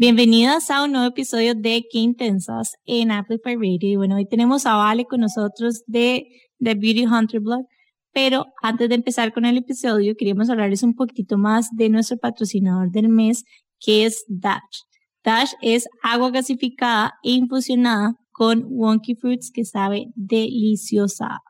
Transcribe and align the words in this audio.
Bienvenidas 0.00 0.70
a 0.70 0.82
un 0.82 0.92
nuevo 0.92 1.08
episodio 1.08 1.54
de 1.54 1.84
Qué 1.92 1.98
Intensas 1.98 2.72
en 2.86 3.10
Amplify 3.10 3.54
Radio. 3.56 3.78
Y 3.82 3.96
bueno, 3.96 4.16
hoy 4.16 4.26
tenemos 4.26 4.64
a 4.64 4.74
Vale 4.76 5.04
con 5.04 5.20
nosotros 5.20 5.82
de 5.86 6.26
The 6.58 6.74
Beauty 6.74 7.04
Hunter 7.04 7.40
Blog. 7.40 7.66
Pero 8.10 8.46
antes 8.62 8.88
de 8.88 8.94
empezar 8.94 9.30
con 9.34 9.44
el 9.44 9.58
episodio, 9.58 10.14
queríamos 10.16 10.48
hablarles 10.48 10.82
un 10.84 10.94
poquito 10.94 11.36
más 11.36 11.68
de 11.76 11.90
nuestro 11.90 12.16
patrocinador 12.16 12.90
del 12.90 13.10
mes, 13.10 13.44
que 13.78 14.06
es 14.06 14.24
Dash. 14.26 14.84
Dash 15.22 15.52
es 15.60 15.86
agua 16.02 16.30
gasificada 16.30 17.12
e 17.22 17.32
infusionada 17.32 18.14
con 18.32 18.64
wonky 18.70 19.16
fruits 19.16 19.52
que 19.52 19.66
sabe 19.66 20.06
deliciosa. 20.14 21.40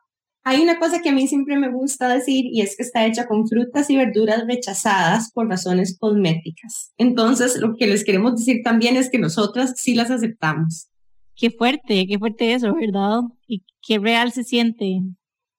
Hay 0.42 0.62
una 0.62 0.78
cosa 0.78 1.02
que 1.02 1.10
a 1.10 1.12
mí 1.12 1.28
siempre 1.28 1.58
me 1.58 1.70
gusta 1.70 2.08
decir 2.08 2.46
y 2.46 2.62
es 2.62 2.76
que 2.76 2.82
está 2.82 3.06
hecha 3.06 3.26
con 3.26 3.46
frutas 3.46 3.90
y 3.90 3.96
verduras 3.96 4.44
rechazadas 4.46 5.30
por 5.32 5.48
razones 5.48 5.98
cosméticas. 5.98 6.92
Entonces, 6.96 7.58
lo 7.58 7.74
que 7.76 7.86
les 7.86 8.04
queremos 8.04 8.36
decir 8.36 8.62
también 8.64 8.96
es 8.96 9.10
que 9.10 9.18
nosotras 9.18 9.74
sí 9.76 9.94
las 9.94 10.10
aceptamos. 10.10 10.88
Qué 11.36 11.50
fuerte, 11.50 12.06
qué 12.06 12.18
fuerte 12.18 12.54
eso, 12.54 12.74
¿verdad? 12.74 13.20
Y 13.46 13.64
qué 13.82 13.98
real 13.98 14.32
se 14.32 14.44
siente. 14.44 15.00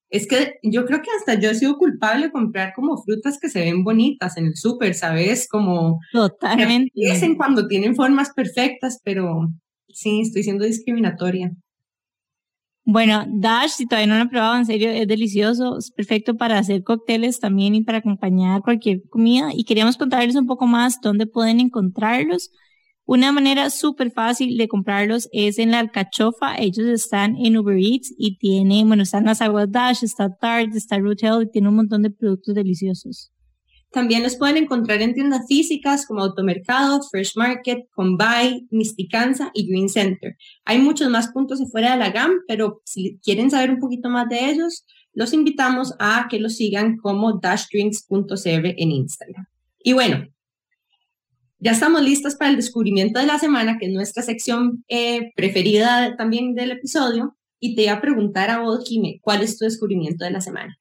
Es 0.10 0.28
que 0.28 0.56
yo 0.62 0.86
creo 0.86 1.02
que 1.02 1.10
hasta 1.18 1.40
yo 1.40 1.52
he 1.52 1.56
sido 1.56 1.78
culpable 1.78 2.26
de 2.26 2.32
comprar 2.32 2.74
como 2.76 3.02
frutas 3.02 3.40
que 3.40 3.50
se 3.50 3.62
ven 3.62 3.84
bonitas 3.84 4.36
en 4.36 4.48
el 4.48 4.56
súper, 4.56 4.94
¿sabes? 4.94 5.48
Como 5.48 6.00
totalmente. 6.12 6.92
Dicen 6.94 7.36
cuando 7.36 7.68
tienen 7.68 7.96
formas 7.96 8.32
perfectas, 8.36 9.00
pero 9.04 9.48
sí, 9.88 10.22
estoy 10.22 10.44
siendo 10.44 10.66
discriminatoria. 10.66 11.52
Bueno, 12.84 13.26
Dash, 13.30 13.72
si 13.72 13.86
todavía 13.86 14.08
no 14.08 14.16
lo 14.16 14.22
han 14.22 14.30
probado, 14.30 14.58
en 14.58 14.66
serio, 14.66 14.90
es 14.90 15.08
delicioso, 15.08 15.78
es 15.78 15.92
perfecto 15.92 16.36
para 16.36 16.58
hacer 16.58 16.84
cócteles 16.84 17.40
también 17.40 17.76
y 17.76 17.84
para 17.84 18.00
acompañar 18.00 18.62
cualquier 18.64 19.08
comida. 19.08 19.50
Y 19.54 19.66
queríamos 19.66 19.98
contarles 19.98 20.36
un 20.36 20.48
poco 20.48 20.66
más 20.66 21.00
dónde 21.02 21.28
pueden 21.28 21.60
encontrarlos. 21.60 22.50
Una 23.06 23.32
manera 23.32 23.70
súper 23.70 24.12
fácil 24.12 24.58
de 24.58 24.68
comprarlos 24.68 25.30
es 25.32 25.60
en 25.60 25.72
la 25.72 25.80
alcachofa. 25.80 26.56
Ellos 26.58 26.88
están 26.88 27.36
en 27.38 27.58
Uber 27.58 27.78
Eats 27.78 28.14
y 28.18 28.38
tienen, 28.38 28.88
bueno, 28.88 29.04
están 29.04 29.26
las 29.26 29.42
aguas 29.42 29.72
Dash, 29.72 30.04
está 30.04 30.36
Tarte, 30.36 30.78
está 30.78 30.98
Rotel 30.98 31.44
y 31.44 31.52
tienen 31.52 31.70
un 31.70 31.76
montón 31.76 32.02
de 32.02 32.10
productos 32.10 32.56
deliciosos. 32.56 33.32
También 33.92 34.24
los 34.24 34.38
pueden 34.38 34.56
encontrar 34.56 35.02
en 35.02 35.14
tiendas 35.14 35.46
físicas 35.48 36.06
como 36.06 36.22
Automercado, 36.22 37.02
Fresh 37.12 37.36
Market, 37.36 37.90
Combay, 37.92 38.66
Misticanza 38.72 39.52
y 39.54 39.68
Green 39.68 39.90
Center. 39.90 40.38
Hay 40.64 40.80
muchos 40.80 41.10
más 41.10 41.28
puntos 41.34 41.62
afuera 41.62 41.92
de 41.92 41.98
la 41.98 42.12
GAM, 42.12 42.32
pero 42.48 42.82
si 42.86 43.20
quieren 43.22 43.52
saber 43.52 43.70
un 43.70 43.80
poquito 43.80 44.10
más 44.10 44.30
de 44.30 44.50
ellos, 44.50 44.86
los 45.14 45.34
invitamos 45.34 45.94
a 46.00 46.28
que 46.30 46.40
los 46.40 46.56
sigan 46.56 46.98
como 46.98 47.40
dashdrinks.cr 47.40 48.66
en 48.78 48.92
Instagram. 48.92 49.46
Y 49.84 49.92
bueno, 49.92 50.26
ya 51.60 51.72
estamos 51.72 52.02
listos 52.02 52.36
para 52.36 52.50
el 52.50 52.56
descubrimiento 52.56 53.20
de 53.20 53.26
la 53.26 53.40
semana, 53.40 53.78
que 53.78 53.88
es 53.88 53.92
nuestra 53.92 54.24
sección 54.24 54.86
eh, 54.88 55.34
preferida 55.36 56.16
también 56.16 56.56
del 56.56 56.72
episodio. 56.72 57.36
Y 57.60 57.76
te 57.76 57.84
iba 57.84 57.94
a 57.94 58.02
preguntar 58.02 58.50
a 58.50 58.62
vos, 58.62 58.90
¿cuál 59.22 59.42
es 59.42 59.58
tu 59.58 59.66
descubrimiento 59.66 60.24
de 60.24 60.32
la 60.32 60.42
semana? 60.42 60.78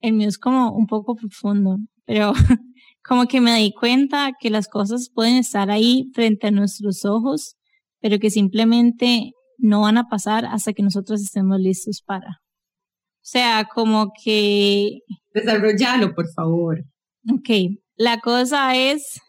el 0.00 0.14
mío 0.14 0.28
es 0.28 0.38
como 0.38 0.72
un 0.72 0.86
poco 0.86 1.14
profundo, 1.14 1.78
pero 2.04 2.32
como 3.04 3.26
que 3.26 3.40
me 3.40 3.56
di 3.56 3.72
cuenta 3.72 4.32
que 4.38 4.50
las 4.50 4.68
cosas 4.68 5.10
pueden 5.14 5.36
estar 5.36 5.70
ahí 5.70 6.10
frente 6.14 6.48
a 6.48 6.50
nuestros 6.50 7.04
ojos, 7.04 7.56
pero 8.00 8.18
que 8.18 8.30
simplemente 8.30 9.32
no 9.58 9.82
van 9.82 9.98
a 9.98 10.08
pasar 10.08 10.46
hasta 10.46 10.72
que 10.72 10.82
nosotros 10.82 11.20
estemos 11.20 11.58
listos 11.60 12.02
para. 12.04 12.28
O 12.28 13.26
sea, 13.32 13.68
como 13.72 14.12
que... 14.24 15.00
Desarrollalo, 15.34 16.14
por 16.14 16.28
favor. 16.32 16.84
Ok, 17.30 17.76
la 17.96 18.18
cosa 18.20 18.74
es, 18.74 19.20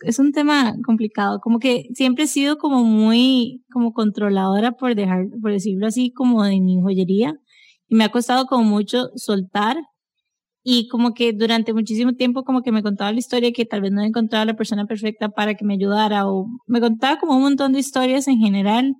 es, 0.00 0.18
un 0.18 0.32
tema 0.32 0.74
complicado, 0.84 1.40
como 1.40 1.58
que 1.58 1.88
siempre 1.94 2.24
he 2.24 2.26
sido 2.26 2.56
como 2.56 2.84
muy, 2.84 3.62
como 3.70 3.92
controladora, 3.92 4.72
por 4.72 4.94
dejar, 4.94 5.26
por 5.42 5.52
decirlo 5.52 5.86
así, 5.86 6.10
como 6.10 6.42
de 6.42 6.58
mi 6.60 6.80
joyería, 6.80 7.34
y 7.86 7.94
me 7.94 8.04
ha 8.04 8.08
costado 8.08 8.46
como 8.46 8.64
mucho 8.64 9.10
soltar 9.14 9.76
y 10.66 10.88
como 10.88 11.12
que 11.12 11.34
durante 11.34 11.74
muchísimo 11.74 12.14
tiempo 12.14 12.42
como 12.42 12.62
que 12.62 12.72
me 12.72 12.82
contaba 12.82 13.12
la 13.12 13.18
historia 13.18 13.52
que 13.52 13.66
tal 13.66 13.82
vez 13.82 13.92
no 13.92 14.02
encontraba 14.02 14.46
la 14.46 14.56
persona 14.56 14.86
perfecta 14.86 15.28
para 15.28 15.54
que 15.54 15.64
me 15.64 15.74
ayudara 15.74 16.26
o 16.26 16.46
me 16.66 16.80
contaba 16.80 17.18
como 17.20 17.36
un 17.36 17.42
montón 17.42 17.72
de 17.72 17.80
historias 17.80 18.26
en 18.28 18.38
general. 18.38 18.94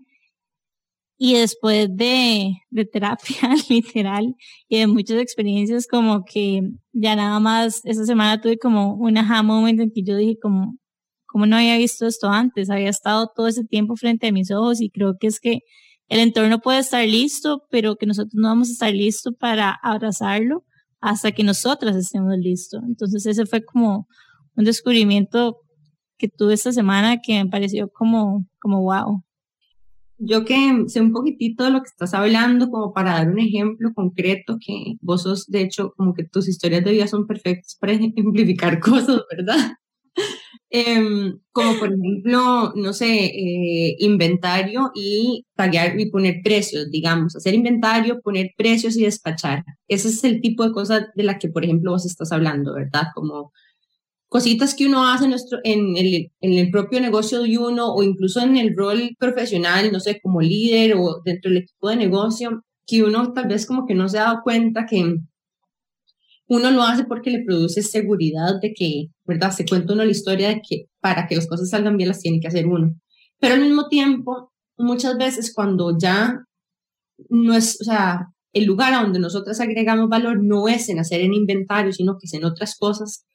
Y 1.17 1.35
después 1.35 1.89
de, 1.97 2.53
de 2.71 2.85
terapia 2.85 3.55
literal 3.71 4.35
y 4.69 4.79
de 4.79 4.87
muchas 4.87 5.19
experiencias 5.19 5.87
como 5.87 6.25
que 6.25 6.61
ya 6.93 7.17
nada 7.17 7.41
más 7.41 7.81
esa 7.85 8.05
semana 8.05 8.41
tuve 8.41 8.59
como 8.59 8.95
un 8.95 9.17
aha 9.17 9.43
moment 9.43 9.81
en 9.81 9.91
que 9.91 10.03
yo 10.03 10.17
dije 10.17 10.37
como 10.41 10.77
como 11.27 11.47
no 11.47 11.57
había 11.57 11.77
visto 11.79 12.07
esto 12.07 12.29
antes, 12.29 12.71
había 12.71 12.91
estado 12.91 13.29
todo 13.35 13.49
ese 13.49 13.65
tiempo 13.65 13.97
frente 13.97 14.29
a 14.29 14.33
mis 14.33 14.53
ojos 14.53 14.81
y 14.81 14.91
creo 14.91 15.17
que 15.19 15.27
es 15.29 15.41
que 15.41 15.61
el 16.09 16.21
entorno 16.21 16.61
puede 16.61 16.79
estar 16.81 17.05
listo, 17.09 17.63
pero 17.71 17.97
que 17.97 18.07
nosotros 18.07 18.35
no 18.35 18.49
vamos 18.49 18.69
a 18.69 18.73
estar 18.73 18.93
listos 18.93 19.35
para 19.39 19.73
abrazarlo 19.83 20.65
hasta 21.05 21.33
que 21.33 21.45
nosotras 21.45 21.95
estemos 21.97 22.39
listos. 22.39 22.83
Entonces 22.87 23.27
ese 23.27 23.45
fue 23.45 23.63
como 23.63 24.09
un 24.57 24.65
descubrimiento 24.65 25.61
que 26.17 26.29
tuve 26.29 26.55
esta 26.55 26.73
semana 26.73 27.21
que 27.21 27.45
me 27.45 27.51
pareció 27.51 27.91
como, 27.93 28.47
como 28.59 28.81
wow. 28.81 29.23
Yo 30.17 30.47
que 30.47 30.85
sé 30.87 31.03
un 31.03 31.13
poquitito 31.13 31.65
de 31.65 31.73
lo 31.73 31.81
que 31.81 31.89
estás 31.89 32.15
hablando, 32.15 32.71
como 32.71 32.95
para 32.95 33.13
dar 33.13 33.29
un 33.29 33.39
ejemplo 33.39 33.93
concreto, 33.93 34.57
que 34.59 34.97
vos 35.03 35.25
sos, 35.25 35.47
de 35.47 35.61
hecho, 35.61 35.93
como 35.95 36.15
que 36.15 36.25
tus 36.25 36.49
historias 36.49 36.83
de 36.83 36.93
vida 36.93 37.07
son 37.07 37.27
perfectas 37.27 37.77
para 37.79 37.93
ejemplificar 37.93 38.81
cosas, 38.81 39.21
¿verdad? 39.31 39.75
Em, 40.71 41.39
como 41.53 41.79
por 41.79 41.93
ejemplo, 41.93 42.73
no 42.75 42.93
sé, 42.93 43.27
eh, 43.27 43.97
inventario 44.01 44.91
y 44.95 45.47
pagar 45.55 45.99
y 46.01 46.11
poner 46.11 46.41
precios, 46.43 46.91
digamos, 46.91 47.37
hacer 47.37 47.55
inventario, 47.55 48.21
poner 48.21 48.51
precios 48.57 48.97
y 48.97 49.05
despachar. 49.05 49.63
Ese 49.87 50.09
es 50.09 50.25
el 50.25 50.41
tipo 50.41 50.65
de 50.65 50.73
cosas 50.73 51.05
de 51.15 51.23
la 51.23 51.39
que, 51.39 51.49
por 51.49 51.65
ejemplo, 51.65 51.93
vos 51.93 52.05
estás 52.07 52.33
hablando, 52.33 52.75
¿verdad? 52.75 53.05
Como 53.15 53.53
cositas 54.29 54.75
que 54.75 54.87
uno 54.87 55.09
hace 55.09 55.29
nuestro, 55.29 55.61
en, 55.65 55.97
el, 55.97 56.33
en 56.41 56.53
el 56.55 56.71
propio 56.71 57.01
negocio 57.01 57.43
de 57.43 57.59
uno 57.59 57.95
o 57.95 58.03
incluso 58.03 58.41
en 58.41 58.57
el 58.57 58.75
rol 58.77 59.17
profesional, 59.19 59.93
no 59.93 60.01
sé, 60.01 60.21
como 60.23 60.41
líder 60.41 60.95
o 60.97 61.23
dentro 61.25 61.51
del 61.51 61.63
equipo 61.63 61.89
de 61.91 61.97
negocio, 61.97 62.65
que 62.87 63.05
uno 63.05 63.33
tal 63.33 63.49
vez 63.49 63.67
como 63.67 63.87
que 63.87 63.95
no 63.95 64.09
se 64.09 64.19
ha 64.19 64.25
dado 64.25 64.43
cuenta 64.45 64.87
que 64.87 65.19
uno 66.49 66.71
lo 66.71 66.83
hace 66.83 67.05
porque 67.05 67.31
le 67.31 67.45
produce 67.45 67.83
seguridad 67.83 68.61
de 68.61 68.75
que, 68.75 69.09
¿verdad? 69.25 69.53
Se 69.53 69.65
cuenta 69.65 69.93
uno 69.95 70.05
la 70.05 70.11
historia 70.11 70.49
de 70.49 70.61
que 70.67 70.87
para 71.01 71.27
que 71.27 71.37
las 71.37 71.47
cosas 71.47 71.71
salgan 71.71 71.97
bien 71.97 72.09
las 72.09 72.21
tiene 72.21 72.41
que 72.41 72.49
hacer 72.49 72.67
uno. 72.67 72.95
Pero 73.41 73.55
al 73.55 73.61
mismo 73.61 73.89
tiempo, 73.89 74.53
muchas 74.77 75.17
veces 75.17 75.53
cuando 75.55 75.97
ya 75.99 76.45
no 77.29 77.55
es, 77.55 77.81
o 77.81 77.85
sea, 77.85 78.29
el 78.53 78.65
lugar 78.65 78.95
a 78.95 79.03
donde 79.03 79.19
nosotros 79.19 79.61
agregamos 79.61 80.09
valor 80.09 80.43
no 80.43 80.69
es 80.69 80.89
en 80.89 80.99
hacer 80.99 81.21
en 81.21 81.35
inventario, 81.35 81.93
sino 81.93 82.19
que 82.19 82.27
es 82.27 82.35
en 82.35 82.45
otras 82.45 82.77
cosas, 82.79 83.27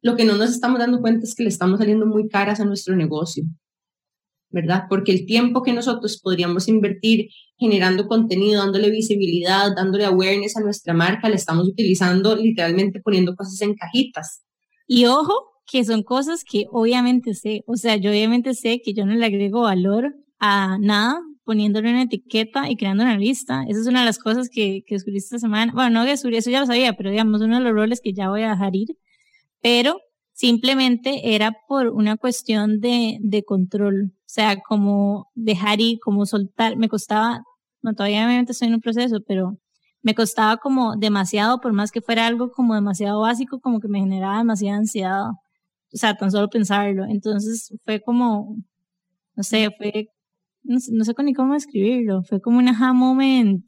lo 0.00 0.16
que 0.16 0.24
no 0.24 0.36
nos 0.36 0.50
estamos 0.50 0.78
dando 0.78 1.00
cuenta 1.00 1.24
es 1.24 1.34
que 1.34 1.42
le 1.42 1.48
estamos 1.48 1.78
saliendo 1.78 2.06
muy 2.06 2.28
caras 2.28 2.60
a 2.60 2.64
nuestro 2.64 2.96
negocio. 2.96 3.44
¿verdad? 4.52 4.84
Porque 4.88 5.12
el 5.12 5.26
tiempo 5.26 5.62
que 5.62 5.72
nosotros 5.72 6.20
podríamos 6.22 6.68
invertir 6.68 7.30
generando 7.56 8.06
contenido, 8.06 8.62
dándole 8.62 8.90
visibilidad, 8.90 9.74
dándole 9.74 10.04
awareness 10.04 10.56
a 10.56 10.60
nuestra 10.60 10.92
marca, 10.92 11.28
le 11.28 11.36
estamos 11.36 11.66
utilizando 11.66 12.36
literalmente 12.36 13.00
poniendo 13.00 13.34
cosas 13.34 13.60
en 13.62 13.74
cajitas. 13.74 14.42
Y 14.86 15.06
ojo, 15.06 15.32
que 15.66 15.84
son 15.84 16.02
cosas 16.02 16.44
que 16.44 16.66
obviamente 16.70 17.34
sé, 17.34 17.62
o 17.66 17.76
sea, 17.76 17.96
yo 17.96 18.10
obviamente 18.10 18.54
sé 18.54 18.80
que 18.84 18.94
yo 18.94 19.06
no 19.06 19.14
le 19.14 19.24
agrego 19.26 19.62
valor 19.62 20.14
a 20.38 20.76
nada 20.80 21.20
poniéndole 21.44 21.90
una 21.90 22.02
etiqueta 22.02 22.70
y 22.70 22.76
creando 22.76 23.02
una 23.02 23.16
lista. 23.18 23.64
Esa 23.68 23.80
es 23.80 23.86
una 23.86 24.00
de 24.00 24.06
las 24.06 24.18
cosas 24.18 24.48
que, 24.48 24.82
que 24.86 24.94
descubrí 24.94 25.18
esta 25.18 25.38
semana. 25.38 25.72
Bueno, 25.72 25.90
no 25.90 26.04
descubrí, 26.04 26.36
eso 26.36 26.50
ya 26.50 26.60
lo 26.60 26.66
sabía, 26.66 26.94
pero 26.94 27.10
digamos, 27.10 27.40
uno 27.40 27.58
de 27.58 27.64
los 27.64 27.72
roles 27.72 28.00
que 28.00 28.12
ya 28.12 28.28
voy 28.28 28.42
a 28.42 28.50
dejar 28.50 28.76
ir. 28.76 28.88
Pero 29.60 30.00
simplemente 30.32 31.34
era 31.34 31.52
por 31.68 31.88
una 31.88 32.16
cuestión 32.16 32.80
de, 32.80 33.18
de 33.20 33.44
control, 33.44 34.12
o 34.14 34.24
sea, 34.26 34.60
como 34.60 35.30
dejar 35.34 35.80
ir, 35.80 35.98
como 36.00 36.26
soltar, 36.26 36.76
me 36.76 36.88
costaba, 36.88 37.42
no, 37.82 37.94
todavía 37.94 38.24
obviamente 38.26 38.52
estoy 38.52 38.68
en 38.68 38.74
un 38.74 38.80
proceso, 38.80 39.18
pero 39.26 39.58
me 40.02 40.14
costaba 40.14 40.56
como 40.58 40.96
demasiado, 40.96 41.60
por 41.60 41.72
más 41.72 41.90
que 41.92 42.00
fuera 42.00 42.26
algo 42.26 42.50
como 42.50 42.74
demasiado 42.74 43.20
básico, 43.20 43.60
como 43.60 43.80
que 43.80 43.88
me 43.88 44.00
generaba 44.00 44.38
demasiada 44.38 44.78
ansiedad, 44.78 45.30
o 45.30 45.96
sea, 45.96 46.16
tan 46.16 46.30
solo 46.30 46.48
pensarlo, 46.48 47.04
entonces 47.08 47.74
fue 47.84 48.00
como, 48.00 48.56
no 49.36 49.42
sé, 49.42 49.70
fue, 49.78 50.08
no 50.62 50.78
sé, 50.80 50.92
no 50.92 51.04
sé 51.04 51.14
ni 51.22 51.34
cómo 51.34 51.54
describirlo, 51.54 52.22
fue 52.24 52.40
como 52.40 52.58
un 52.58 52.68
aha 52.68 52.92
moment, 52.92 53.64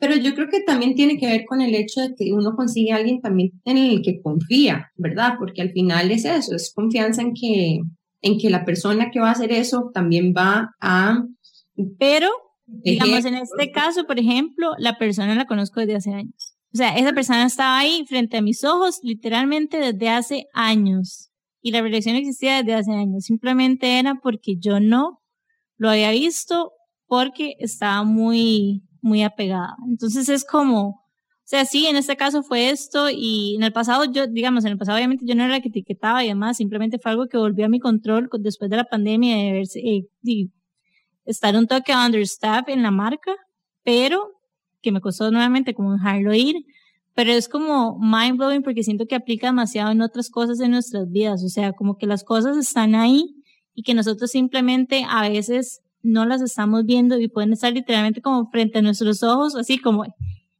pero 0.00 0.16
yo 0.16 0.34
creo 0.34 0.48
que 0.48 0.62
también 0.62 0.94
tiene 0.94 1.18
que 1.18 1.26
ver 1.26 1.44
con 1.46 1.60
el 1.60 1.74
hecho 1.74 2.00
de 2.00 2.14
que 2.16 2.32
uno 2.32 2.56
consigue 2.56 2.90
a 2.92 2.96
alguien 2.96 3.20
también 3.20 3.50
en 3.66 3.76
el 3.76 4.02
que 4.02 4.22
confía, 4.22 4.90
¿verdad? 4.96 5.34
Porque 5.38 5.60
al 5.60 5.72
final 5.72 6.10
es 6.10 6.24
eso, 6.24 6.56
es 6.56 6.72
confianza 6.74 7.20
en 7.20 7.34
que, 7.34 7.80
en 8.22 8.38
que 8.38 8.48
la 8.48 8.64
persona 8.64 9.10
que 9.12 9.20
va 9.20 9.28
a 9.28 9.32
hacer 9.32 9.52
eso 9.52 9.90
también 9.92 10.32
va 10.34 10.74
a... 10.80 11.22
Pero, 11.98 12.28
digamos, 12.82 13.24
en 13.24 13.34
este 13.34 13.70
caso, 13.70 14.04
por 14.06 14.18
ejemplo, 14.18 14.72
la 14.78 14.98
persona 14.98 15.34
la 15.34 15.46
conozco 15.46 15.80
desde 15.80 15.96
hace 15.96 16.12
años. 16.12 16.56
O 16.72 16.76
sea, 16.76 16.96
esa 16.96 17.12
persona 17.12 17.44
estaba 17.44 17.78
ahí 17.78 18.04
frente 18.06 18.36
a 18.36 18.42
mis 18.42 18.64
ojos 18.64 19.00
literalmente 19.02 19.78
desde 19.78 20.08
hace 20.08 20.46
años. 20.54 21.30
Y 21.62 21.72
la 21.72 21.82
relación 21.82 22.16
existía 22.16 22.58
desde 22.58 22.74
hace 22.74 22.92
años. 22.92 23.24
Simplemente 23.24 23.98
era 23.98 24.14
porque 24.22 24.54
yo 24.58 24.80
no 24.80 25.20
lo 25.76 25.90
había 25.90 26.10
visto 26.10 26.72
porque 27.06 27.54
estaba 27.58 28.04
muy 28.04 28.82
muy 29.02 29.22
apegada. 29.22 29.76
Entonces 29.88 30.28
es 30.28 30.44
como, 30.44 30.88
o 30.88 30.96
sea, 31.44 31.64
sí, 31.64 31.86
en 31.86 31.96
este 31.96 32.16
caso 32.16 32.42
fue 32.42 32.70
esto 32.70 33.08
y 33.10 33.56
en 33.56 33.62
el 33.62 33.72
pasado 33.72 34.04
yo, 34.04 34.26
digamos, 34.26 34.64
en 34.64 34.72
el 34.72 34.78
pasado 34.78 34.98
obviamente 34.98 35.24
yo 35.26 35.34
no 35.34 35.44
era 35.44 35.52
la 35.52 35.60
que 35.60 35.68
etiquetaba 35.68 36.24
y 36.24 36.28
demás, 36.28 36.56
simplemente 36.56 36.98
fue 36.98 37.12
algo 37.12 37.26
que 37.26 37.38
volvió 37.38 37.66
a 37.66 37.68
mi 37.68 37.80
control 37.80 38.28
después 38.40 38.70
de 38.70 38.76
la 38.76 38.84
pandemia 38.84 39.36
de 39.36 39.52
verse, 39.52 39.80
eh, 39.80 40.06
estar 41.30 41.56
un 41.56 41.66
toque 41.66 41.94
understaff 41.94 42.68
en 42.68 42.82
la 42.82 42.90
marca, 42.90 43.34
pero 43.82 44.32
que 44.82 44.92
me 44.92 45.00
costó 45.00 45.30
nuevamente 45.30 45.74
como 45.74 45.92
dejarlo 45.92 46.34
ir, 46.34 46.56
pero 47.14 47.32
es 47.32 47.48
como 47.48 47.98
mind 47.98 48.38
blowing 48.38 48.62
porque 48.62 48.82
siento 48.82 49.06
que 49.06 49.14
aplica 49.14 49.48
demasiado 49.48 49.90
en 49.90 50.00
otras 50.00 50.30
cosas 50.30 50.60
en 50.60 50.70
nuestras 50.70 51.10
vidas, 51.10 51.44
o 51.44 51.48
sea, 51.48 51.72
como 51.72 51.96
que 51.96 52.06
las 52.06 52.24
cosas 52.24 52.56
están 52.56 52.94
ahí 52.94 53.36
y 53.74 53.82
que 53.82 53.94
nosotros 53.94 54.30
simplemente 54.30 55.04
a 55.08 55.28
veces 55.28 55.80
no 56.02 56.24
las 56.24 56.40
estamos 56.40 56.84
viendo 56.86 57.18
y 57.18 57.28
pueden 57.28 57.52
estar 57.52 57.72
literalmente 57.72 58.22
como 58.22 58.50
frente 58.50 58.78
a 58.78 58.82
nuestros 58.82 59.22
ojos, 59.22 59.54
así 59.54 59.78
como, 59.78 60.04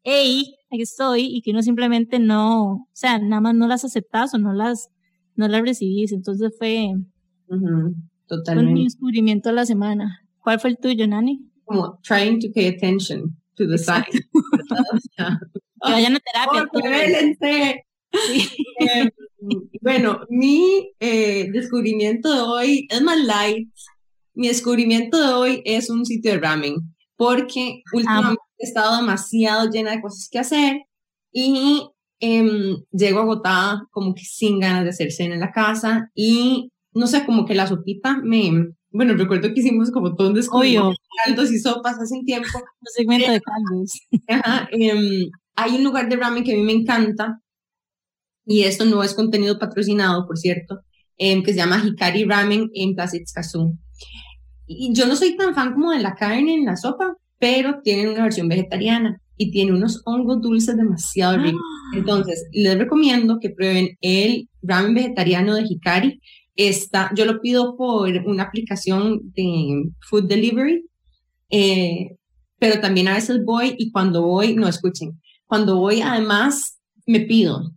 hey, 0.02 0.55
aquí 0.70 0.82
estoy, 0.82 1.26
y 1.26 1.43
que 1.43 1.50
uno 1.50 1.62
simplemente 1.62 2.19
no, 2.19 2.73
o 2.73 2.88
sea, 2.93 3.19
nada 3.19 3.40
más 3.40 3.55
no 3.55 3.66
las 3.66 3.84
aceptas 3.84 4.34
o 4.34 4.38
no 4.38 4.52
las, 4.52 4.90
no 5.34 5.49
las 5.49 5.62
recibís. 5.62 6.12
Entonces 6.12 6.52
fue, 6.58 6.94
totalmente. 8.26 8.73
mi 8.73 8.84
descubrimiento 8.84 9.49
de 9.49 9.55
la 9.55 9.66
semana. 9.66 10.20
¿Cuál 10.42 10.60
fue 10.60 10.70
el 10.70 10.78
tuyo, 10.78 11.06
Nani? 11.06 11.40
Como 11.64 11.98
trying 12.02 12.40
to 12.40 12.48
pay 12.54 12.69
attention 12.69 13.37
to 13.56 13.66
the 13.66 13.78
signs. 13.78 14.06
que 15.82 15.92
vayan 15.92 16.16
a 16.16 16.20
terapia. 16.20 16.66
Eh, 18.81 19.10
bueno, 19.81 20.20
mi 20.28 20.92
eh, 20.98 21.48
descubrimiento 21.52 22.32
de 22.32 22.40
hoy 22.40 22.87
es 22.90 23.00
más 23.02 23.19
light, 23.25 23.69
mi 24.34 24.48
descubrimiento 24.48 25.20
de 25.20 25.32
hoy 25.34 25.62
es 25.64 25.90
un 25.90 26.04
sitio 26.04 26.32
de 26.32 26.38
ramen, 26.38 26.75
porque 27.16 27.82
últimamente 27.92 28.42
he 28.58 28.66
estado 28.66 28.96
demasiado 28.96 29.70
llena 29.70 29.92
de 29.92 30.00
cosas 30.00 30.28
que 30.31 30.38
hacer 30.40 30.81
y 31.32 31.88
eh, 32.20 32.76
llego 32.90 33.20
agotada, 33.20 33.87
como 33.92 34.14
que 34.14 34.25
sin 34.25 34.58
ganas 34.58 34.84
de 34.84 34.90
hacer 34.90 35.12
cena 35.12 35.34
en 35.34 35.40
la 35.40 35.52
casa 35.52 36.10
y 36.14 36.72
no 36.92 37.06
sé, 37.06 37.25
como 37.25 37.46
que 37.46 37.54
la 37.54 37.66
sopita 37.66 38.19
me... 38.22 38.72
Bueno, 38.92 39.14
recuerdo 39.14 39.52
que 39.54 39.60
hicimos 39.60 39.90
como 39.90 40.14
todo 40.14 40.28
un 40.28 40.34
descubrimiento 40.34 40.94
caldos 41.25 41.52
y 41.52 41.58
sopas 41.58 41.98
hace 41.98 42.14
un 42.14 42.25
tiempo. 42.25 42.48
Un 42.54 42.87
segmento 42.94 43.31
de 43.31 43.40
caldos. 43.40 44.00
Em, 44.72 45.31
hay 45.56 45.76
un 45.76 45.84
lugar 45.84 46.08
de 46.08 46.16
ramen 46.16 46.44
que 46.44 46.52
a 46.52 46.56
mí 46.56 46.62
me 46.62 46.72
encanta 46.72 47.40
y 48.46 48.62
esto 48.62 48.84
no 48.84 49.02
es 49.02 49.14
contenido 49.14 49.58
patrocinado, 49.58 50.26
por 50.26 50.38
cierto, 50.38 50.81
em, 51.19 51.42
que 51.42 51.52
se 51.52 51.58
llama 51.58 51.82
Hikari 51.84 52.25
Ramen 52.25 52.70
en 52.75 52.94
Plaza 52.94 53.16
Itzkazu. 53.16 53.76
Y 54.66 54.92
yo 54.94 55.06
no 55.06 55.16
soy 55.16 55.37
tan 55.37 55.54
fan 55.54 55.72
como 55.72 55.90
de 55.90 56.00
la 56.00 56.14
carne 56.14 56.54
en 56.54 56.64
la 56.64 56.76
sopa, 56.76 57.16
pero 57.38 57.81
tienen 57.82 58.08
una 58.08 58.22
versión 58.22 58.48
vegetariana 58.48 59.20
y 59.37 59.50
tiene 59.50 59.72
unos 59.72 60.02
hongos 60.04 60.40
dulces 60.40 60.76
demasiado 60.76 61.38
ricos. 61.38 61.60
Ah. 61.62 61.96
Entonces, 61.96 62.46
les 62.52 62.78
recomiendo 62.78 63.38
que 63.40 63.50
prueben 63.50 63.96
el 64.00 64.48
ramen 64.62 64.94
vegetariano 64.94 65.54
de 65.54 65.64
Hikari. 65.69 66.20
Está, 66.69 67.11
yo 67.15 67.25
lo 67.25 67.41
pido 67.41 67.77
por 67.77 68.11
una 68.27 68.43
aplicación 68.43 69.21
de 69.35 69.91
food 70.09 70.27
delivery, 70.27 70.85
eh, 71.51 72.17
pero 72.59 72.81
también 72.81 73.09
a 73.09 73.15
veces 73.15 73.39
voy 73.45 73.75
y 73.79 73.91
cuando 73.91 74.23
voy, 74.23 74.55
no 74.55 74.69
escuchen, 74.69 75.19
cuando 75.47 75.77
voy 75.77 76.03
además 76.03 76.79
me 77.07 77.21
pido 77.21 77.73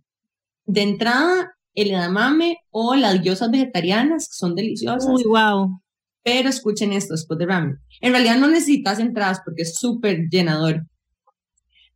de 0.66 0.82
entrada 0.82 1.52
el 1.74 1.90
edamame 1.90 2.58
o 2.70 2.94
las 2.94 3.22
diosas 3.22 3.50
vegetarianas, 3.50 4.28
que 4.28 4.36
son 4.36 4.54
deliciosas. 4.54 5.10
Uy, 5.10 5.24
wow 5.24 5.80
pero 6.24 6.48
escuchen 6.48 6.92
esto 6.92 7.14
después 7.14 7.38
de 7.38 7.46
ramen. 7.46 7.78
En 8.00 8.12
realidad 8.12 8.38
no 8.38 8.48
necesitas 8.48 8.98
entradas 8.98 9.42
porque 9.44 9.62
es 9.62 9.76
súper 9.76 10.26
llenador. 10.30 10.86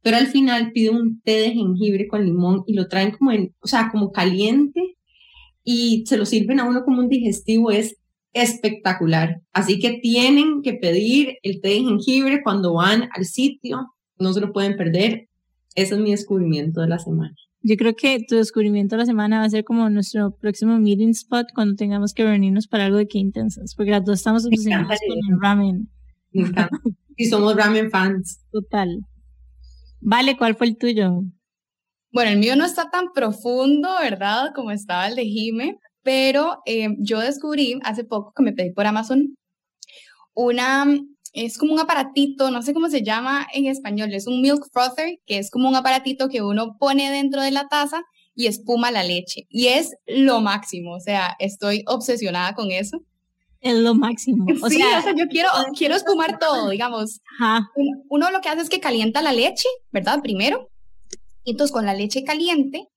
Pero 0.03 0.19
al 0.19 0.29
final 0.29 0.71
pide 0.73 0.91
un 0.91 1.21
té 1.23 1.41
de 1.41 1.51
jengibre 1.51 2.07
con 2.07 2.25
limón 2.25 2.63
y 2.67 2.75
lo 2.75 2.87
traen 2.87 3.11
como 3.11 3.33
en, 3.33 3.55
o 3.61 3.67
sea, 3.67 3.89
como 3.91 4.13
caliente 4.13 4.88
y 5.71 6.07
se 6.07 6.17
lo 6.17 6.25
sirven 6.25 6.61
a 6.61 6.65
uno 6.65 6.83
como 6.83 7.03
un 7.03 7.11
digestivo. 7.11 7.71
Es 7.71 7.95
espectacular. 8.33 9.43
Así 9.53 9.79
que 9.79 9.99
tienen 10.01 10.63
que 10.63 10.73
pedir 10.73 11.37
el 11.43 11.61
té 11.61 11.69
de 11.69 11.81
jengibre 11.81 12.41
cuando 12.43 12.73
van 12.73 13.11
al 13.15 13.27
sitio. 13.27 13.93
No 14.19 14.33
se 14.33 14.41
lo 14.41 14.55
pueden 14.55 14.79
perder. 14.79 15.29
Ese 15.75 15.95
es 15.95 16.01
mi 16.01 16.13
descubrimiento 16.13 16.81
de 16.81 16.89
la 16.89 16.99
semana. 16.99 17.35
Yo 17.61 17.77
creo 17.77 17.95
que 17.95 18.19
tu 18.27 18.37
descubrimiento 18.37 18.97
de 18.97 19.01
la 19.01 19.07
semana 19.07 19.41
va 19.41 19.45
a 19.45 19.51
ser 19.51 19.63
como 19.65 19.91
nuestro 19.91 20.35
próximo 20.41 20.79
meeting 20.79 21.11
spot 21.11 21.49
cuando 21.55 21.75
tengamos 21.75 22.15
que 22.15 22.25
reunirnos 22.25 22.67
para 22.67 22.87
algo 22.87 22.97
de 22.97 23.07
qué 23.07 23.19
intensas, 23.19 23.75
porque 23.75 23.91
las 23.91 24.07
dos 24.07 24.21
estamos 24.21 24.47
obsesionadas 24.47 25.01
con 25.07 25.19
el 25.19 25.41
ramen. 25.43 25.91
y 27.17 27.27
somos 27.27 27.55
ramen 27.55 27.91
fans. 27.91 28.41
Total. 28.51 29.01
Vale, 30.01 30.39
¿cuál 30.39 30.55
fue 30.55 30.69
el 30.69 30.79
tuyo? 30.79 31.25
Bueno, 32.19 32.33
el 32.33 32.39
mío 32.39 32.57
no 32.57 32.65
está 32.65 32.91
tan 32.91 33.13
profundo, 33.13 33.89
¿verdad? 34.03 34.51
Como 34.53 34.73
estaba 34.73 35.07
el 35.07 35.15
de 35.15 35.25
Jime, 35.25 35.79
pero 36.03 36.63
eh, 36.67 36.89
yo 36.99 37.21
descubrí 37.21 37.79
hace 37.85 38.03
poco 38.03 38.33
que 38.35 38.43
me 38.43 38.53
pedí 38.53 38.73
por 38.73 38.89
Amazon 38.89 39.37
una 40.35 40.85
es 41.33 41.59
como 41.59 41.75
un 41.75 41.79
aparatito, 41.79 42.51
no 42.51 42.61
sé 42.63 42.75
cómo 42.75 42.89
se 42.89 43.05
llama 43.05 43.47
en 43.55 43.67
español, 43.67 44.13
es 44.13 44.27
un 44.27 44.41
milk 44.41 44.67
frother, 44.73 45.21
que 45.27 45.39
es 45.39 45.49
como 45.49 45.69
un 45.69 45.77
aparatito 45.77 46.29
que 46.29 46.43
uno 46.43 46.77
pone 46.81 47.09
dentro 47.13 47.41
de 47.41 47.53
la 47.53 47.69
taza 47.69 48.03
y 48.35 48.49
espuma 48.49 48.91
la 48.91 49.05
leche. 49.05 49.47
Y 49.49 49.69
es 49.69 49.95
lo 50.05 50.41
máximo, 50.41 50.95
o 50.95 51.01
sea, 51.01 51.37
estoy 51.39 51.85
obsesionada 51.87 52.53
con 52.55 52.73
eso. 52.73 52.99
Es 53.61 53.77
lo 53.77 53.95
máximo. 53.95 54.45
O, 54.61 54.69
sea, 54.69 55.05
yo 55.17 55.29
quiero, 55.29 55.51
quiero 55.79 55.95
espumar 55.95 56.41
todo, 56.41 56.69
digamos. 56.71 57.21
Uno 58.09 58.33
lo 58.33 58.41
que 58.41 58.49
hace 58.49 58.63
es 58.63 58.69
que 58.69 58.81
calienta 58.81 59.23
la 59.23 59.33
leche, 59.33 59.69
¿verdad? 59.93 60.21
Primero. 60.21 60.69
Entonces 61.51 61.73
con 61.73 61.87
la 61.87 61.95
leche 61.95 62.25
caliente 62.25 62.89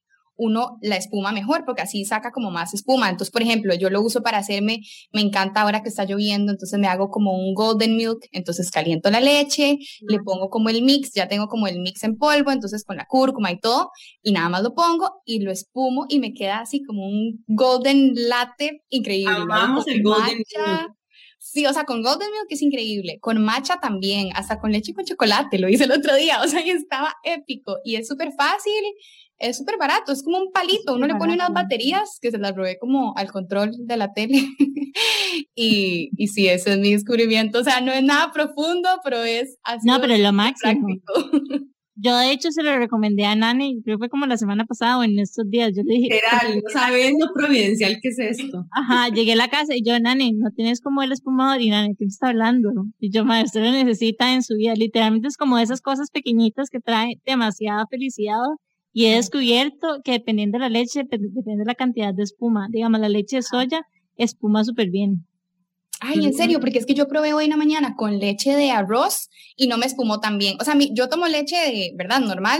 uno 0.41 0.79
la 0.81 0.96
espuma 0.96 1.31
mejor, 1.31 1.63
porque 1.65 1.84
así 1.84 2.03
saca 2.03 2.31
como 2.31 2.50
más 2.50 2.74
espuma. 2.74 3.10
Entonces, 3.10 3.31
por 3.31 3.43
ejemplo, 3.43 3.75
yo 3.75 3.89
lo 3.89 4.01
uso 4.01 4.22
para 4.24 4.39
hacerme, 4.39 4.81
me 5.13 5.22
encanta 5.22 5.62
ahora 5.62 5.84
que 5.84 5.89
está 5.89 6.03
lloviendo, 6.05 6.51
entonces 6.51 6.79
me 6.79 6.88
hago 6.88 7.10
como 7.10 7.34
un 7.34 7.53
golden 7.53 7.96
milk, 7.96 8.27
entonces 8.31 8.72
caliento 8.72 9.12
la 9.12 9.22
leche, 9.22 9.77
le 10.08 10.20
pongo 10.20 10.50
como 10.50 10.70
el 10.70 10.81
mix, 10.81 11.13
ya 11.13 11.27
tengo 11.27 11.48
como 11.48 11.67
el 11.67 11.79
mix 11.79 12.03
en 12.03 12.17
polvo, 12.17 12.51
entonces 12.51 12.84
con 12.84 12.98
la 12.98 13.05
cúrcuma 13.05 13.51
y 13.51 13.60
todo, 13.60 13.91
y 14.24 14.31
nada 14.31 14.50
más 14.50 14.63
lo 14.63 14.74
pongo 14.74 15.22
y 15.25 15.41
lo 15.41 15.51
espumo 15.51 16.05
y 16.10 16.20
me 16.20 16.34
queda 16.34 16.60
así 16.60 16.81
como 16.84 17.05
un 17.05 17.43
golden 17.48 18.13
latte 18.15 18.81
increíble. 18.89 19.46
Vamos 19.48 19.88
el 19.88 20.01
golden 20.01 20.38
milk. 20.38 21.00
Sí, 21.43 21.65
o 21.65 21.74
sea, 21.74 21.86
con 21.86 22.03
Golden 22.03 22.29
Milk 22.29 22.45
es 22.50 22.62
increíble, 22.62 23.17
con 23.19 23.43
matcha 23.43 23.79
también, 23.81 24.29
hasta 24.36 24.60
con 24.60 24.71
leche 24.71 24.93
con 24.93 25.05
chocolate, 25.05 25.57
lo 25.57 25.69
hice 25.69 25.86
el 25.86 25.91
otro 25.91 26.15
día, 26.15 26.39
o 26.39 26.48
sea, 26.48 26.63
y 26.63 26.69
estaba 26.69 27.15
épico 27.24 27.79
y 27.83 27.95
es 27.95 28.07
súper 28.07 28.31
fácil, 28.38 28.83
es 29.39 29.57
súper 29.57 29.79
barato, 29.79 30.12
es 30.12 30.21
como 30.21 30.38
un 30.38 30.51
palito, 30.51 30.93
uno 30.93 31.07
le 31.07 31.15
pone 31.15 31.33
unas 31.33 31.51
baterías 31.51 32.19
que 32.21 32.29
se 32.29 32.38
las 32.38 32.55
robé 32.55 32.77
como 32.77 33.15
al 33.17 33.31
control 33.31 33.71
de 33.75 33.98
la 33.98 34.13
tele 34.13 34.38
y, 35.55 36.12
y 36.15 36.27
sí, 36.27 36.48
ese 36.48 36.74
es 36.74 36.77
mi 36.77 36.91
descubrimiento, 36.91 37.57
o 37.57 37.63
sea, 37.63 37.81
no 37.81 37.91
es 37.91 38.03
nada 38.03 38.31
profundo, 38.31 38.88
pero 39.03 39.24
es 39.24 39.57
así. 39.63 39.88
No, 39.88 40.00
pero 40.00 40.13
es 40.13 40.19
lo 40.19 40.31
máximo. 40.33 40.89
Yo 41.95 42.17
de 42.17 42.31
hecho 42.31 42.51
se 42.51 42.63
lo 42.63 42.77
recomendé 42.77 43.25
a 43.25 43.36
Nani, 43.36 43.81
creo 43.83 43.98
que 43.98 44.03
fue 44.03 44.10
como 44.10 44.25
la 44.25 44.38
semana 44.38 44.65
pasada 44.65 44.98
o 44.98 45.03
en 45.03 45.19
estos 45.19 45.50
días, 45.50 45.71
yo 45.75 45.83
le 45.83 45.95
dije... 45.95 46.15
Literal, 46.15 46.63
¿sabes 46.71 47.13
lo 47.19 47.33
providencial 47.33 47.98
que 48.01 48.10
es 48.10 48.19
esto? 48.19 48.65
Ajá, 48.71 49.10
llegué 49.13 49.33
a 49.33 49.36
la 49.36 49.50
casa 49.50 49.75
y 49.75 49.83
yo, 49.83 50.00
Nani, 50.00 50.31
no 50.33 50.51
tienes 50.51 50.79
como 50.79 51.03
el 51.03 51.12
espumador 51.12 51.62
y 51.62 51.69
Nani, 51.69 51.95
¿qué 51.95 52.05
está 52.05 52.29
hablando? 52.29 52.71
Y 53.00 53.12
yo, 53.12 53.25
maestro, 53.25 53.62
lo 53.62 53.71
necesita 53.71 54.33
en 54.33 54.41
su 54.41 54.55
vida, 54.55 54.74
literalmente 54.75 55.27
es 55.27 55.38
como 55.38 55.57
esas 55.57 55.81
cosas 55.81 56.10
pequeñitas 56.12 56.69
que 56.69 56.79
traen 56.79 57.21
demasiada 57.25 57.86
felicidad 57.89 58.38
Y 58.93 59.05
he 59.05 59.15
descubierto 59.15 60.00
que 60.03 60.13
dependiendo 60.13 60.57
de 60.57 60.63
la 60.63 60.69
leche, 60.69 61.03
depende 61.03 61.29
de 61.43 61.65
la 61.65 61.75
cantidad 61.75 62.13
de 62.13 62.24
espuma. 62.24 62.67
Digamos, 62.69 63.00
la 63.01 63.10
leche 63.10 63.38
de 63.38 63.41
soya 63.41 63.81
espuma 64.15 64.63
súper 64.63 64.89
bien. 64.89 65.25
Ay, 66.03 66.25
en 66.25 66.34
serio, 66.34 66.60
porque 66.60 66.79
es 66.79 66.88
que 66.88 66.96
yo 66.96 67.08
probé 67.08 67.31
hoy 67.34 67.43
en 67.43 67.51
la 67.51 67.58
mañana 67.58 67.96
con 67.96 68.17
leche 68.17 68.55
de 68.55 68.72
arroz 68.72 69.29
y 69.55 69.67
no 69.67 69.77
me 69.77 69.86
espumó 69.86 70.20
tan 70.20 70.39
bien. 70.39 70.58
O 70.60 70.63
sea, 70.63 70.74
yo 70.91 71.10
tomo 71.10 71.27
leche 71.27 71.55
de, 71.55 71.91
¿verdad? 71.96 72.20
Normal, 72.20 72.60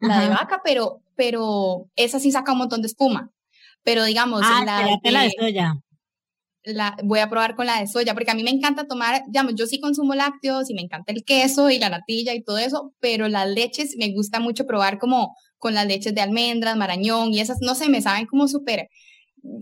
la 0.00 0.22
de 0.22 0.30
vaca, 0.30 0.62
pero, 0.64 1.02
pero 1.14 1.86
esa 1.96 2.18
sí 2.18 2.32
saca 2.32 2.52
un 2.52 2.58
montón 2.58 2.80
de 2.80 2.86
espuma. 2.86 3.30
Pero 3.82 4.04
digamos, 4.04 4.40
ah, 4.42 4.64
la, 4.64 4.98
de, 5.02 5.10
la 5.10 5.22
de 5.24 5.32
soya. 5.38 5.74
La, 6.64 6.96
voy 7.04 7.18
a 7.18 7.28
probar 7.28 7.56
con 7.56 7.66
la 7.66 7.78
de 7.78 7.86
soya, 7.86 8.14
porque 8.14 8.30
a 8.30 8.34
mí 8.34 8.42
me 8.42 8.50
encanta 8.50 8.86
tomar, 8.86 9.22
digamos, 9.26 9.54
yo 9.54 9.66
sí 9.66 9.80
consumo 9.80 10.14
lácteos 10.14 10.70
y 10.70 10.74
me 10.74 10.80
encanta 10.80 11.12
el 11.12 11.24
queso 11.24 11.68
y 11.68 11.78
la 11.78 11.90
natilla 11.90 12.32
y 12.32 12.42
todo 12.42 12.56
eso, 12.56 12.94
pero 13.00 13.28
las 13.28 13.48
leches 13.48 13.96
me 13.98 14.10
gusta 14.14 14.40
mucho 14.40 14.66
probar 14.66 14.98
como 14.98 15.36
con 15.58 15.74
las 15.74 15.86
leches 15.86 16.14
de 16.14 16.22
almendras, 16.22 16.76
marañón 16.78 17.34
y 17.34 17.40
esas, 17.40 17.58
no 17.60 17.74
sé, 17.74 17.90
me 17.90 18.00
saben 18.00 18.24
como 18.24 18.48
súper 18.48 18.88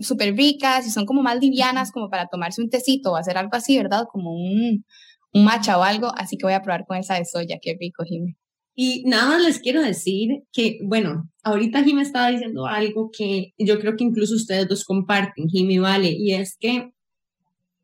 súper 0.01 0.35
ricas 0.35 0.85
y 0.87 0.91
son 0.91 1.05
como 1.05 1.21
más 1.21 1.39
livianas 1.39 1.91
como 1.91 2.09
para 2.09 2.27
tomarse 2.27 2.61
un 2.61 2.69
tecito 2.69 3.11
o 3.11 3.15
hacer 3.15 3.37
algo 3.37 3.51
así, 3.53 3.77
¿verdad? 3.77 4.05
Como 4.11 4.31
un, 4.31 4.85
un 5.33 5.45
matcha 5.45 5.77
o 5.77 5.83
algo, 5.83 6.11
así 6.15 6.37
que 6.37 6.45
voy 6.45 6.53
a 6.53 6.61
probar 6.61 6.85
con 6.85 6.97
esa 6.97 7.15
de 7.15 7.25
soya, 7.25 7.57
qué 7.61 7.75
rico, 7.79 8.03
Jimmy. 8.05 8.35
Y 8.79 9.03
nada 9.05 9.29
más 9.29 9.41
les 9.41 9.59
quiero 9.59 9.81
decir 9.81 10.43
que, 10.53 10.77
bueno, 10.83 11.27
ahorita 11.43 11.83
Jimmy 11.83 12.03
estaba 12.03 12.29
diciendo 12.29 12.67
algo 12.67 13.09
que 13.11 13.53
yo 13.57 13.79
creo 13.79 13.95
que 13.95 14.03
incluso 14.03 14.35
ustedes 14.35 14.67
dos 14.67 14.85
comparten, 14.85 15.49
Jimmy 15.49 15.79
Vale, 15.79 16.11
y 16.11 16.33
es 16.33 16.55
que, 16.59 16.91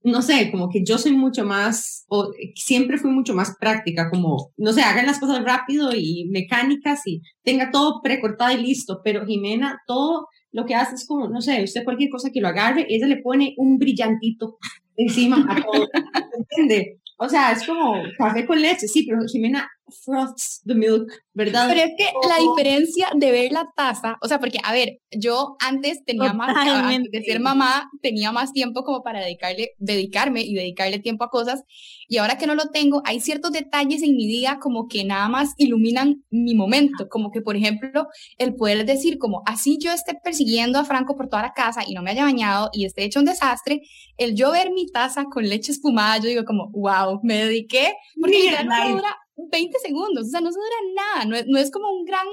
no 0.03 0.21
sé, 0.21 0.51
como 0.51 0.69
que 0.69 0.83
yo 0.85 0.99
soy 0.99 1.13
mucho 1.13 1.45
más, 1.45 2.05
o 2.09 2.31
siempre 2.53 2.99
fui 2.99 3.09
mucho 3.09 3.33
más 3.33 3.55
práctica, 3.59 4.11
como, 4.11 4.51
no 4.55 4.71
sé, 4.71 4.83
hagan 4.83 5.07
las 5.07 5.19
cosas 5.19 5.43
rápido 5.43 5.95
y 5.95 6.29
mecánicas 6.29 7.01
y 7.07 7.21
tenga 7.41 7.71
todo 7.71 8.01
precortado 8.03 8.55
y 8.55 8.61
listo, 8.61 9.01
pero 9.03 9.25
Jimena, 9.25 9.79
todo 9.87 10.27
lo 10.53 10.65
que 10.65 10.75
hace 10.75 10.95
es 10.95 11.05
como, 11.05 11.27
no 11.27 11.41
sé, 11.41 11.63
usted 11.63 11.83
cualquier 11.83 12.09
cosa 12.09 12.29
que 12.31 12.39
lo 12.39 12.47
agarre, 12.47 12.85
ella 12.87 13.07
le 13.07 13.17
pone 13.17 13.53
un 13.57 13.77
brillantito 13.77 14.57
encima 14.95 15.45
a 15.49 15.61
todo, 15.61 15.87
¿entiende? 16.37 16.99
O 17.17 17.27
sea, 17.27 17.51
es 17.51 17.65
como 17.65 17.95
café 18.17 18.45
con 18.45 18.61
leche, 18.61 18.87
sí, 18.87 19.05
pero 19.07 19.21
Jimena 19.27 19.69
froths 20.03 20.61
the 20.65 20.75
milk, 20.75 21.11
¿verdad? 21.33 21.67
Pero 21.69 21.81
es 21.81 21.91
que 21.97 22.11
la 22.27 22.37
diferencia 22.37 23.09
de 23.15 23.31
ver 23.31 23.51
la 23.51 23.67
taza, 23.75 24.17
o 24.21 24.27
sea, 24.27 24.39
porque, 24.39 24.59
a 24.63 24.71
ver, 24.71 24.99
yo 25.11 25.55
antes 25.59 26.03
tenía 26.05 26.33
más, 26.33 26.55
antes 26.55 27.11
de 27.11 27.23
ser 27.23 27.39
mamá, 27.39 27.89
tenía 28.01 28.31
más 28.31 28.51
tiempo 28.51 28.83
como 28.83 29.03
para 29.03 29.21
dedicarle, 29.21 29.71
dedicarme 29.77 30.41
y 30.41 30.53
dedicarle 30.53 30.99
tiempo 30.99 31.23
a 31.23 31.29
cosas, 31.29 31.63
y 32.07 32.17
ahora 32.17 32.37
que 32.37 32.47
no 32.47 32.55
lo 32.55 32.69
tengo, 32.69 33.01
hay 33.05 33.19
ciertos 33.19 33.51
detalles 33.51 34.03
en 34.03 34.15
mi 34.15 34.27
día 34.27 34.59
como 34.59 34.87
que 34.87 35.03
nada 35.03 35.27
más 35.29 35.53
iluminan 35.57 36.23
mi 36.29 36.55
momento, 36.55 37.07
como 37.09 37.31
que, 37.31 37.41
por 37.41 37.55
ejemplo, 37.55 38.07
el 38.37 38.55
poder 38.55 38.85
decir 38.85 39.17
como, 39.17 39.43
así 39.45 39.77
yo 39.79 39.91
esté 39.91 40.13
persiguiendo 40.23 40.79
a 40.79 40.85
Franco 40.85 41.15
por 41.15 41.29
toda 41.29 41.41
la 41.41 41.53
casa 41.53 41.81
y 41.87 41.93
no 41.93 42.01
me 42.01 42.11
haya 42.11 42.23
bañado 42.23 42.69
y 42.73 42.85
esté 42.85 43.03
hecho 43.03 43.19
un 43.19 43.25
desastre, 43.25 43.81
el 44.17 44.35
yo 44.35 44.51
ver 44.51 44.71
mi 44.71 44.87
taza 44.87 45.25
con 45.25 45.47
leche 45.47 45.71
espumada, 45.71 46.17
yo 46.17 46.29
digo 46.29 46.45
como, 46.45 46.69
wow, 46.71 47.19
me 47.23 47.45
dediqué, 47.45 47.93
porque 48.19 48.51
ya 48.51 48.63
no 48.63 48.89
dura 48.89 49.17
20 49.35 49.79
segundos, 49.79 50.27
o 50.27 50.29
sea, 50.29 50.41
no 50.41 50.51
se 50.51 50.59
dura 50.59 50.93
nada, 50.95 51.25
no 51.25 51.35
es, 51.35 51.45
no 51.47 51.57
es, 51.57 51.71
como 51.71 51.91
un 51.91 52.05
gran, 52.05 52.25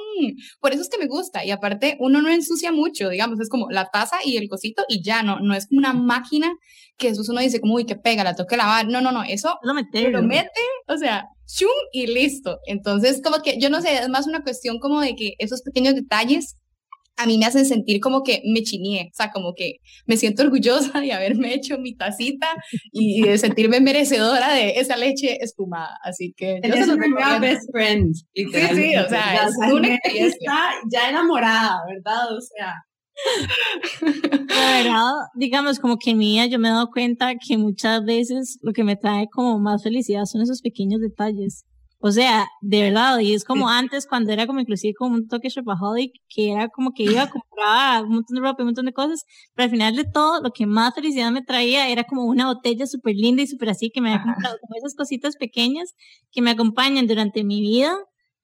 por 0.60 0.72
eso 0.72 0.82
es 0.82 0.88
que 0.88 0.98
me 0.98 1.06
gusta, 1.06 1.44
y 1.44 1.50
aparte 1.50 1.96
uno 2.00 2.20
no 2.20 2.28
ensucia 2.28 2.72
mucho, 2.72 3.08
digamos, 3.08 3.40
es 3.40 3.48
como 3.48 3.70
la 3.70 3.90
taza 3.90 4.18
y 4.24 4.36
el 4.36 4.48
cosito 4.48 4.84
y 4.88 5.02
ya, 5.02 5.22
no, 5.22 5.40
no 5.40 5.54
es 5.54 5.66
como 5.66 5.78
una 5.78 5.92
máquina 5.92 6.52
que 6.96 7.08
eso 7.08 7.22
uno 7.28 7.40
dice 7.40 7.60
como, 7.60 7.74
uy, 7.74 7.86
que 7.86 7.96
pega, 7.96 8.24
la 8.24 8.34
tengo 8.34 8.46
que 8.46 8.56
lavar, 8.56 8.86
no, 8.88 9.00
no, 9.00 9.12
no, 9.12 9.22
eso 9.24 9.58
lo 9.62 9.74
mete, 9.74 10.10
lo 10.10 10.22
mete, 10.22 10.60
o 10.86 10.96
sea, 10.96 11.26
chum 11.46 11.68
y 11.92 12.06
listo, 12.06 12.58
entonces 12.66 13.20
como 13.22 13.42
que, 13.42 13.58
yo 13.58 13.70
no 13.70 13.80
sé, 13.80 13.94
es 13.94 14.08
más 14.08 14.26
una 14.26 14.42
cuestión 14.42 14.78
como 14.78 15.00
de 15.00 15.16
que 15.16 15.34
esos 15.38 15.62
pequeños 15.62 15.94
detalles 15.94 16.56
a 17.20 17.26
mí 17.26 17.38
me 17.38 17.44
hacen 17.44 17.66
sentir 17.66 18.00
como 18.00 18.22
que 18.22 18.42
me 18.44 18.62
chineé, 18.62 19.10
o 19.12 19.14
sea, 19.14 19.30
como 19.30 19.54
que 19.54 19.76
me 20.06 20.16
siento 20.16 20.42
orgullosa 20.42 21.00
de 21.00 21.12
haberme 21.12 21.54
hecho 21.54 21.78
mi 21.78 21.94
tacita 21.94 22.48
y 22.92 23.22
de 23.22 23.36
sentirme 23.36 23.80
merecedora 23.80 24.54
de 24.54 24.70
esa 24.80 24.96
leche 24.96 25.38
espumada. 25.42 25.98
Así 26.02 26.32
que 26.36 26.60
yo 26.64 26.74
se 26.74 26.86
lo 26.86 27.40
best 27.40 27.70
friend. 27.72 28.14
Sí, 28.34 28.46
sí, 28.46 28.96
o 28.96 29.08
sea, 29.08 29.46
es 29.46 29.72
una 29.72 29.98
Está 30.02 30.70
ya 30.90 31.10
enamorada, 31.10 31.82
¿verdad? 31.86 32.36
O 32.36 32.40
sea. 32.40 32.74
La 34.48 34.82
verdad, 34.82 35.12
digamos, 35.34 35.78
como 35.78 35.98
que 35.98 36.10
en 36.10 36.18
mí 36.18 36.40
yo 36.48 36.58
me 36.58 36.68
he 36.68 36.70
dado 36.70 36.90
cuenta 36.90 37.34
que 37.34 37.58
muchas 37.58 38.02
veces 38.04 38.58
lo 38.62 38.72
que 38.72 38.84
me 38.84 38.96
trae 38.96 39.26
como 39.30 39.58
más 39.58 39.82
felicidad 39.82 40.24
son 40.24 40.42
esos 40.42 40.62
pequeños 40.62 41.00
detalles. 41.00 41.64
O 42.02 42.10
sea, 42.10 42.48
de 42.62 42.80
verdad, 42.80 43.18
y 43.18 43.34
es 43.34 43.44
como 43.44 43.68
antes 43.68 44.06
cuando 44.06 44.32
era 44.32 44.46
como 44.46 44.58
inclusive 44.58 44.94
como 44.94 45.16
un 45.16 45.28
toque 45.28 45.50
shopaholic, 45.50 46.12
que 46.30 46.50
era 46.50 46.68
como 46.70 46.92
que 46.92 47.02
iba 47.02 47.22
a 47.24 47.30
comprar 47.30 48.04
un 48.04 48.12
montón 48.14 48.36
de 48.36 48.40
ropa 48.40 48.56
y 48.58 48.62
un 48.62 48.68
montón 48.68 48.86
de 48.86 48.94
cosas, 48.94 49.24
pero 49.54 49.64
al 49.64 49.70
final 49.70 49.94
de 49.94 50.04
todo, 50.04 50.40
lo 50.40 50.50
que 50.50 50.64
más 50.64 50.94
felicidad 50.94 51.30
me 51.30 51.42
traía 51.42 51.90
era 51.90 52.04
como 52.04 52.24
una 52.24 52.46
botella 52.46 52.86
súper 52.86 53.16
linda 53.16 53.42
y 53.42 53.46
súper 53.46 53.68
así, 53.68 53.90
que 53.90 54.00
me 54.00 54.14
había 54.14 54.24
comprado, 54.24 54.56
como 54.62 54.78
esas 54.78 54.94
cositas 54.94 55.36
pequeñas 55.36 55.92
que 56.32 56.40
me 56.40 56.50
acompañan 56.50 57.06
durante 57.06 57.44
mi 57.44 57.60
vida, 57.60 57.94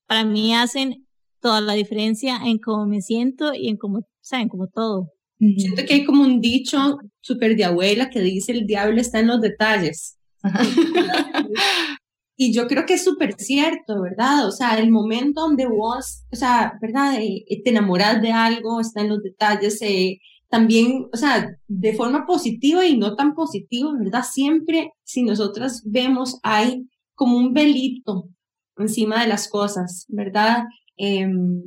para 0.07 0.23
mí 0.25 0.55
hacen 0.55 1.07
toda 1.41 1.63
la 1.63 1.73
diferencia 1.73 2.37
en 2.45 2.59
cómo 2.59 2.87
me 2.87 3.01
siento 3.01 3.55
y 3.55 3.69
en 3.69 3.79
cómo, 3.79 4.01
saben, 4.21 4.51
como 4.51 4.67
todo. 4.67 5.13
Siento 5.39 5.83
que 5.87 5.95
hay 5.95 6.05
como 6.05 6.23
un 6.23 6.43
dicho 6.43 6.99
súper 7.23 7.57
de 7.57 7.65
abuela 7.65 8.11
que 8.11 8.21
dice 8.21 8.53
el 8.53 8.67
diablo 8.67 9.01
está 9.01 9.21
en 9.21 9.29
los 9.29 9.41
detalles. 9.41 10.19
Y 12.37 12.52
yo 12.52 12.66
creo 12.66 12.85
que 12.85 12.95
es 12.95 13.05
súper 13.05 13.35
cierto, 13.38 14.00
¿verdad? 14.02 14.47
O 14.47 14.50
sea, 14.50 14.78
el 14.78 14.90
momento 14.90 15.40
donde 15.40 15.66
vos, 15.66 16.25
o 16.31 16.37
sea, 16.37 16.75
¿verdad? 16.83 17.21
Eh, 17.21 17.45
eh, 17.49 17.62
te 17.62 17.71
enamoras 17.71 18.21
de 18.21 18.33
algo, 18.33 18.81
está 18.81 19.00
en 19.00 19.09
los 19.09 19.23
detalles, 19.23 19.81
eh, 19.83 20.19
también, 20.49 21.07
o 21.12 21.16
sea, 21.16 21.49
de 21.66 21.95
forma 21.95 22.26
positiva 22.26 22.87
y 22.87 22.99
no 22.99 23.16
tan 23.16 23.35
positiva, 23.35 23.90
¿verdad? 23.99 24.23
Siempre, 24.23 24.93
si 25.02 25.23
nosotras 25.23 25.83
vemos, 25.87 26.38
hay 26.43 26.87
como 27.14 27.38
un 27.38 27.52
velito 27.55 28.28
encima 28.76 29.23
de 29.23 29.28
las 29.28 29.49
cosas, 29.49 30.05
¿verdad? 30.09 30.64
Em, 30.97 31.62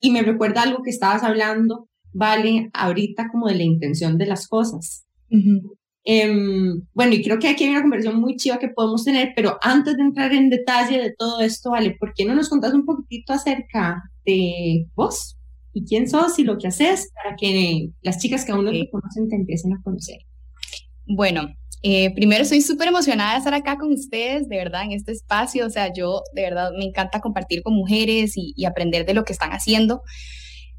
y 0.00 0.10
me 0.10 0.22
recuerda 0.22 0.62
algo 0.62 0.82
que 0.82 0.90
estabas 0.90 1.22
hablando, 1.22 1.88
Vale, 2.14 2.70
ahorita 2.72 3.28
como 3.30 3.48
de 3.48 3.56
la 3.56 3.64
intención 3.64 4.16
de 4.16 4.26
las 4.26 4.46
cosas. 4.46 5.04
Em, 6.06 6.82
bueno, 6.92 7.14
y 7.14 7.22
creo 7.22 7.38
que 7.38 7.48
aquí 7.48 7.64
hay 7.64 7.70
una 7.70 7.80
conversación 7.80 8.20
muy 8.20 8.36
chiva 8.36 8.58
que 8.58 8.68
podemos 8.68 9.04
tener, 9.04 9.32
pero 9.34 9.58
antes 9.62 9.96
de 9.96 10.02
entrar 10.02 10.32
en 10.34 10.50
detalle 10.50 11.00
de 11.00 11.14
todo 11.16 11.40
esto, 11.40 11.70
vale, 11.70 11.96
¿por 11.98 12.12
qué 12.14 12.26
no 12.26 12.34
nos 12.34 12.50
contás 12.50 12.74
un 12.74 12.84
poquitito 12.84 13.32
acerca 13.32 14.02
de 14.26 14.86
vos 14.94 15.38
y 15.72 15.84
quién 15.84 16.08
sos 16.08 16.38
y 16.38 16.44
lo 16.44 16.58
que 16.58 16.68
haces 16.68 17.10
para 17.14 17.36
que 17.36 17.90
las 18.02 18.18
chicas 18.18 18.44
que 18.44 18.52
aún 18.52 18.66
no 18.66 18.70
te 18.70 18.90
conocen 18.90 19.30
te 19.30 19.36
empiecen 19.36 19.72
a 19.72 19.80
conocer? 19.82 20.18
Bueno, 21.06 21.48
eh, 21.82 22.14
primero 22.14 22.42
estoy 22.42 22.60
súper 22.60 22.88
emocionada 22.88 23.32
de 23.32 23.38
estar 23.38 23.54
acá 23.54 23.78
con 23.78 23.90
ustedes, 23.92 24.46
de 24.48 24.56
verdad, 24.56 24.84
en 24.84 24.92
este 24.92 25.12
espacio. 25.12 25.66
O 25.66 25.70
sea, 25.70 25.90
yo 25.92 26.20
de 26.34 26.42
verdad 26.42 26.70
me 26.76 26.84
encanta 26.84 27.20
compartir 27.20 27.62
con 27.62 27.74
mujeres 27.74 28.36
y, 28.36 28.52
y 28.56 28.66
aprender 28.66 29.06
de 29.06 29.14
lo 29.14 29.24
que 29.24 29.32
están 29.32 29.50
haciendo. 29.50 30.02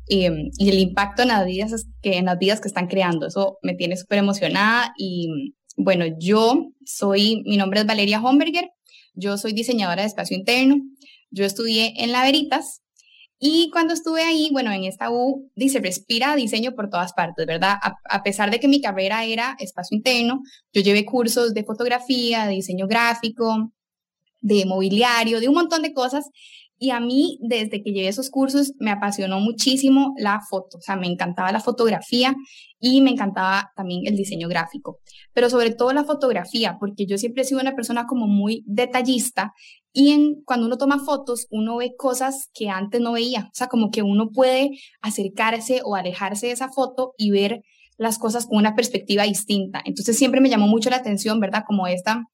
Em, 0.08 0.52
y 0.58 0.70
el 0.70 0.78
impacto 0.80 1.24
en 1.24 1.30
las, 1.30 1.46
vidas 1.46 1.88
que, 2.02 2.18
en 2.18 2.26
las 2.26 2.38
vidas 2.38 2.62
que 2.62 2.68
están 2.68 2.88
creando. 2.88 3.28
Eso 3.28 3.58
me 3.64 3.74
tiene 3.74 3.98
súper 3.98 4.20
emocionada 4.20 4.94
y 4.98 5.54
bueno, 5.78 6.06
yo 6.20 6.70
soy, 6.86 7.42
mi 7.46 7.58
nombre 7.58 7.80
es 7.80 7.86
Valeria 7.86 8.22
Homberger, 8.22 8.70
yo 9.14 9.38
soy 9.38 9.54
diseñadora 9.54 10.04
de 10.04 10.08
espacio 10.08 10.38
interno, 10.38 10.76
yo 11.32 11.46
estudié 11.46 11.94
en 11.98 12.12
La 12.12 12.24
Veritas 12.24 12.82
y 13.40 13.70
cuando 13.72 13.94
estuve 13.94 14.24
ahí, 14.24 14.50
bueno, 14.54 14.72
en 14.72 14.86
esta 14.86 15.10
U, 15.12 15.52
dice, 15.56 15.80
respira 15.80 16.36
diseño 16.36 16.76
por 16.76 16.90
todas 16.90 17.14
partes, 17.14 17.46
¿verdad? 17.46 17.78
A, 17.82 17.96
a, 18.10 18.24
pesar 18.24 18.52
de 18.52 18.60
que 18.60 18.68
mi 18.68 18.80
carrera 18.82 19.26
era 19.26 19.58
espacio 19.60 19.98
interno, 19.98 20.42
yo 20.72 20.82
llevé 20.82 21.04
cursos 21.04 21.54
de 21.54 21.66
fotografía, 21.66 22.46
de 22.46 22.54
diseño 22.54 22.88
gráfico, 22.88 23.74
de 24.40 24.66
mobiliario, 24.66 25.40
de 25.40 25.50
un 25.50 25.56
montón 25.56 25.82
de 25.82 25.94
cosas 25.94 26.30
y 26.78 26.90
a 26.90 27.00
mí, 27.00 27.38
desde 27.42 27.82
que 27.82 27.92
llevé 27.92 28.08
esos 28.08 28.30
cursos, 28.30 28.74
me 28.80 28.92
apasionó 28.92 29.40
muchísimo 29.40 30.14
la 30.18 30.42
foto, 30.50 30.78
o 30.78 30.82
sea, 30.82 30.96
me 30.96 31.08
encantaba 31.08 31.52
la 31.52 31.60
fotografía 31.60 32.36
y 32.80 33.02
me 33.02 33.12
encantaba 33.12 33.72
también 33.76 34.02
el 34.06 34.16
diseño 34.16 34.48
gráfico, 34.48 35.00
pero 35.34 35.50
sobre 35.50 35.72
todo 35.72 35.94
la 35.94 36.04
fotografía, 36.04 36.78
porque 36.80 37.06
yo 37.06 37.18
siempre 37.18 37.44
he 37.44 37.46
sido 37.46 37.62
una 37.62 37.76
persona 37.76 38.06
como 38.06 38.28
muy 38.28 38.64
detallista 38.66 39.54
y 39.94 40.44
cuando 40.46 40.68
uno 40.68 40.78
toma 40.78 41.00
fotos, 41.00 41.48
uno 41.50 41.78
ve 41.78 41.96
cosas 41.98 42.50
que 42.54 42.70
antes 42.70 43.00
no 43.00 43.14
veía, 43.14 43.46
o 43.46 43.56
sea, 43.56 43.68
como 43.68 43.90
que 43.92 44.04
uno 44.04 44.30
puede 44.34 44.72
acercarse 45.02 45.82
o 45.86 45.96
alejarse 45.96 46.48
de 46.48 46.54
esa 46.54 46.70
foto 46.70 47.14
y 47.18 47.32
ver 47.32 47.62
las 47.98 48.18
cosas 48.18 48.46
con 48.46 48.58
una 48.58 48.76
perspectiva 48.76 49.24
distinta. 49.24 49.82
Entonces 49.86 50.18
siempre 50.18 50.42
me 50.42 50.50
llamó 50.50 50.68
mucho 50.68 50.90
la 50.90 50.98
atención, 50.98 51.40
¿verdad? 51.40 51.64
Como 51.66 51.88
esta 51.88 52.26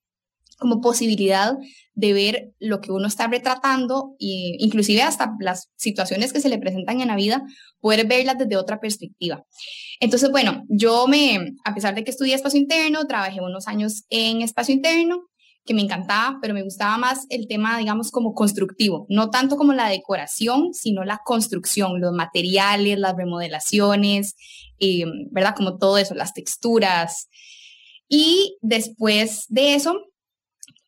como 0.62 0.80
posibilidad 0.80 1.54
de 1.94 2.12
ver 2.12 2.52
lo 2.60 2.80
que 2.80 2.92
uno 2.92 3.08
está 3.08 3.26
retratando 3.26 4.14
e 4.20 4.54
inclusive 4.60 5.02
hasta 5.02 5.32
las 5.40 5.68
situaciones 5.76 6.32
que 6.32 6.40
se 6.40 6.48
le 6.48 6.58
presentan 6.58 7.00
en 7.00 7.08
la 7.08 7.16
vida, 7.16 7.42
poder 7.80 8.06
verlas 8.06 8.38
desde 8.38 8.56
otra 8.56 8.78
perspectiva. 8.78 9.44
Entonces, 9.98 10.30
bueno, 10.30 10.62
yo 10.68 11.08
me, 11.08 11.54
a 11.64 11.74
pesar 11.74 11.96
de 11.96 12.04
que 12.04 12.12
estudié 12.12 12.34
espacio 12.34 12.60
interno, 12.60 13.06
trabajé 13.06 13.40
unos 13.40 13.66
años 13.66 14.04
en 14.08 14.40
espacio 14.40 14.72
interno 14.72 15.24
que 15.64 15.74
me 15.74 15.82
encantaba, 15.82 16.38
pero 16.40 16.54
me 16.54 16.62
gustaba 16.62 16.96
más 16.96 17.26
el 17.28 17.48
tema, 17.48 17.78
digamos, 17.78 18.10
como 18.12 18.34
constructivo, 18.34 19.06
no 19.08 19.30
tanto 19.30 19.56
como 19.56 19.72
la 19.72 19.88
decoración, 19.88 20.74
sino 20.74 21.04
la 21.04 21.20
construcción, 21.24 22.00
los 22.00 22.12
materiales, 22.12 22.98
las 22.98 23.16
remodelaciones, 23.16 24.36
eh, 24.78 25.04
¿verdad? 25.30 25.54
Como 25.56 25.78
todo 25.78 25.98
eso, 25.98 26.14
las 26.14 26.32
texturas. 26.32 27.28
Y 28.08 28.58
después 28.60 29.46
de 29.48 29.74
eso, 29.74 29.94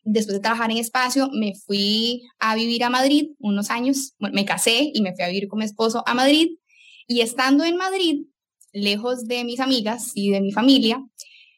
después 0.05 0.35
de 0.35 0.41
trabajar 0.41 0.71
en 0.71 0.79
espacio, 0.79 1.29
me 1.33 1.55
fui 1.55 2.23
a 2.39 2.55
vivir 2.55 2.85
a 2.85 2.91
Madrid 2.91 3.31
unos 3.39 3.71
años, 3.71 4.15
me 4.19 4.45
casé 4.45 4.91
y 4.93 5.03
me 5.03 5.15
fui 5.15 5.25
a 5.25 5.29
vivir 5.29 5.49
con 5.49 5.59
mi 5.59 5.65
esposo 5.65 6.03
a 6.07 6.15
Madrid. 6.15 6.59
Y 7.07 7.21
estando 7.21 7.65
en 7.65 7.77
Madrid, 7.77 8.27
lejos 8.73 9.27
de 9.27 9.45
mis 9.45 9.61
amigas 9.61 10.13
y 10.15 10.31
de 10.31 10.41
mi 10.41 10.53
familia, 10.53 11.03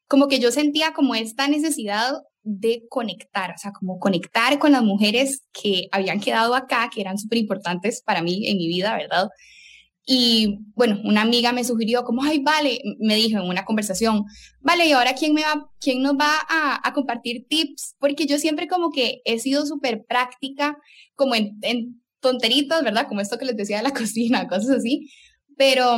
como 0.09 0.29
que 0.29 0.39
yo 0.39 0.53
sentía 0.53 0.93
como 0.93 1.15
esta 1.15 1.49
necesidad 1.49 2.15
de 2.43 2.85
conectar, 2.89 3.51
o 3.51 3.59
sea, 3.59 3.73
como 3.73 3.99
conectar 3.99 4.59
con 4.61 4.71
las 4.71 4.83
mujeres 4.83 5.43
que 5.53 5.89
habían 5.91 6.21
quedado 6.21 6.55
acá, 6.55 6.89
que 6.95 7.01
eran 7.01 7.19
súper 7.19 7.39
importantes 7.39 8.03
para 8.03 8.23
mí 8.23 8.47
en 8.47 8.57
mi 8.57 8.69
vida, 8.69 8.97
¿verdad? 8.97 9.29
Y 10.09 10.61
bueno, 10.77 11.01
una 11.05 11.23
amiga 11.23 11.51
me 11.51 11.65
sugirió 11.65 12.05
como, 12.05 12.23
ay, 12.23 12.39
vale, 12.39 12.81
me 13.01 13.17
dijo 13.17 13.41
en 13.41 13.49
una 13.49 13.65
conversación, 13.65 14.25
vale, 14.61 14.87
¿y 14.87 14.93
ahora 14.93 15.15
quién, 15.15 15.35
me 15.35 15.43
va, 15.43 15.69
quién 15.81 16.01
nos 16.01 16.15
va 16.15 16.33
a, 16.49 16.93
compartir 16.95 17.47
tips? 17.49 17.97
Porque 17.99 18.27
yo 18.27 18.39
siempre 18.39 18.69
como 18.69 18.91
que 18.91 19.21
he 19.25 19.41
sido 19.41 19.67
súper 19.67 20.05
práctica, 20.09 20.79
como 21.17 21.35
en, 21.35 21.59
en 21.63 22.01
¿verdad? 22.85 23.07
Como 23.09 23.21
esto 23.21 23.37
que 23.37 23.45
les 23.45 23.57
decía 23.57 23.79
de 23.79 23.83
la 23.83 23.93
cocina, 23.93 24.47
cosas 24.47 24.71
así. 24.71 25.11
Pero 25.57 25.97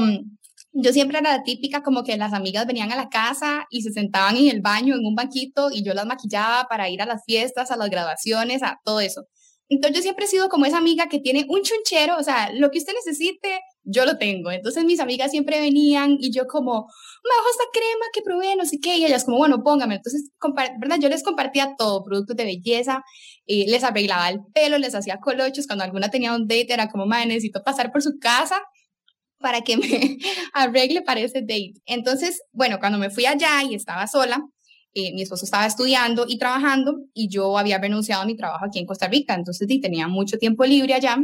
yo 0.72 0.92
siempre 0.92 1.18
era 1.18 1.36
la 1.36 1.42
típica 1.42 1.82
como 1.82 2.02
que 2.02 2.16
las 2.16 2.32
amigas 2.32 2.66
venían 2.66 2.92
a 2.92 2.96
la 2.96 3.08
casa 3.08 3.66
y 3.70 3.82
se 3.82 3.92
sentaban 3.92 4.36
en 4.36 4.48
el 4.48 4.62
baño, 4.62 4.94
en 4.94 5.04
un 5.04 5.14
banquito, 5.14 5.70
y 5.70 5.82
yo 5.82 5.92
las 5.92 6.06
maquillaba 6.06 6.66
para 6.68 6.88
ir 6.88 7.02
a 7.02 7.06
las 7.06 7.22
fiestas, 7.26 7.70
a 7.70 7.76
las 7.76 7.90
graduaciones, 7.90 8.62
a 8.62 8.78
todo 8.84 9.00
eso. 9.00 9.26
Entonces 9.68 9.96
yo 9.96 10.02
siempre 10.02 10.24
he 10.24 10.28
sido 10.28 10.48
como 10.48 10.64
esa 10.64 10.78
amiga 10.78 11.08
que 11.08 11.18
tiene 11.18 11.44
un 11.48 11.62
chunchero, 11.62 12.16
o 12.16 12.22
sea, 12.22 12.50
lo 12.54 12.70
que 12.70 12.78
usted 12.78 12.94
necesite, 12.94 13.60
yo 13.90 14.04
lo 14.04 14.18
tengo. 14.18 14.50
Entonces 14.50 14.84
mis 14.84 15.00
amigas 15.00 15.30
siempre 15.30 15.60
venían 15.60 16.16
y 16.20 16.30
yo 16.30 16.46
como, 16.46 16.86
me 17.24 17.30
bajo 17.36 17.48
esta 17.50 17.64
crema 17.72 18.04
que 18.12 18.22
probé, 18.22 18.54
no 18.56 18.66
sé 18.66 18.78
qué, 18.80 18.96
y 18.98 19.06
ellas 19.06 19.24
como, 19.24 19.38
bueno, 19.38 19.62
póngame. 19.64 19.96
Entonces, 19.96 20.30
¿verdad? 20.78 20.98
Yo 21.00 21.08
les 21.08 21.22
compartía 21.22 21.74
todo, 21.76 22.04
productos 22.04 22.36
de 22.36 22.44
belleza, 22.44 23.02
eh, 23.46 23.64
les 23.68 23.82
arreglaba 23.84 24.28
el 24.28 24.40
pelo, 24.52 24.78
les 24.78 24.94
hacía 24.94 25.18
colochos, 25.20 25.66
cuando 25.66 25.84
alguna 25.84 26.10
tenía 26.10 26.34
un 26.34 26.46
date 26.46 26.72
era 26.72 26.88
como, 26.88 27.06
madre, 27.06 27.26
necesito 27.26 27.62
pasar 27.64 27.90
por 27.90 28.02
su 28.02 28.18
casa 28.18 28.60
para 29.38 29.62
que 29.62 29.76
me 29.78 30.18
arregle 30.52 31.02
para 31.02 31.20
ese 31.20 31.40
date. 31.40 31.74
Entonces, 31.86 32.42
bueno, 32.52 32.78
cuando 32.78 32.98
me 32.98 33.10
fui 33.10 33.26
allá 33.26 33.62
y 33.68 33.74
estaba 33.74 34.06
sola, 34.06 34.42
eh, 34.94 35.12
mi 35.14 35.22
esposo 35.22 35.44
estaba 35.44 35.66
estudiando 35.66 36.26
y 36.28 36.38
trabajando 36.38 36.98
y 37.14 37.28
yo 37.28 37.56
había 37.56 37.78
renunciado 37.78 38.22
a 38.22 38.26
mi 38.26 38.36
trabajo 38.36 38.64
aquí 38.66 38.78
en 38.78 38.86
Costa 38.86 39.06
Rica, 39.08 39.34
entonces 39.34 39.68
tenía 39.80 40.08
mucho 40.08 40.38
tiempo 40.38 40.64
libre 40.64 40.94
allá. 40.94 41.18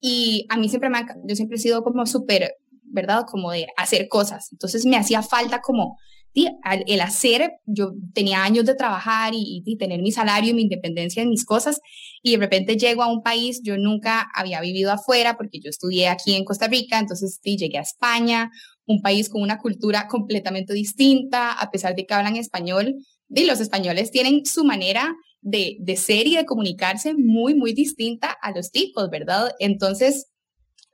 Y 0.00 0.46
a 0.48 0.56
mí 0.56 0.68
siempre 0.68 0.90
me, 0.90 1.04
yo 1.24 1.36
siempre 1.36 1.56
he 1.56 1.60
sido 1.60 1.82
como 1.82 2.06
súper, 2.06 2.54
¿verdad? 2.82 3.24
Como 3.30 3.50
de 3.52 3.66
hacer 3.76 4.08
cosas. 4.08 4.48
Entonces 4.52 4.86
me 4.86 4.96
hacía 4.96 5.22
falta 5.22 5.60
como 5.60 5.96
el 6.32 7.00
hacer, 7.00 7.54
yo 7.66 7.92
tenía 8.14 8.44
años 8.44 8.64
de 8.64 8.76
trabajar 8.76 9.34
y, 9.34 9.62
y, 9.66 9.76
tener 9.76 10.00
mi 10.00 10.12
salario 10.12 10.54
mi 10.54 10.62
independencia 10.62 11.22
en 11.22 11.28
mis 11.28 11.44
cosas 11.44 11.80
y 12.22 12.32
de 12.32 12.36
repente 12.36 12.76
llego 12.76 13.02
a 13.02 13.12
un 13.12 13.22
país, 13.22 13.60
yo 13.64 13.76
nunca 13.76 14.28
había 14.32 14.60
vivido 14.60 14.92
afuera 14.92 15.36
porque 15.36 15.58
yo 15.58 15.70
estudié 15.70 16.06
aquí 16.06 16.34
en 16.34 16.44
Costa 16.44 16.68
Rica, 16.68 17.00
entonces 17.00 17.40
sí, 17.42 17.56
llegué 17.56 17.78
a 17.78 17.82
España, 17.82 18.50
un 18.86 19.02
país 19.02 19.28
con 19.28 19.42
una 19.42 19.58
cultura 19.58 20.06
completamente 20.08 20.72
distinta, 20.72 21.52
a 21.52 21.70
pesar 21.70 21.96
de 21.96 22.06
que 22.06 22.14
hablan 22.14 22.36
español, 22.36 22.94
y 23.28 23.44
los 23.44 23.60
españoles 23.60 24.10
tienen 24.10 24.44
su 24.44 24.64
manera 24.64 25.14
de, 25.40 25.76
de 25.80 25.96
ser 25.96 26.26
y 26.26 26.36
de 26.36 26.44
comunicarse 26.44 27.14
muy, 27.14 27.54
muy 27.54 27.72
distinta 27.72 28.30
a 28.42 28.52
los 28.52 28.70
tipos, 28.70 29.08
¿verdad? 29.10 29.52
Entonces, 29.58 30.30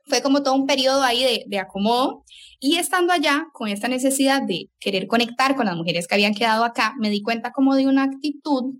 fue 0.05 0.21
como 0.21 0.41
todo 0.43 0.55
un 0.55 0.67
periodo 0.67 1.03
ahí 1.03 1.23
de, 1.23 1.43
de, 1.47 1.59
acomodo 1.59 2.23
y 2.59 2.77
estando 2.77 3.13
allá 3.13 3.47
con 3.53 3.67
esta 3.67 3.87
necesidad 3.87 4.41
de 4.41 4.69
querer 4.79 5.07
conectar 5.07 5.55
con 5.55 5.65
las 5.65 5.75
mujeres 5.75 6.07
que 6.07 6.15
habían 6.15 6.33
quedado 6.33 6.63
acá, 6.63 6.93
me 6.99 7.09
di 7.09 7.21
cuenta 7.21 7.51
como 7.51 7.75
de 7.75 7.87
una 7.87 8.03
actitud 8.03 8.75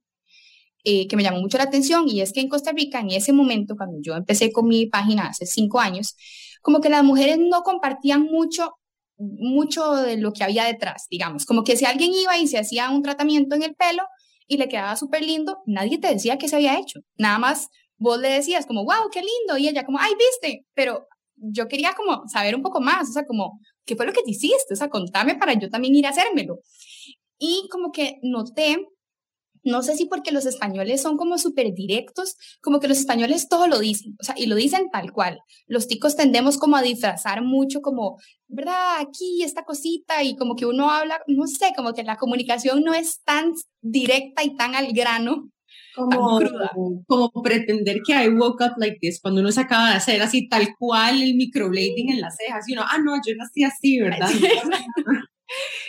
eh, 0.89 1.06
que 1.10 1.17
me 1.17 1.23
llamó 1.23 1.41
mucho 1.41 1.58
la 1.58 1.65
atención 1.65 2.08
y 2.08 2.21
es 2.21 2.32
que 2.32 2.39
en 2.39 2.47
Costa 2.47 2.71
Rica 2.71 3.01
en 3.01 3.12
ese 3.12 3.34
momento, 3.34 3.75
cuando 3.75 3.97
yo 4.01 4.15
empecé 4.15 4.53
con 4.53 4.69
mi 4.69 4.86
página 4.86 5.27
hace 5.27 5.45
cinco 5.45 5.82
años, 5.82 6.15
como 6.62 6.80
que 6.80 6.88
las 6.88 7.03
mujeres 7.03 7.38
no 7.39 7.62
compartían 7.63 8.23
mucho 8.23 8.75
mucho 9.17 9.95
de 9.95 10.15
lo 10.17 10.32
que 10.32 10.43
había 10.43 10.63
detrás, 10.63 11.08
digamos, 11.10 11.45
como 11.45 11.63
que 11.63 11.75
si 11.75 11.84
alguien 11.84 12.13
iba 12.13 12.38
y 12.38 12.47
se 12.47 12.58
hacía 12.58 12.89
un 12.89 13.01
tratamiento 13.01 13.56
en 13.56 13.63
el 13.63 13.75
pelo 13.75 14.03
y 14.47 14.57
le 14.57 14.69
quedaba 14.69 14.95
súper 14.95 15.23
lindo, 15.23 15.60
nadie 15.65 15.99
te 15.99 16.07
decía 16.07 16.38
qué 16.38 16.47
se 16.47 16.55
había 16.55 16.79
hecho, 16.79 17.01
nada 17.17 17.38
más 17.38 17.67
vos 17.97 18.19
le 18.19 18.29
decías 18.29 18.65
como, 18.65 18.83
wow, 18.83 19.10
qué 19.12 19.21
lindo, 19.21 19.57
y 19.57 19.67
ella 19.67 19.86
como, 19.86 19.99
ay, 19.99 20.13
viste, 20.17 20.65
pero 20.73 21.07
yo 21.36 21.67
quería 21.67 21.93
como 21.93 22.23
saber 22.27 22.55
un 22.55 22.62
poco 22.62 22.81
más, 22.81 23.10
o 23.10 23.13
sea, 23.13 23.25
como, 23.25 23.60
¿qué 23.86 23.95
fue 23.95 24.05
lo 24.05 24.13
que 24.13 24.23
te 24.23 24.31
hiciste? 24.31 24.73
O 24.73 24.77
sea, 24.77 24.89
contame 24.89 25.36
para 25.36 25.53
yo 25.53 25.69
también 25.69 25.95
ir 25.95 26.05
a 26.05 26.10
hacérmelo. 26.10 26.60
Y 27.38 27.67
como 27.71 27.91
que 27.91 28.17
noté, 28.23 28.77
no 29.67 29.84
sé 29.84 29.95
si 29.95 30.06
porque 30.06 30.32
los 30.32 30.45
españoles 30.45 31.01
son 31.01 31.17
como 31.17 31.38
súper 31.38 31.73
directos, 31.73 32.36
como 32.62 32.80
que 32.80 32.88
los 32.88 32.97
españoles 32.97 33.47
todo 33.47 33.67
lo 33.67 33.80
dicen, 33.80 34.15
o 34.19 34.23
sea, 34.23 34.36
y 34.38 34.47
lo 34.47 34.56
dicen 34.56 34.89
tal 34.91 35.12
cual. 35.12 35.39
Los 35.67 35.88
ticos 35.88 36.15
tendemos 36.15 36.58
como 36.58 36.77
a 36.77 36.82
disfrazar 36.82 37.43
mucho, 37.43 37.82
como, 37.82 38.17
¿verdad? 38.47 38.99
Aquí 38.99 39.43
esta 39.43 39.63
cosita, 39.63 40.23
y 40.23 40.36
como 40.36 40.56
que 40.56 40.65
uno 40.65 40.89
habla, 40.89 41.21
no 41.27 41.47
sé, 41.47 41.73
como 41.75 41.93
que 41.93 42.03
la 42.03 42.17
comunicación 42.17 42.84
no 42.84 42.93
es 42.93 43.21
tan 43.23 43.53
directa 43.82 44.43
y 44.43 44.56
tan 44.56 44.75
al 44.75 44.93
grano 44.93 45.51
como, 45.97 46.39
como 47.08 47.32
pretender 47.43 48.01
que 48.06 48.13
I 48.13 48.30
woke 48.30 48.62
up 48.62 48.73
like 48.77 48.99
this 49.01 49.19
cuando 49.19 49.41
uno 49.41 49.51
se 49.51 49.62
acaba 49.62 49.89
de 49.89 49.95
hacer 49.95 50.21
así 50.21 50.47
tal 50.47 50.75
cual 50.77 51.21
el 51.21 51.36
microblading 51.36 52.12
en 52.12 52.21
las 52.21 52.36
cejas 52.38 52.69
y 52.69 52.73
uno, 52.73 52.84
ah, 52.88 52.99
no, 53.03 53.15
yo 53.15 53.34
nací 53.36 53.63
así, 53.63 53.99
¿verdad? 53.99 54.30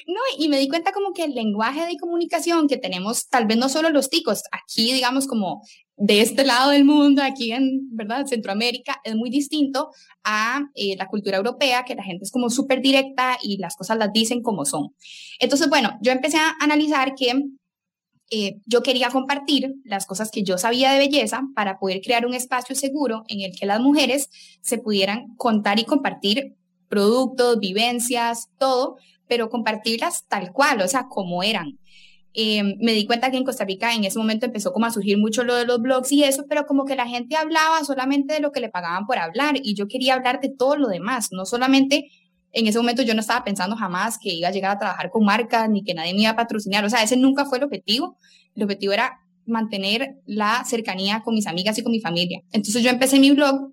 No, 0.06 0.20
y 0.38 0.48
me 0.48 0.58
di 0.58 0.68
cuenta 0.68 0.92
como 0.92 1.12
que 1.12 1.24
el 1.24 1.34
lenguaje 1.34 1.84
de 1.86 1.96
comunicación 1.96 2.68
que 2.68 2.76
tenemos, 2.76 3.28
tal 3.28 3.46
vez 3.46 3.56
no 3.56 3.68
solo 3.68 3.90
los 3.90 4.08
ticos, 4.08 4.42
aquí 4.52 4.92
digamos 4.92 5.26
como 5.26 5.62
de 5.96 6.20
este 6.20 6.44
lado 6.44 6.70
del 6.70 6.84
mundo, 6.84 7.22
aquí 7.22 7.52
en, 7.52 7.88
¿verdad? 7.90 8.26
Centroamérica, 8.26 9.00
es 9.02 9.16
muy 9.16 9.30
distinto 9.30 9.90
a 10.22 10.62
eh, 10.74 10.96
la 10.96 11.08
cultura 11.08 11.36
europea, 11.36 11.84
que 11.84 11.96
la 11.96 12.04
gente 12.04 12.24
es 12.24 12.30
como 12.30 12.50
súper 12.50 12.80
directa 12.80 13.36
y 13.42 13.58
las 13.58 13.76
cosas 13.76 13.98
las 13.98 14.12
dicen 14.12 14.42
como 14.42 14.64
son. 14.64 14.94
Entonces, 15.40 15.68
bueno, 15.68 15.98
yo 16.00 16.12
empecé 16.12 16.38
a 16.38 16.54
analizar 16.60 17.14
que 17.16 17.32
eh, 18.30 18.60
yo 18.66 18.82
quería 18.82 19.08
compartir 19.08 19.74
las 19.84 20.06
cosas 20.06 20.30
que 20.30 20.42
yo 20.42 20.58
sabía 20.58 20.92
de 20.92 20.98
belleza 20.98 21.42
para 21.54 21.78
poder 21.78 22.00
crear 22.02 22.26
un 22.26 22.34
espacio 22.34 22.76
seguro 22.76 23.24
en 23.28 23.40
el 23.40 23.58
que 23.58 23.66
las 23.66 23.80
mujeres 23.80 24.28
se 24.60 24.78
pudieran 24.78 25.34
contar 25.36 25.78
y 25.78 25.84
compartir 25.84 26.54
productos, 26.88 27.58
vivencias, 27.58 28.48
todo, 28.58 28.96
pero 29.28 29.48
compartirlas 29.48 30.26
tal 30.28 30.52
cual, 30.52 30.80
o 30.82 30.88
sea, 30.88 31.06
como 31.08 31.42
eran. 31.42 31.78
Eh, 32.34 32.62
me 32.78 32.92
di 32.92 33.06
cuenta 33.06 33.30
que 33.30 33.36
en 33.36 33.44
Costa 33.44 33.64
Rica 33.64 33.94
en 33.94 34.04
ese 34.04 34.18
momento 34.18 34.46
empezó 34.46 34.72
como 34.72 34.86
a 34.86 34.90
surgir 34.90 35.18
mucho 35.18 35.44
lo 35.44 35.56
de 35.56 35.64
los 35.64 35.80
blogs 35.80 36.12
y 36.12 36.24
eso, 36.24 36.44
pero 36.48 36.66
como 36.66 36.84
que 36.84 36.94
la 36.94 37.06
gente 37.06 37.36
hablaba 37.36 37.82
solamente 37.84 38.34
de 38.34 38.40
lo 38.40 38.52
que 38.52 38.60
le 38.60 38.68
pagaban 38.68 39.06
por 39.06 39.18
hablar 39.18 39.56
y 39.62 39.74
yo 39.74 39.88
quería 39.88 40.14
hablar 40.14 40.40
de 40.40 40.50
todo 40.50 40.76
lo 40.76 40.88
demás, 40.88 41.28
no 41.32 41.46
solamente 41.46 42.10
en 42.52 42.66
ese 42.66 42.78
momento 42.78 43.02
yo 43.02 43.14
no 43.14 43.20
estaba 43.20 43.44
pensando 43.44 43.76
jamás 43.76 44.18
que 44.18 44.32
iba 44.32 44.48
a 44.48 44.52
llegar 44.52 44.72
a 44.72 44.78
trabajar 44.78 45.10
con 45.10 45.24
marcas 45.24 45.68
ni 45.68 45.82
que 45.82 45.94
nadie 45.94 46.14
me 46.14 46.22
iba 46.22 46.30
a 46.30 46.36
patrocinar. 46.36 46.84
O 46.84 46.90
sea, 46.90 47.02
ese 47.02 47.16
nunca 47.16 47.44
fue 47.44 47.58
el 47.58 47.64
objetivo. 47.64 48.16
El 48.54 48.64
objetivo 48.64 48.92
era 48.92 49.20
mantener 49.46 50.16
la 50.26 50.64
cercanía 50.64 51.22
con 51.24 51.34
mis 51.34 51.46
amigas 51.46 51.78
y 51.78 51.82
con 51.82 51.92
mi 51.92 52.00
familia. 52.00 52.40
Entonces 52.52 52.82
yo 52.82 52.90
empecé 52.90 53.18
mi 53.18 53.32
blog 53.32 53.72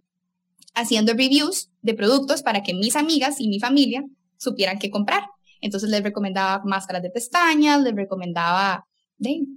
haciendo 0.74 1.14
reviews 1.14 1.70
de 1.82 1.94
productos 1.94 2.44
para 2.44 2.64
que 2.64 2.74
mis 2.74 2.96
amigas 2.96 3.40
y 3.40 3.48
mi 3.48 3.60
familia 3.60 4.04
supieran 4.38 4.80
qué 4.80 4.90
comprar. 4.90 5.24
Entonces 5.66 5.90
les 5.90 6.04
recomendaba 6.04 6.64
máscaras 6.64 7.02
de 7.02 7.10
pestañas, 7.10 7.82
les 7.82 7.96
recomendaba 7.96 8.86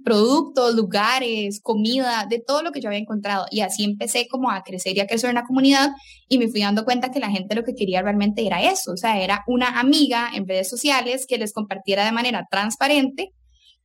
productos, 0.03 0.73
lugares, 0.73 1.59
comida, 1.61 2.25
de 2.29 2.39
todo 2.39 2.63
lo 2.63 2.71
que 2.71 2.81
yo 2.81 2.89
había 2.89 2.99
encontrado. 2.99 3.45
Y 3.51 3.59
así 3.59 3.83
empecé 3.83 4.27
como 4.27 4.51
a 4.51 4.63
crecer 4.63 4.95
y 4.95 5.01
a 5.01 5.07
crecer 5.07 5.29
en 5.29 5.35
la 5.35 5.43
comunidad 5.43 5.89
y 6.27 6.37
me 6.37 6.47
fui 6.47 6.61
dando 6.61 6.85
cuenta 6.85 7.11
que 7.11 7.19
la 7.19 7.29
gente 7.29 7.55
lo 7.55 7.63
que 7.63 7.75
quería 7.75 8.01
realmente 8.01 8.45
era 8.45 8.63
eso, 8.63 8.93
o 8.93 8.97
sea, 8.97 9.21
era 9.21 9.43
una 9.47 9.79
amiga 9.79 10.29
en 10.33 10.47
redes 10.47 10.69
sociales 10.69 11.25
que 11.27 11.37
les 11.37 11.53
compartiera 11.53 12.05
de 12.05 12.11
manera 12.11 12.47
transparente 12.49 13.33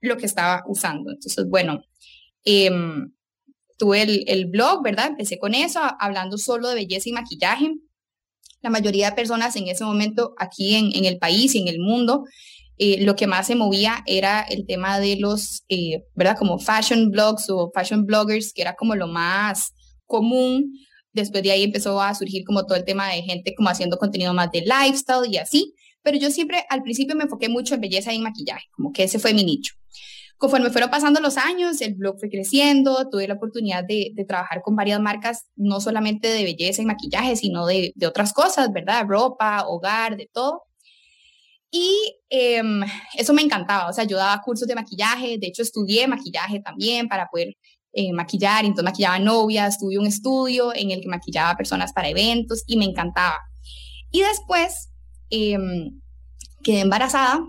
lo 0.01 0.17
que 0.17 0.27
estaba 0.27 0.63
usando. 0.69 1.11
Entonces, 1.11 1.47
bueno, 1.49 1.83
em, 2.45 3.13
tuve 3.79 4.03
el, 4.03 4.47
blog, 4.47 4.83
¿verdad? 4.83 5.09
Empecé 5.09 5.39
con 5.39 5.55
eso, 5.55 5.81
hablando 5.99 6.39
solo 6.39 6.69
de 6.69 6.77
belleza 6.77 7.09
y 7.09 7.13
maquillaje. 7.13 7.73
La 8.65 8.71
mayoría 8.71 9.11
de 9.11 9.17
personas 9.17 9.55
en 9.55 9.69
ese 9.69 9.85
momento 9.85 10.35
aquí 10.39 10.75
en, 10.75 10.91
en 10.93 11.05
el 11.05 11.19
país 11.19 11.55
y 11.55 11.59
en 11.61 11.69
el 11.69 11.79
mundo 11.79 12.25
eh, 12.77 13.05
lo 13.05 13.15
que 13.15 13.29
más 13.29 13.47
se 13.47 13.55
movía 13.55 14.03
era 14.07 14.43
el 14.43 14.67
tema 14.67 14.99
de 14.99 15.17
los, 15.17 15.65
eh, 15.69 16.03
¿verdad? 16.15 16.37
Como 16.37 16.59
fashion 16.59 17.11
blogs 17.11 17.49
o 17.49 17.71
fashion 17.73 18.05
bloggers, 18.05 18.53
que 18.53 18.63
era 18.63 18.75
como 18.75 18.97
lo 18.97 19.07
más 19.07 19.73
común. 20.07 20.73
Después 21.13 21.45
de 21.45 21.53
ahí 21.53 21.63
empezó 21.63 22.01
a 22.01 22.15
surgir 22.15 22.45
como 22.45 22.67
todo 22.67 22.77
el 22.77 22.85
tema 22.85 23.09
de 23.11 23.23
gente 23.23 23.55
como 23.55 23.69
haciendo 23.69 23.97
contenido 23.97 24.35
más 24.35 24.51
de 24.51 24.63
lifestyle 24.63 25.31
y 25.31 25.37
así. 25.37 25.75
Pero 26.03 26.19
yo 26.19 26.31
siempre 26.31 26.65
al 26.69 26.83
principio 26.83 27.15
me 27.15 27.25
enfoqué 27.25 27.49
mucho 27.49 27.75
en 27.75 27.81
belleza 27.81 28.13
y 28.13 28.19
maquillaje, 28.19 28.65
como 28.73 28.93
que 28.93 29.05
ese 29.05 29.19
fue 29.19 29.33
mi 29.33 29.45
nicho. 29.45 29.75
Conforme 30.39 30.71
fueron 30.71 30.91
pasando 30.91 31.21
los 31.21 31.37
años, 31.37 31.81
el 31.81 31.95
blog 31.95 32.19
fue 32.19 32.29
creciendo, 32.29 33.09
tuve 33.11 33.29
la 33.29 33.35
oportunidad 33.35 33.85
de, 33.85 34.13
trabajar 34.27 34.63
con 34.63 34.77
varias 34.77 35.01
marcas, 35.01 35.47
no 35.57 35.81
solamente 35.81 36.29
de 36.29 36.45
belleza 36.45 36.83
y 36.83 36.87
maquillaje, 36.87 37.37
sino 37.37 37.67
de, 37.67 37.93
otras 38.07 38.33
cosas, 38.33 38.73
¿verdad? 38.73 39.07
Ropa, 39.07 39.65
hogar, 39.67 40.17
de 40.17 40.29
todo. 40.33 40.63
Y 41.71 41.91
em, 42.29 42.83
eso 43.17 43.33
me 43.33 43.43
encantaba, 43.43 43.89
o 43.89 43.93
sea, 43.93 44.05
yo 44.05 44.17
daba 44.17 44.41
cursos 44.43 44.69
de 44.69 44.77
maquillaje, 44.77 45.39
de 45.39 45.47
hecho 45.49 45.63
estudié 45.63 46.07
maquillaje 46.07 46.61
también 46.61 47.09
para 47.09 47.27
poder 47.29 47.57
eh, 47.93 48.13
maquillar, 48.13 48.65
entonces 48.65 48.85
maquillaba 48.85 49.19
novias, 49.19 49.79
tuve 49.79 49.99
un 49.99 50.07
estudio 50.07 50.73
en 50.75 50.93
el 50.93 51.01
que 51.01 51.09
maquillaba 51.09 51.57
personas 51.57 51.93
para 51.93 52.09
eventos 52.09 52.63
y 52.67 52.77
me 52.77 52.85
encantaba. 52.85 53.41
Y 54.11 54.21
después 54.21 54.91
em, 55.31 56.01
quedé 56.63 56.81
embarazada 56.81 57.41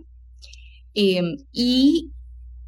em, 0.95 1.37
y 1.51 2.14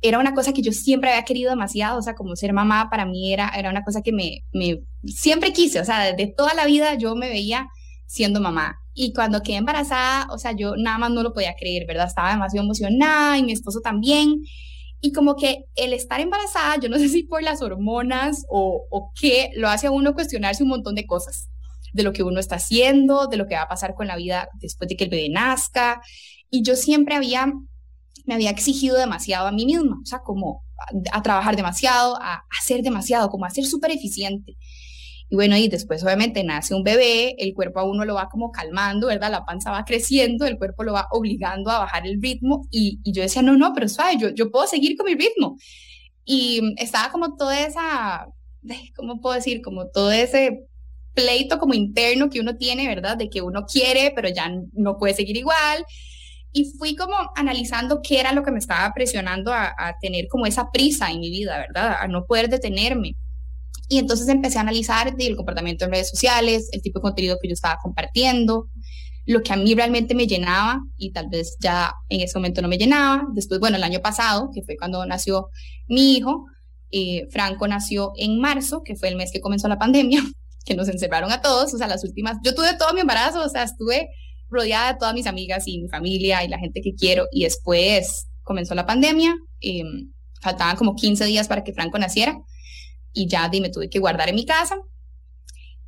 era 0.01 0.19
una 0.19 0.33
cosa 0.33 0.53
que 0.53 0.61
yo 0.61 0.71
siempre 0.71 1.09
había 1.11 1.25
querido 1.25 1.49
demasiado, 1.49 1.99
o 1.99 2.01
sea, 2.01 2.15
como 2.15 2.35
ser 2.35 2.53
mamá 2.53 2.89
para 2.89 3.05
mí 3.05 3.33
era, 3.33 3.49
era 3.49 3.69
una 3.69 3.83
cosa 3.83 4.01
que 4.01 4.11
me, 4.11 4.43
me 4.53 4.81
siempre 5.05 5.53
quise, 5.53 5.79
o 5.79 5.85
sea, 5.85 6.03
desde 6.03 6.33
toda 6.33 6.53
la 6.53 6.65
vida 6.65 6.95
yo 6.95 7.15
me 7.15 7.29
veía 7.29 7.67
siendo 8.05 8.39
mamá. 8.39 8.79
Y 8.93 9.13
cuando 9.13 9.43
quedé 9.43 9.57
embarazada, 9.57 10.27
o 10.31 10.39
sea, 10.39 10.53
yo 10.53 10.75
nada 10.75 10.97
más 10.97 11.11
no 11.11 11.21
lo 11.21 11.33
podía 11.33 11.55
creer, 11.55 11.85
¿verdad? 11.85 12.07
Estaba 12.07 12.31
demasiado 12.31 12.65
emocionada 12.65 13.37
y 13.37 13.43
mi 13.43 13.51
esposo 13.51 13.79
también. 13.81 14.41
Y 15.01 15.11
como 15.11 15.35
que 15.35 15.65
el 15.75 15.93
estar 15.93 16.19
embarazada, 16.19 16.79
yo 16.79 16.89
no 16.89 16.97
sé 16.97 17.07
si 17.09 17.23
por 17.23 17.43
las 17.43 17.61
hormonas 17.61 18.43
o, 18.49 18.87
o 18.89 19.11
qué, 19.19 19.51
lo 19.55 19.69
hace 19.69 19.87
a 19.87 19.91
uno 19.91 20.15
cuestionarse 20.15 20.63
un 20.63 20.69
montón 20.69 20.95
de 20.95 21.05
cosas, 21.05 21.49
de 21.93 22.01
lo 22.01 22.11
que 22.11 22.23
uno 22.23 22.39
está 22.39 22.55
haciendo, 22.55 23.27
de 23.27 23.37
lo 23.37 23.45
que 23.45 23.55
va 23.55 23.63
a 23.63 23.67
pasar 23.67 23.93
con 23.93 24.07
la 24.07 24.15
vida 24.15 24.49
después 24.55 24.89
de 24.89 24.95
que 24.95 25.03
el 25.03 25.11
bebé 25.11 25.29
nazca. 25.29 26.01
Y 26.49 26.63
yo 26.63 26.75
siempre 26.75 27.15
había 27.15 27.53
me 28.27 28.33
había 28.33 28.51
exigido 28.51 28.97
demasiado 28.97 29.47
a 29.47 29.51
mí 29.51 29.65
misma, 29.65 29.99
o 30.01 30.05
sea, 30.05 30.19
como 30.19 30.63
a, 31.11 31.23
trabajar 31.23 31.55
demasiado, 31.55 32.17
a, 32.21 32.43
hacer 32.59 32.81
demasiado, 32.83 33.29
como 33.29 33.45
a 33.45 33.49
ser 33.49 33.65
súper 33.65 33.91
eficiente. 33.91 34.57
Y 35.29 35.35
bueno, 35.35 35.57
y 35.57 35.67
después 35.69 36.03
obviamente 36.03 36.43
nace 36.43 36.75
un 36.75 36.83
bebé, 36.83 37.35
el 37.39 37.53
cuerpo 37.53 37.79
a 37.79 37.83
uno 37.83 38.05
lo 38.05 38.15
va 38.15 38.29
como 38.29 38.51
calmando, 38.51 39.07
¿verdad? 39.07 39.31
La 39.31 39.45
panza 39.45 39.71
va 39.71 39.85
creciendo, 39.85 40.45
el 40.45 40.57
cuerpo 40.57 40.83
lo 40.83 40.93
va 40.93 41.07
obligando 41.11 41.71
a 41.71 41.79
bajar 41.79 42.05
el 42.05 42.21
ritmo 42.21 42.67
y, 42.69 42.99
yo 43.05 43.21
decía, 43.21 43.41
no, 43.41 43.57
no, 43.57 43.73
pero 43.73 43.87
suave, 43.87 44.17
yo, 44.19 44.29
yo 44.29 44.51
puedo 44.51 44.67
seguir 44.67 44.97
con 44.97 45.05
mi 45.05 45.15
ritmo. 45.15 45.57
Y 46.25 46.61
estaba 46.77 47.11
como 47.11 47.37
toda 47.37 47.65
esa, 47.65 48.27
¿cómo 48.95 49.21
puedo 49.21 49.35
decir? 49.35 49.61
Como 49.61 49.87
todo 49.87 50.11
ese 50.11 50.65
pleito 51.13 51.59
como 51.59 51.73
interno 51.73 52.29
que 52.29 52.41
uno 52.41 52.57
tiene, 52.57 52.87
¿verdad? 52.87 53.17
De 53.17 53.29
que 53.29 53.41
uno 53.41 53.65
quiere, 53.65 54.11
pero 54.15 54.29
ya 54.29 54.51
no 54.73 54.97
puede 54.97 55.13
seguir 55.13 55.37
igual 55.37 55.85
y 56.51 56.71
fui 56.77 56.95
como 56.95 57.15
analizando 57.35 58.01
qué 58.01 58.19
era 58.19 58.33
lo 58.33 58.43
que 58.43 58.51
me 58.51 58.59
estaba 58.59 58.91
presionando 58.93 59.53
a, 59.53 59.73
tener 60.01 60.27
como 60.27 60.45
esa 60.45 60.69
prisa 60.71 61.11
en 61.11 61.19
mi 61.19 61.29
vida, 61.29 61.57
¿verdad? 61.57 61.97
A 61.99 62.07
no 62.07 62.25
poder 62.25 62.49
detenerme. 62.49 63.15
Y 63.89 63.99
entonces 63.99 64.27
empecé 64.27 64.57
a 64.57 64.61
analizar 64.61 65.13
el 65.17 65.35
comportamiento 65.35 65.85
en 65.85 65.91
redes 65.91 66.09
sociales, 66.09 66.69
el 66.71 66.81
tipo 66.81 66.99
de 66.99 67.03
contenido 67.03 67.37
que 67.41 67.47
yo 67.47 67.53
estaba 67.53 67.77
compartiendo, 67.81 68.69
lo 69.25 69.41
que 69.43 69.53
a 69.53 69.57
mí 69.57 69.75
realmente 69.75 70.15
me 70.15 70.27
llenaba 70.27 70.79
y 70.97 71.11
tal 71.11 71.27
vez 71.29 71.57
ya 71.59 71.93
en 72.09 72.21
ese 72.21 72.37
momento 72.37 72.61
no 72.61 72.67
me 72.67 72.77
llenaba. 72.77 73.25
Después, 73.33 73.59
bueno, 73.59 73.77
el 73.77 73.83
año 73.83 73.99
pasado, 73.99 74.49
que 74.53 74.63
fue 74.63 74.77
cuando 74.77 75.05
nació 75.05 75.49
mi 75.87 76.17
hijo, 76.17 76.45
eh, 76.91 77.27
Franco 77.29 77.67
nació 77.67 78.11
en 78.15 78.39
marzo, 78.39 78.81
que 78.83 78.95
fue 78.95 79.09
el 79.09 79.17
mes 79.17 79.31
que 79.31 79.41
comenzó 79.41 79.67
la 79.67 79.77
pandemia, 79.77 80.21
que 80.65 80.75
nos 80.75 80.87
encerraron 80.87 81.31
a 81.31 81.41
todos, 81.41 81.73
o 81.73 81.77
sea, 81.77 81.87
las 81.87 82.03
últimas, 82.03 82.37
yo 82.43 82.55
tuve 82.55 82.77
todo 82.77 82.93
mi 82.93 83.01
embarazo, 83.01 83.43
o 83.43 83.49
sea, 83.49 83.63
estuve 83.63 84.09
rodeada 84.49 84.93
de 84.93 84.99
todas 84.99 85.13
mis 85.13 85.27
amigas 85.27 85.67
y 85.67 85.81
mi 85.81 85.89
familia 85.89 86.43
y 86.43 86.47
la 86.47 86.59
gente 86.59 86.81
que 86.81 86.93
quiero. 86.93 87.27
Y 87.31 87.43
después 87.43 88.27
comenzó 88.43 88.75
la 88.75 88.85
pandemia, 88.85 89.35
em, 89.61 90.11
faltaban 90.41 90.75
como 90.75 90.95
15 90.95 91.25
días 91.25 91.47
para 91.47 91.63
que 91.63 91.73
Franco 91.73 91.99
naciera 91.99 92.39
y 93.13 93.27
ya 93.27 93.49
me 93.49 93.69
tuve 93.69 93.89
que 93.89 93.99
guardar 93.99 94.29
en 94.29 94.35
mi 94.35 94.45
casa. 94.45 94.77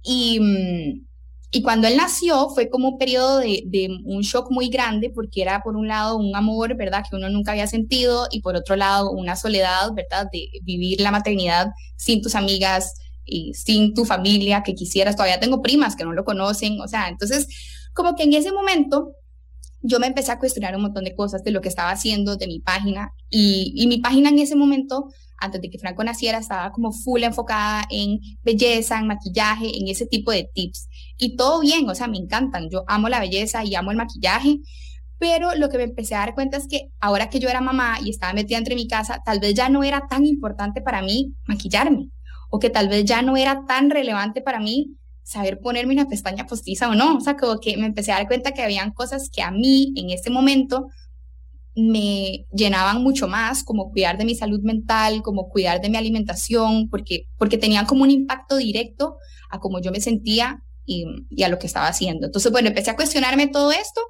Y, 0.01 0.39
mm, 0.39 1.05
y 1.51 1.61
cuando 1.63 1.87
él 1.87 1.97
nació 1.97 2.49
fue 2.49 2.69
como 2.69 2.89
un 2.89 2.97
periodo 2.97 3.39
de, 3.39 3.63
de, 3.65 3.89
un 4.05 4.21
shock 4.21 4.51
muy 4.51 4.69
grande 4.69 5.09
porque 5.09 5.41
era 5.41 5.63
por 5.63 5.75
un 5.75 5.87
lado 5.87 6.17
un 6.17 6.35
amor, 6.35 6.75
¿verdad? 6.75 7.03
Que 7.09 7.15
uno 7.15 7.29
nunca 7.29 7.51
había 7.51 7.67
sentido 7.67 8.27
y 8.31 8.41
por 8.41 8.55
otro 8.55 8.75
lado 8.75 9.11
una 9.11 9.35
soledad, 9.35 9.91
¿verdad? 9.93 10.27
De 10.31 10.47
vivir 10.63 11.01
la 11.01 11.11
maternidad 11.11 11.69
sin 11.97 12.21
tus 12.21 12.35
amigas 12.35 12.93
y 13.25 13.53
sin 13.53 13.93
tu 13.93 14.05
familia 14.05 14.63
que 14.63 14.75
quisieras. 14.75 15.15
Todavía 15.15 15.39
tengo 15.39 15.61
primas 15.61 15.95
que 15.95 16.03
no 16.03 16.13
lo 16.13 16.23
conocen, 16.23 16.79
o 16.81 16.87
sea, 16.87 17.09
entonces 17.09 17.47
como 17.99 18.15
que 18.15 18.23
en 18.23 18.33
ese 18.33 18.53
momento 18.53 19.11
yo 19.81 19.99
me 19.99 20.07
empecé 20.07 20.31
a 20.31 20.39
cuestionar 20.39 20.73
un 20.73 20.83
montón 20.83 21.03
de 21.03 21.13
cosas 21.13 21.43
de 21.43 21.51
lo 21.51 21.59
que 21.59 21.67
estaba 21.67 21.91
haciendo, 21.91 22.37
de 22.37 22.47
mi 22.47 22.61
página, 22.61 23.11
y, 23.29 23.85
mi 23.87 23.97
página 23.97 24.29
en 24.29 24.39
ese 24.39 24.55
momento, 24.55 25.09
antes 25.37 25.59
de 25.59 25.69
que 25.69 25.79
Franco 25.79 26.01
naciera, 26.05 26.37
estaba 26.37 26.71
como 26.71 26.93
full 26.93 27.23
enfocada 27.23 27.83
en 27.89 28.19
belleza, 28.41 28.97
en 28.99 29.07
maquillaje, 29.07 29.77
en 29.77 29.89
ese 29.89 30.05
tipo 30.05 30.31
de 30.31 30.49
tips. 30.53 30.87
Y 31.17 31.35
todo 31.35 31.59
bien, 31.59 31.89
o 31.89 31.93
sea, 31.93 32.07
me 32.07 32.17
encantan, 32.17 32.69
yo 32.69 32.85
amo 32.87 33.09
la 33.09 33.19
belleza 33.19 33.65
y 33.65 33.75
amo 33.75 33.91
el 33.91 33.97
maquillaje, 33.97 34.59
pero 35.17 35.53
lo 35.55 35.67
que 35.67 35.77
me 35.77 35.83
empecé 35.83 36.15
a 36.15 36.19
dar 36.19 36.35
cuenta 36.35 36.55
es 36.55 36.69
que 36.69 36.91
ahora 37.01 37.29
que 37.29 37.41
yo 37.41 37.49
era 37.49 37.59
mamá 37.59 37.97
y 38.01 38.11
estaba 38.11 38.31
metida 38.31 38.59
entre 38.59 38.75
mi 38.75 38.87
casa, 38.87 39.21
tal 39.25 39.41
vez 39.41 39.55
ya 39.55 39.67
no 39.67 39.83
era 39.83 40.07
tan 40.07 40.25
importante 40.25 40.81
para 40.81 41.01
mí 41.01 41.33
maquillarme, 41.47 42.11
o 42.49 42.59
que 42.59 42.69
tal 42.69 42.87
vez 42.87 43.03
ya 43.03 43.21
no 43.21 43.35
era 43.35 43.65
tan 43.67 43.89
relevante 43.89 44.41
para 44.41 44.61
mí 44.61 44.95
saber 45.29 45.59
ponerme 45.59 45.93
una 45.93 46.07
pestaña 46.07 46.47
postiza 46.47 46.89
o 46.89 46.95
no. 46.95 47.17
O 47.17 47.21
sea, 47.21 47.37
como 47.37 47.59
que 47.59 47.77
me 47.77 47.85
empecé 47.85 48.11
a 48.11 48.15
dar 48.15 48.27
cuenta 48.27 48.51
que 48.51 48.63
habían 48.63 48.91
cosas 48.91 49.29
que 49.31 49.43
a 49.43 49.51
mí 49.51 49.93
en 49.95 50.09
ese 50.09 50.31
momento 50.31 50.87
me 51.75 52.47
llenaban 52.51 53.03
mucho 53.03 53.27
más, 53.27 53.63
como 53.63 53.91
cuidar 53.91 54.17
de 54.17 54.25
mi 54.25 54.33
salud 54.33 54.59
mental, 54.61 55.21
como 55.21 55.47
cuidar 55.49 55.81
de 55.81 55.89
mi 55.89 55.97
alimentación, 55.97 56.89
porque, 56.89 57.27
porque 57.37 57.59
tenían 57.59 57.85
como 57.85 58.01
un 58.01 58.09
impacto 58.09 58.57
directo 58.57 59.17
a 59.51 59.59
cómo 59.59 59.79
yo 59.79 59.91
me 59.91 60.01
sentía 60.01 60.63
y, 60.83 61.05
y 61.29 61.43
a 61.43 61.47
lo 61.47 61.59
que 61.59 61.67
estaba 61.67 61.87
haciendo. 61.87 62.25
Entonces, 62.25 62.51
bueno, 62.51 62.69
empecé 62.69 62.89
a 62.89 62.95
cuestionarme 62.95 63.47
todo 63.47 63.71
esto 63.71 64.01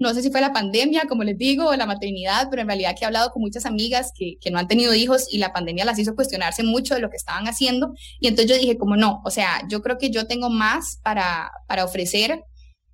no 0.00 0.14
sé 0.14 0.22
si 0.22 0.30
fue 0.30 0.40
la 0.40 0.52
pandemia, 0.52 1.02
como 1.08 1.22
les 1.24 1.36
digo, 1.36 1.68
o 1.68 1.76
la 1.76 1.86
maternidad, 1.86 2.48
pero 2.50 2.62
en 2.62 2.68
realidad 2.68 2.96
que 2.96 3.04
he 3.04 3.06
hablado 3.06 3.30
con 3.30 3.42
muchas 3.42 3.66
amigas 3.66 4.12
que, 4.16 4.36
que, 4.40 4.50
no 4.50 4.58
han 4.58 4.66
tenido 4.66 4.94
hijos 4.94 5.26
y 5.30 5.38
la 5.38 5.52
pandemia 5.52 5.84
las 5.84 5.98
hizo 5.98 6.14
cuestionarse 6.14 6.62
mucho 6.62 6.94
de 6.94 7.00
lo 7.00 7.10
que 7.10 7.16
estaban 7.16 7.46
haciendo. 7.46 7.92
Y 8.18 8.26
entonces 8.26 8.50
yo 8.50 8.58
dije, 8.58 8.78
como 8.78 8.96
no, 8.96 9.20
o 9.24 9.30
sea, 9.30 9.62
yo 9.68 9.82
creo 9.82 9.98
que 9.98 10.10
yo 10.10 10.26
tengo 10.26 10.48
más 10.48 10.98
para, 11.02 11.52
para 11.68 11.84
ofrecer 11.84 12.42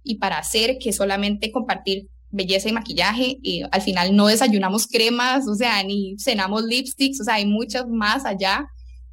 y 0.02 0.16
para 0.16 0.38
hacer 0.38 0.78
que 0.78 0.92
solamente 0.92 1.52
compartir 1.52 2.08
belleza 2.30 2.68
y 2.68 2.72
maquillaje. 2.72 3.38
Y 3.40 3.62
al 3.70 3.82
final 3.82 4.14
no 4.16 4.26
desayunamos 4.26 4.86
cremas, 4.86 5.46
o 5.48 5.54
sea, 5.54 5.82
ni 5.84 6.16
cenamos 6.18 6.64
lipsticks, 6.64 7.20
o 7.20 7.24
sea, 7.24 7.34
hay 7.34 7.46
mucho 7.46 7.86
más 7.88 8.24
allá 8.24 8.66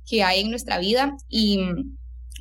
que 0.06 0.24
hay 0.24 0.42
en 0.42 0.50
nuestra 0.50 0.80
vida. 0.80 1.16
Y 1.30 1.60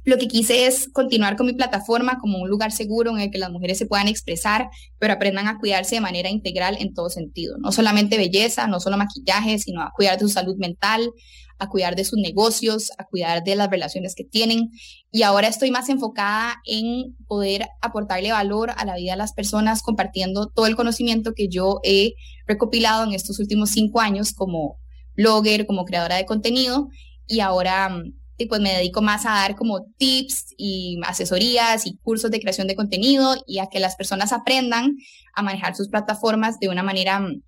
lo 0.04 0.18
que 0.18 0.26
quise 0.26 0.66
es 0.66 0.88
continuar 0.92 1.36
con 1.36 1.46
mi 1.46 1.52
plataforma 1.52 2.18
como 2.18 2.38
un 2.38 2.48
lugar 2.48 2.72
seguro 2.72 3.12
en 3.12 3.20
el 3.20 3.30
que 3.30 3.38
las 3.38 3.50
mujeres 3.50 3.78
se 3.78 3.86
puedan 3.86 4.08
expresar, 4.08 4.68
pero 4.98 5.12
aprendan 5.12 5.46
a 5.46 5.58
cuidarse 5.58 5.94
de 5.96 6.00
manera 6.00 6.28
integral 6.28 6.76
en 6.80 6.92
todo 6.92 7.08
sentido. 7.08 7.56
No 7.58 7.70
solamente 7.70 8.16
belleza, 8.16 8.66
no 8.66 8.80
solo 8.80 8.96
maquillaje, 8.96 9.58
sino 9.58 9.82
a 9.82 9.92
cuidar 9.94 10.18
de 10.18 10.24
su 10.24 10.28
salud 10.28 10.56
mental, 10.56 11.12
a 11.58 11.68
cuidar 11.68 11.94
de 11.94 12.04
sus 12.04 12.18
negocios, 12.18 12.90
a 12.98 13.04
cuidar 13.04 13.44
de 13.44 13.54
las 13.54 13.70
relaciones 13.70 14.16
que 14.16 14.24
tienen. 14.24 14.70
Y 15.12 15.22
ahora 15.22 15.46
estoy 15.46 15.70
más 15.70 15.88
enfocada 15.88 16.56
en 16.64 17.16
poder 17.28 17.68
aportarle 17.80 18.32
valor 18.32 18.72
a 18.76 18.84
la 18.84 18.96
vida 18.96 19.12
de 19.12 19.18
las 19.18 19.32
personas 19.32 19.82
compartiendo 19.82 20.48
todo 20.48 20.66
el 20.66 20.74
conocimiento 20.74 21.32
que 21.34 21.48
yo 21.48 21.78
he 21.84 22.14
recopilado 22.46 23.04
en 23.04 23.12
estos 23.12 23.38
últimos 23.38 23.70
cinco 23.70 24.00
años 24.00 24.32
como 24.32 24.80
blogger, 25.14 25.66
como 25.66 25.84
creadora 25.84 26.16
de 26.16 26.26
contenido. 26.26 26.88
Y 27.28 27.38
ahora 27.38 27.88
mm, 27.88 28.21
y 28.38 28.46
pues 28.46 28.60
me 28.60 28.72
dedico 28.72 29.02
más 29.02 29.26
a 29.26 29.30
dar 29.30 29.56
como 29.56 29.86
tips 29.98 30.54
y 30.56 30.98
asesorías 31.04 31.86
y 31.86 31.96
cursos 31.98 32.30
de 32.30 32.40
creación 32.40 32.66
de 32.66 32.76
contenido 32.76 33.36
y 33.46 33.58
a 33.58 33.66
que 33.66 33.80
las 33.80 33.96
personas 33.96 34.32
aprendan 34.32 34.96
a 35.34 35.42
manejar 35.42 35.74
sus 35.74 35.88
plataformas 35.88 36.58
de 36.58 36.68
una 36.68 36.82
manera 36.82 37.20
mm, 37.20 37.42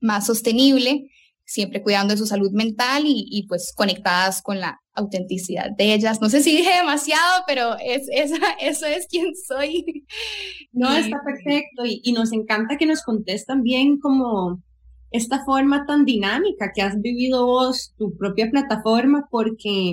más 0.00 0.26
sostenible, 0.26 1.10
siempre 1.44 1.82
cuidando 1.82 2.14
de 2.14 2.18
su 2.18 2.26
salud 2.26 2.50
mental 2.52 3.02
y, 3.04 3.46
pues 3.48 3.72
conectadas 3.76 4.42
con 4.42 4.58
la 4.58 4.78
autenticidad 4.94 5.70
de 5.76 5.92
ellas. 5.94 6.20
No 6.20 6.28
sé 6.28 6.42
si 6.42 6.56
dije 6.56 6.76
demasiado, 6.78 7.44
pero 7.46 7.76
es, 7.78 8.08
eso 8.60 8.86
es 8.86 9.06
quien 9.08 9.32
soy. 9.46 10.04
No, 10.74 10.90
está 10.90 11.18
perfecto 11.22 11.84
y, 11.84 12.00
y 12.02 12.12
nos 12.12 12.32
encanta 12.32 12.78
que 12.78 12.86
nos 12.86 13.02
contestan 13.02 13.62
bien 13.62 13.98
como 13.98 14.62
esta 15.10 15.44
forma 15.44 15.84
tan 15.86 16.06
dinámica 16.06 16.72
que 16.74 16.80
has 16.80 16.98
vivido 16.98 17.44
vos, 17.44 17.92
tu 17.98 18.16
propia 18.16 18.50
plataforma, 18.50 19.28
porque 19.30 19.92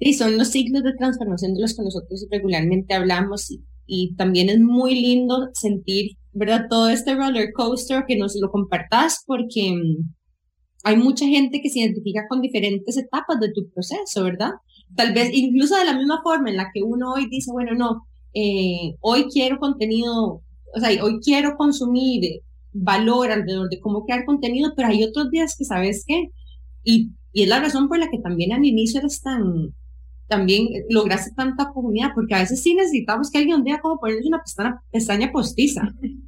y 0.00 0.14
son 0.14 0.38
los 0.38 0.48
ciclos 0.48 0.82
de 0.82 0.94
transformación 0.94 1.54
de 1.54 1.60
los 1.60 1.76
que 1.76 1.84
nosotros 1.84 2.26
regularmente 2.30 2.94
hablamos 2.94 3.50
y, 3.50 3.62
y 3.86 4.14
también 4.16 4.48
es 4.48 4.58
muy 4.58 4.98
lindo 4.98 5.50
sentir, 5.52 6.12
¿verdad? 6.32 6.66
Todo 6.70 6.88
este 6.88 7.14
roller 7.14 7.52
coaster 7.52 8.04
que 8.08 8.16
nos 8.16 8.34
lo 8.40 8.50
compartas 8.50 9.22
porque 9.26 9.74
mm, 9.74 10.10
hay 10.84 10.96
mucha 10.96 11.26
gente 11.26 11.60
que 11.62 11.68
se 11.68 11.80
identifica 11.80 12.22
con 12.30 12.40
diferentes 12.40 12.96
etapas 12.96 13.38
de 13.40 13.52
tu 13.52 13.68
proceso, 13.74 14.24
¿verdad? 14.24 14.52
Tal 14.96 15.12
vez 15.12 15.30
incluso 15.34 15.76
de 15.76 15.84
la 15.84 15.96
misma 15.96 16.22
forma 16.22 16.48
en 16.48 16.56
la 16.56 16.70
que 16.72 16.82
uno 16.82 17.12
hoy 17.12 17.28
dice, 17.28 17.52
bueno, 17.52 17.74
no, 17.74 18.06
eh, 18.32 18.96
hoy 19.00 19.26
quiero 19.30 19.58
contenido, 19.58 20.40
o 20.74 20.80
sea, 20.80 21.04
hoy 21.04 21.20
quiero 21.22 21.56
consumir 21.58 22.40
valor 22.72 23.30
alrededor 23.30 23.68
de 23.68 23.80
cómo 23.80 24.06
crear 24.06 24.24
contenido, 24.24 24.72
pero 24.74 24.88
hay 24.88 25.04
otros 25.04 25.30
días 25.30 25.56
que, 25.58 25.66
¿sabes 25.66 26.04
qué? 26.06 26.28
Y, 26.84 27.10
y 27.34 27.42
es 27.42 27.48
la 27.50 27.60
razón 27.60 27.88
por 27.88 27.98
la 27.98 28.08
que 28.08 28.18
también 28.18 28.52
al 28.52 28.64
inicio 28.64 29.00
eres 29.00 29.20
tan, 29.20 29.74
también 30.30 30.68
lograste 30.88 31.32
tanta 31.34 31.72
comunidad, 31.72 32.12
porque 32.14 32.36
a 32.36 32.38
veces 32.38 32.62
sí 32.62 32.74
necesitamos 32.74 33.30
que 33.30 33.38
alguien 33.38 33.56
un 33.56 33.64
día 33.64 33.80
como 33.80 33.98
ponerse 33.98 34.28
una 34.28 34.40
pestaña, 34.40 34.80
pestaña 34.92 35.32
postiza. 35.32 35.82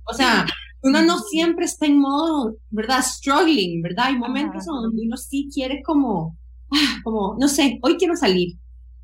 O 0.05 0.12
sea, 0.12 0.45
uno 0.83 1.03
no 1.03 1.21
siempre 1.21 1.65
está 1.65 1.87
en 1.87 2.01
modo, 2.01 2.57
¿verdad? 2.71 3.01
Struggling, 3.01 3.81
¿verdad? 3.81 4.07
Hay 4.07 4.19
momentos 4.19 4.65
donde 4.67 5.03
uno 5.07 5.17
sí 5.17 5.49
quiere 5.55 5.83
como, 5.85 6.37
ah, 6.73 7.01
como, 7.05 7.37
no 7.38 7.47
sé, 7.47 7.79
hoy 7.83 7.97
quiero 7.97 8.17
salir. 8.17 8.59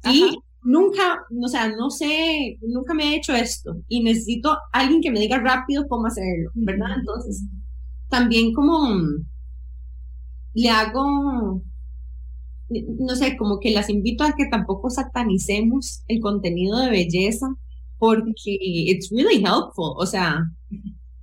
Y 0.05 0.37
nunca, 0.63 1.23
o 1.31 1.49
sea, 1.49 1.69
no 1.69 1.91
sé, 1.91 2.59
nunca 2.63 2.93
me 2.93 3.05
he 3.05 3.17
hecho 3.17 3.35
esto 3.35 3.77
y 3.87 4.03
necesito 4.03 4.59
alguien 4.73 5.01
que 5.01 5.13
me 5.13 5.21
diga 5.21 5.39
rápido 5.39 5.87
cómo 5.89 6.07
hacerlo, 6.07 6.51
¿verdad? 6.55 6.99
Entonces, 6.99 7.45
también 8.09 8.53
como 8.53 9.01
le 10.55 10.71
hago, 10.71 11.63
no 12.71 13.17
sé, 13.17 13.37
como 13.37 13.59
que 13.61 13.71
las 13.71 13.89
invito 13.89 14.25
a 14.25 14.33
que 14.33 14.47
tampoco 14.47 14.91
satanicemos 14.91 16.03
el 16.09 16.21
contenido 16.21 16.79
de 16.79 16.91
belleza 16.91 17.47
porque 17.99 18.59
it's 18.61 19.11
really 19.11 19.43
helpful, 19.43 19.95
o 19.97 20.07
sea, 20.07 20.39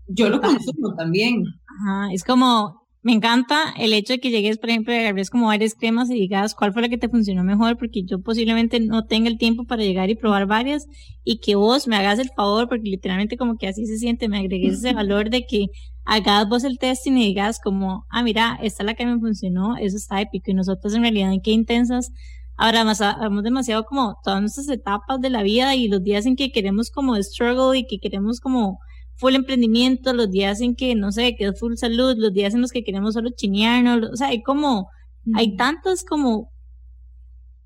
yo 0.08 0.29
lo 0.29 0.41
consumo 0.41 0.93
también. 0.95 1.43
Ajá, 1.65 2.12
es 2.12 2.23
como 2.23 2.86
me 3.05 3.13
encanta 3.13 3.71
el 3.77 3.93
hecho 3.93 4.13
de 4.13 4.19
que 4.19 4.31
llegues, 4.31 4.58
por 4.58 4.71
ejemplo, 4.71 4.91
agarres 4.91 5.29
como 5.29 5.45
varias 5.45 5.75
cremas 5.75 6.10
y 6.10 6.15
digas 6.15 6.55
cuál 6.55 6.73
fue 6.73 6.81
la 6.81 6.89
que 6.89 6.97
te 6.97 7.08
funcionó 7.08 7.43
mejor, 7.43 7.77
porque 7.77 8.01
yo 8.03 8.19
posiblemente 8.19 8.79
no 8.79 9.05
tenga 9.05 9.29
el 9.29 9.38
tiempo 9.38 9.63
para 9.65 9.84
llegar 9.84 10.10
y 10.10 10.15
probar 10.15 10.47
varias, 10.47 10.88
y 11.23 11.38
que 11.38 11.53
vos 11.53 11.88
me 11.88 11.97
hagas 11.97 12.17
el 12.17 12.31
favor, 12.36 12.67
porque 12.67 12.89
literalmente 12.89 13.38
como 13.38 13.58
que 13.58 13.67
así 13.67 13.86
se 13.86 13.99
siente, 13.99 14.27
me 14.27 14.39
agregues 14.39 14.79
ese 14.79 14.93
valor 14.95 15.29
de 15.29 15.45
que 15.45 15.67
hagas 16.06 16.48
vos 16.48 16.63
el 16.63 16.78
testing 16.78 17.13
y 17.13 17.26
digas 17.28 17.60
como, 17.60 18.06
ah, 18.10 18.24
mira, 18.24 18.58
esta 18.62 18.84
es 18.84 18.86
la 18.86 18.94
que 18.94 19.06
me 19.06 19.20
funcionó, 19.20 19.76
eso 19.78 19.98
está 19.98 20.22
épico, 20.22 20.52
y 20.52 20.54
nosotros 20.54 20.94
en 20.94 21.02
realidad 21.02 21.34
en 21.34 21.41
qué 21.41 21.52
intensas, 21.52 22.12
ahora 22.56 22.84
más, 22.86 23.02
hablamos 23.02 23.44
demasiado 23.44 23.86
como 23.86 24.18
todas 24.24 24.39
nuestras 24.39 24.70
etapas 24.70 25.20
de 25.20 25.30
la 25.30 25.44
vida 25.44 25.76
y 25.76 25.88
los 25.88 26.04
días 26.04 26.26
en 26.26 26.36
que 26.36 26.52
queremos 26.52 26.91
como 26.91 27.15
struggle 27.22 27.78
y 27.78 27.86
que 27.88 28.00
queremos 28.00 28.39
como 28.39 28.80
full 29.15 29.36
emprendimiento, 29.36 30.13
los 30.13 30.30
días 30.30 30.62
en 30.62 30.76
que, 30.76 30.94
no 30.96 31.12
sé, 31.12 31.36
que 31.36 31.46
es 31.48 31.60
full 31.60 31.76
salud, 31.76 32.15
los 32.18 32.34
días 32.34 32.54
en 32.54 32.62
los 32.62 32.72
que 32.72 32.84
queremos 32.84 33.15
solo 33.15 33.32
chinearnos, 33.32 34.12
o 34.12 34.15
sea, 34.15 34.28
hay 34.28 34.44
como, 34.44 34.89
hay 35.34 35.56
tantas 35.56 36.06
como 36.06 36.52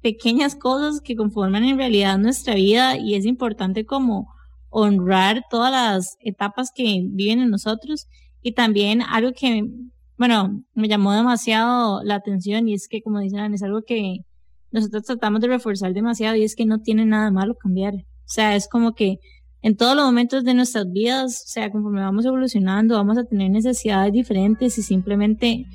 pequeñas 0.01 0.55
cosas 0.55 1.01
que 1.01 1.15
conforman 1.15 1.65
en 1.65 1.77
realidad 1.77 2.17
nuestra 2.17 2.55
vida 2.55 2.97
y 2.97 3.15
es 3.15 3.25
importante 3.25 3.85
como 3.85 4.33
honrar 4.69 5.43
todas 5.49 5.71
las 5.71 6.17
etapas 6.21 6.71
que 6.73 7.01
viven 7.03 7.41
en 7.41 7.49
nosotros 7.49 8.07
y 8.41 8.53
también 8.53 9.01
algo 9.01 9.31
que, 9.33 9.63
bueno, 10.17 10.63
me 10.73 10.87
llamó 10.87 11.13
demasiado 11.13 12.01
la 12.03 12.15
atención 12.15 12.67
y 12.67 12.73
es 12.73 12.87
que, 12.87 13.01
como 13.01 13.19
dicen, 13.19 13.53
es 13.53 13.63
algo 13.63 13.81
que 13.81 14.19
nosotros 14.71 15.03
tratamos 15.03 15.41
de 15.41 15.47
reforzar 15.47 15.93
demasiado 15.93 16.35
y 16.35 16.43
es 16.43 16.55
que 16.55 16.65
no 16.65 16.79
tiene 16.79 17.05
nada 17.05 17.31
malo 17.31 17.55
cambiar. 17.55 17.93
O 17.95 18.31
sea, 18.31 18.55
es 18.55 18.67
como 18.67 18.93
que 18.93 19.17
en 19.61 19.75
todos 19.75 19.95
los 19.95 20.05
momentos 20.05 20.43
de 20.43 20.53
nuestras 20.53 20.91
vidas, 20.91 21.43
o 21.45 21.49
sea, 21.49 21.69
conforme 21.69 22.01
vamos 22.01 22.25
evolucionando, 22.25 22.95
vamos 22.95 23.17
a 23.17 23.25
tener 23.25 23.51
necesidades 23.51 24.13
diferentes 24.13 24.77
y 24.77 24.83
simplemente 24.83 25.65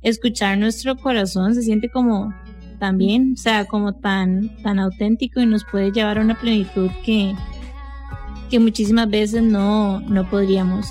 escuchar 0.00 0.58
nuestro 0.58 0.96
corazón 0.96 1.54
se 1.54 1.62
siente 1.62 1.88
como 1.88 2.32
también, 2.78 3.32
o 3.34 3.36
sea, 3.36 3.64
como 3.66 3.94
tan, 3.94 4.56
tan 4.62 4.78
auténtico 4.78 5.40
y 5.40 5.46
nos 5.46 5.64
puede 5.64 5.92
llevar 5.92 6.18
a 6.18 6.22
una 6.22 6.38
plenitud 6.38 6.90
que, 7.04 7.34
que 8.50 8.58
muchísimas 8.58 9.08
veces 9.08 9.42
no, 9.42 10.00
no 10.00 10.28
podríamos 10.28 10.86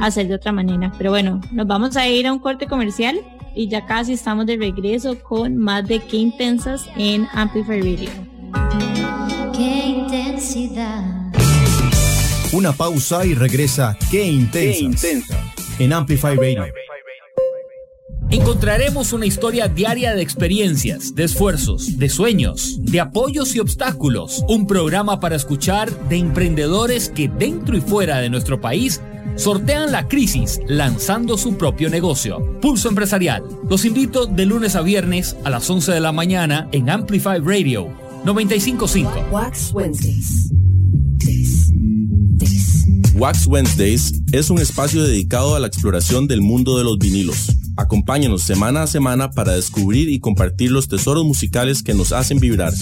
hacer 0.00 0.28
de 0.28 0.34
otra 0.34 0.52
manera. 0.52 0.92
Pero 0.98 1.10
bueno, 1.10 1.40
nos 1.52 1.66
vamos 1.66 1.96
a 1.96 2.08
ir 2.08 2.26
a 2.26 2.32
un 2.32 2.38
corte 2.38 2.66
comercial 2.66 3.18
y 3.54 3.68
ya 3.68 3.86
casi 3.86 4.14
estamos 4.14 4.46
de 4.46 4.56
regreso 4.56 5.18
con 5.22 5.56
más 5.56 5.86
de 5.86 6.00
Qué 6.00 6.18
Intensas 6.18 6.88
en 6.96 7.26
Amplify 7.32 7.80
Radio. 7.80 8.10
Qué 9.52 9.86
intensidad 9.86 11.22
una 12.52 12.72
pausa 12.72 13.24
y 13.24 13.34
regresa 13.34 13.96
Qué 14.10 14.26
intensa. 14.26 15.36
En 15.78 15.92
Amplify 15.92 16.36
Radio. 16.36 16.66
Encontraremos 18.30 19.12
una 19.12 19.26
historia 19.26 19.68
diaria 19.68 20.14
de 20.14 20.22
experiencias, 20.22 21.14
de 21.14 21.24
esfuerzos, 21.24 21.98
de 21.98 22.08
sueños, 22.08 22.78
de 22.80 23.00
apoyos 23.00 23.54
y 23.54 23.60
obstáculos. 23.60 24.44
Un 24.48 24.66
programa 24.66 25.18
para 25.20 25.36
escuchar 25.36 25.90
de 26.08 26.16
emprendedores 26.16 27.08
que 27.08 27.28
dentro 27.28 27.76
y 27.76 27.80
fuera 27.80 28.18
de 28.18 28.30
nuestro 28.30 28.60
país 28.60 29.00
sortean 29.36 29.92
la 29.92 30.08
crisis 30.08 30.60
lanzando 30.66 31.36
su 31.36 31.56
propio 31.56 31.90
negocio. 31.90 32.58
Pulso 32.60 32.88
Empresarial. 32.88 33.44
Los 33.68 33.84
invito 33.84 34.26
de 34.26 34.46
lunes 34.46 34.76
a 34.76 34.82
viernes 34.82 35.36
a 35.44 35.50
las 35.50 35.68
11 35.68 35.92
de 35.92 36.00
la 36.00 36.12
mañana 36.12 36.68
en 36.72 36.90
Amplify 36.90 37.38
Radio 37.38 37.88
955. 38.24 39.28
Wax 39.30 39.72
Wednesdays. 39.72 40.52
Wax 43.14 43.46
Wednesdays 43.46 44.12
es 44.32 44.50
un 44.50 44.58
espacio 44.58 45.04
dedicado 45.04 45.54
a 45.54 45.60
la 45.60 45.68
exploración 45.68 46.26
del 46.26 46.40
mundo 46.40 46.76
de 46.76 46.84
los 46.84 46.98
vinilos. 46.98 47.52
Acompáñanos 47.76 48.42
semana 48.42 48.82
a 48.82 48.86
semana 48.86 49.30
para 49.30 49.52
descubrir 49.52 50.08
y 50.08 50.18
compartir 50.18 50.72
los 50.72 50.88
tesoros 50.88 51.24
musicales 51.24 51.82
que 51.82 51.94
nos 51.94 52.12
hacen 52.12 52.40
vibrar. 52.40 52.72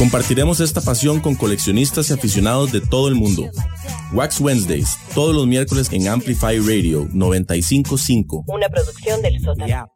Compartiremos 0.00 0.60
esta 0.60 0.80
pasión 0.80 1.20
con 1.20 1.34
coleccionistas 1.34 2.08
y 2.08 2.14
aficionados 2.14 2.72
de 2.72 2.80
todo 2.80 3.08
el 3.08 3.16
mundo. 3.16 3.50
Wax 4.14 4.40
Wednesdays, 4.40 4.96
todos 5.14 5.36
los 5.36 5.46
miércoles 5.46 5.92
en 5.92 6.08
Amplify 6.08 6.58
Radio 6.58 7.06
955. 7.12 8.44
Una 8.46 8.70
producción 8.70 9.20
del 9.20 9.38
Sótano. 9.42 9.92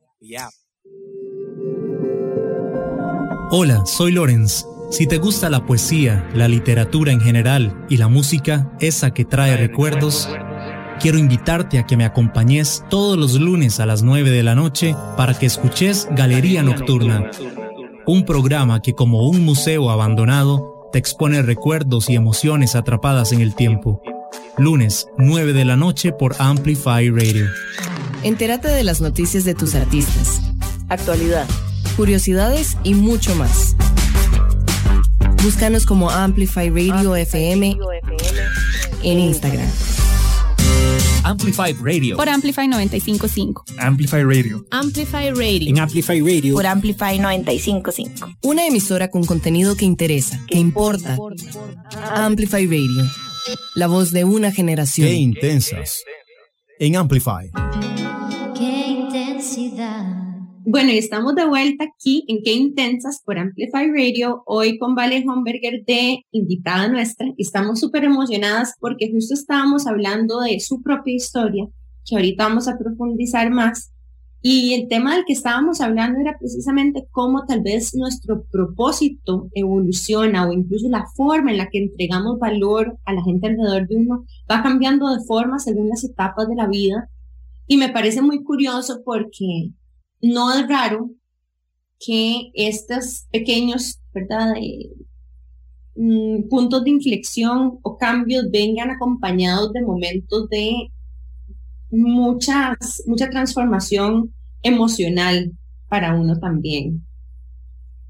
Hola, 3.51 3.87
soy 3.87 4.13
Lorenz 4.13 4.67
si 4.91 5.07
te 5.07 5.17
gusta 5.17 5.49
la 5.49 5.65
poesía, 5.65 6.29
la 6.35 6.49
literatura 6.49 7.11
en 7.11 7.21
general 7.21 7.87
y 7.89 7.97
la 7.97 8.09
música, 8.09 8.71
esa 8.79 9.13
que 9.13 9.25
trae 9.25 9.57
recuerdos, 9.57 10.29
quiero 11.01 11.19
invitarte 11.19 11.79
a 11.79 11.87
que 11.87 11.97
me 11.97 12.05
acompañes 12.05 12.85
todos 12.91 13.19
los 13.19 13.41
lunes 13.41 13.81
a 13.81 13.87
las 13.87 14.03
9 14.03 14.31
de 14.31 14.43
la 14.43 14.55
noche 14.55 14.95
para 15.17 15.37
que 15.37 15.47
escuches 15.47 16.07
Galería 16.13 16.63
Nocturna, 16.63 17.31
un 18.07 18.25
programa 18.25 18.83
que 18.83 18.95
como 18.95 19.29
un 19.29 19.45
museo 19.45 19.91
abandonado 19.91 20.89
te 20.93 20.99
expone 20.99 21.43
recuerdos 21.43 22.09
y 22.09 22.15
emociones 22.15 22.75
atrapadas 22.75 23.33
en 23.33 23.41
el 23.41 23.55
tiempo. 23.55 24.01
Lunes, 24.59 25.09
9 25.19 25.53
de 25.53 25.65
la 25.65 25.77
noche 25.77 26.13
por 26.13 26.37
Amplify 26.39 27.11
Radio. 27.11 27.47
Entérate 28.23 28.69
de 28.69 28.85
las 28.85 29.01
noticias 29.01 29.45
de 29.45 29.55
tus 29.55 29.75
artistas, 29.75 30.41
actualidad, 30.89 31.47
curiosidades 31.97 32.77
y 32.85 32.95
mucho 32.95 33.35
más. 33.35 33.77
Búscanos 35.43 35.85
como 35.85 36.11
Amplify 36.11 36.71
Radio 36.71 37.17
FM 37.17 37.77
en 39.03 39.19
Instagram. 39.19 39.69
Amplify 41.25 41.73
Radio. 41.83 42.17
Por 42.17 42.29
Amplify 42.29 42.69
955. 42.69 43.65
Amplify 43.79 44.23
Radio. 44.23 44.67
Amplify 44.71 45.31
Radio. 45.31 45.71
En 45.71 45.79
Amplify 45.79 46.21
Radio. 46.21 46.55
Por 46.55 46.67
Amplify 46.67 47.19
955. 47.19 48.35
Una 48.43 48.67
emisora 48.67 49.09
con 49.09 49.25
contenido 49.25 49.75
que 49.75 49.87
interesa, 49.87 50.39
que 50.47 50.59
importa. 50.59 51.17
Amplify 52.15 52.67
Radio. 52.67 53.11
La 53.75 53.87
voz 53.87 54.11
de 54.11 54.25
una 54.25 54.53
generación. 54.53 55.09
Qué 55.09 55.15
intensas. 55.15 56.03
En 56.79 56.97
Amplify. 56.97 57.51
Bueno, 60.67 60.93
y 60.93 60.97
estamos 60.97 61.35
de 61.35 61.45
vuelta 61.45 61.85
aquí 61.85 62.25
en 62.27 62.43
Qué 62.43 62.55
Intensas 62.55 63.21
por 63.23 63.39
Amplify 63.39 63.87
Radio, 63.91 64.43
hoy 64.47 64.79
con 64.79 64.95
Vale 64.95 65.23
Homberger 65.29 65.85
de 65.85 66.25
invitada 66.31 66.89
nuestra. 66.89 67.27
Estamos 67.37 67.81
súper 67.81 68.05
emocionadas 68.05 68.73
porque 68.81 69.11
justo 69.13 69.35
estábamos 69.35 69.87
hablando 69.87 70.41
de 70.41 70.59
su 70.61 70.81
propia 70.81 71.17
historia, 71.17 71.69
que 72.07 72.17
ahorita 72.17 72.49
vamos 72.49 72.67
a 72.67 72.79
profundizar 72.79 73.51
más. 73.51 73.93
Y 74.41 74.73
el 74.73 74.89
tema 74.89 75.15
del 75.15 75.27
que 75.27 75.35
estábamos 75.35 75.83
hablando 75.83 76.19
era 76.21 76.39
precisamente 76.39 77.07
cómo 77.11 77.45
tal 77.45 77.61
vez 77.61 77.95
nuestro 77.95 78.47
propósito 78.51 79.51
evoluciona 79.53 80.49
o 80.49 80.53
incluso 80.55 80.89
la 80.89 81.05
forma 81.15 81.51
en 81.51 81.59
la 81.59 81.69
que 81.69 81.77
entregamos 81.77 82.39
valor 82.39 82.97
a 83.05 83.13
la 83.13 83.23
gente 83.23 83.49
alrededor 83.49 83.87
de 83.87 83.97
uno 83.97 84.25
va 84.51 84.63
cambiando 84.63 85.15
de 85.15 85.23
forma 85.25 85.59
según 85.59 85.91
las 85.91 86.05
etapas 86.05 86.49
de 86.49 86.55
la 86.57 86.69
vida. 86.69 87.11
Y 87.67 87.77
me 87.77 87.91
parece 87.91 88.23
muy 88.23 88.43
curioso 88.43 89.03
porque 89.05 89.75
no 90.25 90.53
es 90.53 90.67
raro 90.69 91.11
que 92.01 92.51
estos 92.55 93.27
pequeños, 93.31 94.01
¿verdad? 94.13 94.55
Mm, 95.97 96.49
puntos 96.49 96.83
de 96.85 96.91
inflexión 96.91 97.79
o 97.83 97.99
cambios 97.99 98.51
vengan 98.51 98.91
acompañados 98.91 99.73
de 99.73 99.83
momentos 99.83 100.49
de 100.49 100.91
mucha 101.91 102.77
transformación 103.31 104.35
emocional 104.63 105.53
para 105.89 106.15
uno 106.15 106.39
también. 106.41 107.07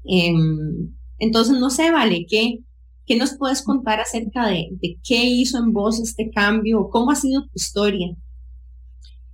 Em, 0.05 0.95
entonces, 1.19 1.59
no 1.59 1.69
sé, 1.69 1.91
Vale, 1.91 2.25
¿qué, 2.27 2.59
¿qué 3.05 3.17
nos 3.17 3.37
puedes 3.37 3.61
contar 3.61 3.99
acerca 3.99 4.47
de, 4.47 4.69
qué 5.03 5.25
hizo 5.25 5.57
en 5.57 5.73
vos 5.73 5.99
este 5.99 6.31
cambio? 6.31 6.89
¿Cómo 6.89 7.11
ha 7.11 7.15
sido 7.15 7.43
tu 7.43 7.51
historia 7.55 8.15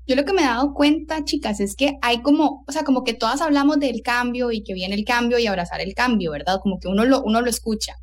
Yo 0.07 0.15
lo 0.15 0.25
que 0.25 0.33
me 0.33 0.41
he 0.41 0.45
dado 0.45 0.73
cuenta, 0.73 1.23
chicas, 1.23 1.59
es 1.59 1.75
que 1.75 1.97
hay 2.01 2.21
como, 2.21 2.63
o 2.67 2.71
sea, 2.71 2.83
como 2.83 3.03
que 3.03 3.13
todas 3.13 3.41
hablamos 3.41 3.79
del 3.79 4.01
cambio 4.01 4.51
y 4.51 4.63
que 4.63 4.73
viene 4.73 4.95
el 4.95 5.05
cambio 5.05 5.37
y 5.39 5.47
abrazar 5.47 5.81
el 5.81 5.93
cambio, 5.93 6.31
¿verdad? 6.31 6.59
Como 6.61 6.79
que 6.79 6.87
uno 6.87 7.05
lo, 7.05 7.21
uno 7.21 7.41
lo 7.41 7.49
escucha, 7.49 7.95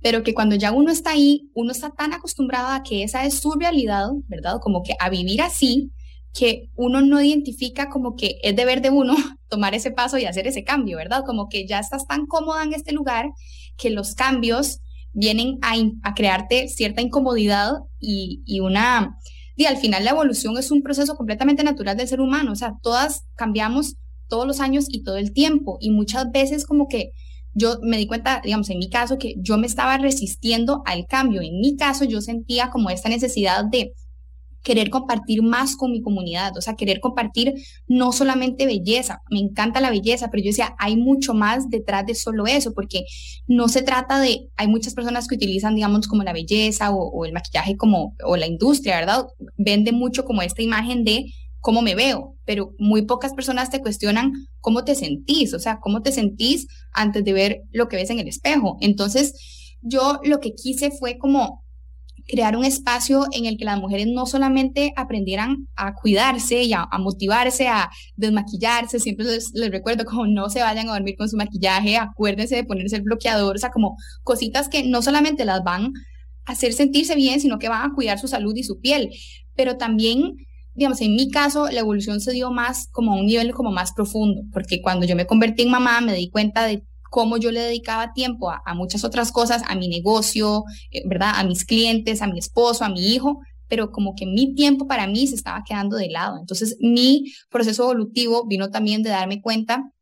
pero 0.00 0.22
que 0.22 0.34
cuando 0.34 0.56
ya 0.56 0.72
uno 0.72 0.90
está 0.90 1.10
ahí, 1.10 1.50
uno 1.54 1.72
está 1.72 1.90
tan 1.90 2.12
acostumbrado 2.14 2.68
a 2.68 2.82
que 2.82 3.02
esa 3.02 3.24
es 3.24 3.38
su 3.38 3.52
realidad, 3.52 4.08
¿verdad? 4.28 4.58
Como 4.60 4.82
que 4.82 4.94
a 4.98 5.10
vivir 5.10 5.42
así, 5.42 5.92
que 6.32 6.70
uno 6.74 7.02
no 7.02 7.22
identifica 7.22 7.90
como 7.90 8.16
que 8.16 8.38
es 8.42 8.56
deber 8.56 8.80
de 8.80 8.90
uno 8.90 9.14
tomar 9.48 9.74
ese 9.74 9.90
paso 9.90 10.18
y 10.18 10.24
hacer 10.24 10.46
ese 10.46 10.64
cambio, 10.64 10.96
¿verdad? 10.96 11.24
Como 11.26 11.48
que 11.48 11.66
ya 11.66 11.78
estás 11.78 12.06
tan 12.06 12.26
cómoda 12.26 12.62
en 12.62 12.72
este 12.72 12.92
lugar 12.92 13.30
que 13.76 13.90
los 13.90 14.14
cambios 14.14 14.80
vienen 15.12 15.58
a, 15.60 15.74
a 16.02 16.14
crearte 16.14 16.68
cierta 16.68 17.02
incomodidad 17.02 17.74
y, 18.00 18.42
y 18.46 18.60
una 18.60 19.18
y 19.56 19.66
al 19.66 19.76
final 19.76 20.04
la 20.04 20.10
evolución 20.10 20.56
es 20.58 20.70
un 20.70 20.82
proceso 20.82 21.14
completamente 21.14 21.64
natural 21.64 21.96
del 21.96 22.08
ser 22.08 22.20
humano, 22.20 22.52
o 22.52 22.56
sea, 22.56 22.74
todas 22.82 23.24
cambiamos 23.34 23.96
todos 24.28 24.46
los 24.46 24.60
años 24.60 24.86
y 24.88 25.02
todo 25.02 25.16
el 25.16 25.32
tiempo 25.32 25.78
y 25.80 25.90
muchas 25.90 26.30
veces 26.30 26.64
como 26.64 26.88
que 26.88 27.12
yo 27.54 27.78
me 27.82 27.98
di 27.98 28.06
cuenta, 28.06 28.40
digamos, 28.42 28.70
en 28.70 28.78
mi 28.78 28.88
caso, 28.88 29.18
que 29.18 29.34
yo 29.38 29.58
me 29.58 29.66
estaba 29.66 29.98
resistiendo 29.98 30.82
al 30.86 31.06
cambio. 31.06 31.42
En 31.42 31.60
mi 31.60 31.76
caso, 31.76 32.04
yo 32.04 32.20
sentía 32.20 32.70
como 32.70 32.88
esta 32.88 33.08
necesidad 33.08 33.64
de 33.64 33.92
querer 34.62 34.90
compartir 34.90 35.42
más 35.42 35.76
con 35.76 35.90
mi 35.90 36.00
comunidad, 36.00 36.56
o 36.56 36.60
sea, 36.60 36.74
querer 36.74 37.00
compartir 37.00 37.54
no 37.86 38.12
solamente 38.12 38.66
belleza, 38.66 39.22
me 39.30 39.40
encanta 39.40 39.80
la 39.80 39.90
belleza, 39.90 40.28
pero 40.30 40.42
yo 40.42 40.48
decía, 40.48 40.74
hay 40.78 40.96
mucho 40.96 41.34
más 41.34 41.68
detrás 41.68 42.06
de 42.06 42.14
solo 42.14 42.46
eso, 42.46 42.72
porque 42.72 43.04
no 43.46 43.68
se 43.68 43.82
trata 43.82 44.20
de, 44.20 44.48
hay 44.56 44.68
muchas 44.68 44.94
personas 44.94 45.26
que 45.28 45.34
utilizan, 45.34 45.74
digamos, 45.74 46.06
como 46.08 46.22
la 46.22 46.32
belleza 46.32 46.90
o, 46.90 47.24
el 47.24 47.32
maquillaje 47.32 47.76
como, 47.76 48.16
o 48.24 48.36
la 48.36 48.46
industria, 48.46 48.96
¿verdad? 48.96 49.26
Vende 49.56 49.92
mucho 49.92 50.24
como 50.24 50.42
esta 50.42 50.62
imagen 50.62 51.04
de 51.04 51.26
cómo 51.60 51.80
me 51.80 51.94
veo, 51.94 52.36
pero 52.44 52.74
muy 52.78 53.02
pocas 53.02 53.34
personas 53.34 53.70
te 53.70 53.80
cuestionan 53.80 54.32
cómo 54.60 54.84
te 54.84 54.94
sentís, 54.94 55.54
o 55.54 55.60
sea, 55.60 55.78
cómo 55.80 56.02
te 56.02 56.12
sentís 56.12 56.66
antes 56.92 57.24
de 57.24 57.32
ver 57.32 57.62
lo 57.70 57.88
que 57.88 57.96
ves 57.96 58.10
en 58.10 58.18
el 58.18 58.28
espejo. 58.28 58.76
Entonces, 58.80 59.78
yo 59.80 60.20
lo 60.24 60.40
que 60.40 60.54
quise 60.54 60.90
fue 60.90 61.18
como 61.18 61.61
crear 62.26 62.56
un 62.56 62.64
espacio 62.64 63.26
en 63.32 63.46
el 63.46 63.56
que 63.56 63.64
las 63.64 63.78
mujeres 63.78 64.06
no 64.06 64.26
solamente 64.26 64.92
aprendieran 64.96 65.68
a 65.76 65.94
cuidarse 65.94 66.62
y 66.62 66.72
a, 66.72 66.86
motivarse, 66.98 67.68
a 67.68 67.90
desmaquillarse, 68.16 69.00
siempre 69.00 69.26
les, 69.26 69.52
recuerdo 69.70 70.04
como 70.04 70.26
no 70.26 70.48
se 70.50 70.60
vayan 70.60 70.88
a 70.88 70.94
dormir 70.94 71.16
con 71.16 71.28
su 71.28 71.36
maquillaje, 71.36 71.96
acuérdense 71.96 72.56
de 72.56 72.64
ponerse 72.64 72.96
el 72.96 73.02
bloqueador, 73.02 73.56
o 73.56 73.58
sea, 73.58 73.70
como 73.70 73.96
cositas 74.22 74.68
que 74.68 74.84
no 74.84 75.02
solamente 75.02 75.44
las 75.44 75.62
van 75.62 75.92
a 76.44 76.52
hacer 76.52 76.72
sentirse 76.72 77.14
bien, 77.14 77.40
sino 77.40 77.58
que 77.58 77.68
van 77.68 77.90
a 77.90 77.94
cuidar 77.94 78.18
su 78.18 78.28
salud 78.28 78.54
y 78.56 78.64
su 78.64 78.80
piel, 78.80 79.10
pero 79.54 79.76
también 79.76 80.34
digamos, 80.74 81.00
en 81.02 81.14
mi 81.14 81.30
caso, 81.30 81.68
la 81.70 81.80
evolución 81.80 82.20
se 82.20 82.32
dio 82.32 82.50
más 82.50 82.88
como 82.92 83.12
a 83.12 83.16
un 83.16 83.26
nivel 83.26 83.52
como 83.52 83.70
más 83.70 83.92
profundo, 83.92 84.42
porque 84.52 84.80
cuando 84.80 85.06
yo 85.06 85.14
me 85.16 85.26
convertí 85.26 85.62
en 85.62 85.70
mamá 85.70 86.00
me 86.00 86.14
di 86.14 86.30
cuenta 86.30 86.66
de 86.66 86.82
cómo 87.12 87.36
yo 87.36 87.52
le 87.52 87.60
dedicaba 87.60 88.14
tiempo 88.14 88.50
a, 88.50 88.74
muchas 88.74 89.04
otras 89.04 89.32
cosas, 89.32 89.62
a 89.68 89.74
mi 89.74 89.86
negocio, 89.86 90.64
eh, 90.90 91.02
¿verdad? 91.06 91.32
A 91.36 91.44
mis 91.44 91.66
clientes, 91.66 92.22
a 92.22 92.26
mi 92.26 92.38
esposo, 92.38 92.84
a 92.84 92.88
mi 92.88 93.12
hijo, 93.12 93.38
pero 93.68 93.90
como 93.90 94.14
que 94.16 94.24
mi 94.24 94.54
tiempo 94.54 94.86
para 94.86 95.06
mí 95.06 95.26
se 95.26 95.34
estaba 95.34 95.62
quedando 95.62 95.98
de 95.98 96.08
lado. 96.08 96.38
Entonces, 96.40 96.78
mi 96.80 97.24
proceso 97.50 97.82
evolutivo 97.82 98.46
vino 98.46 98.70
también 98.70 99.02
de 99.02 99.10
darme 99.10 99.42
cuenta 99.42 99.92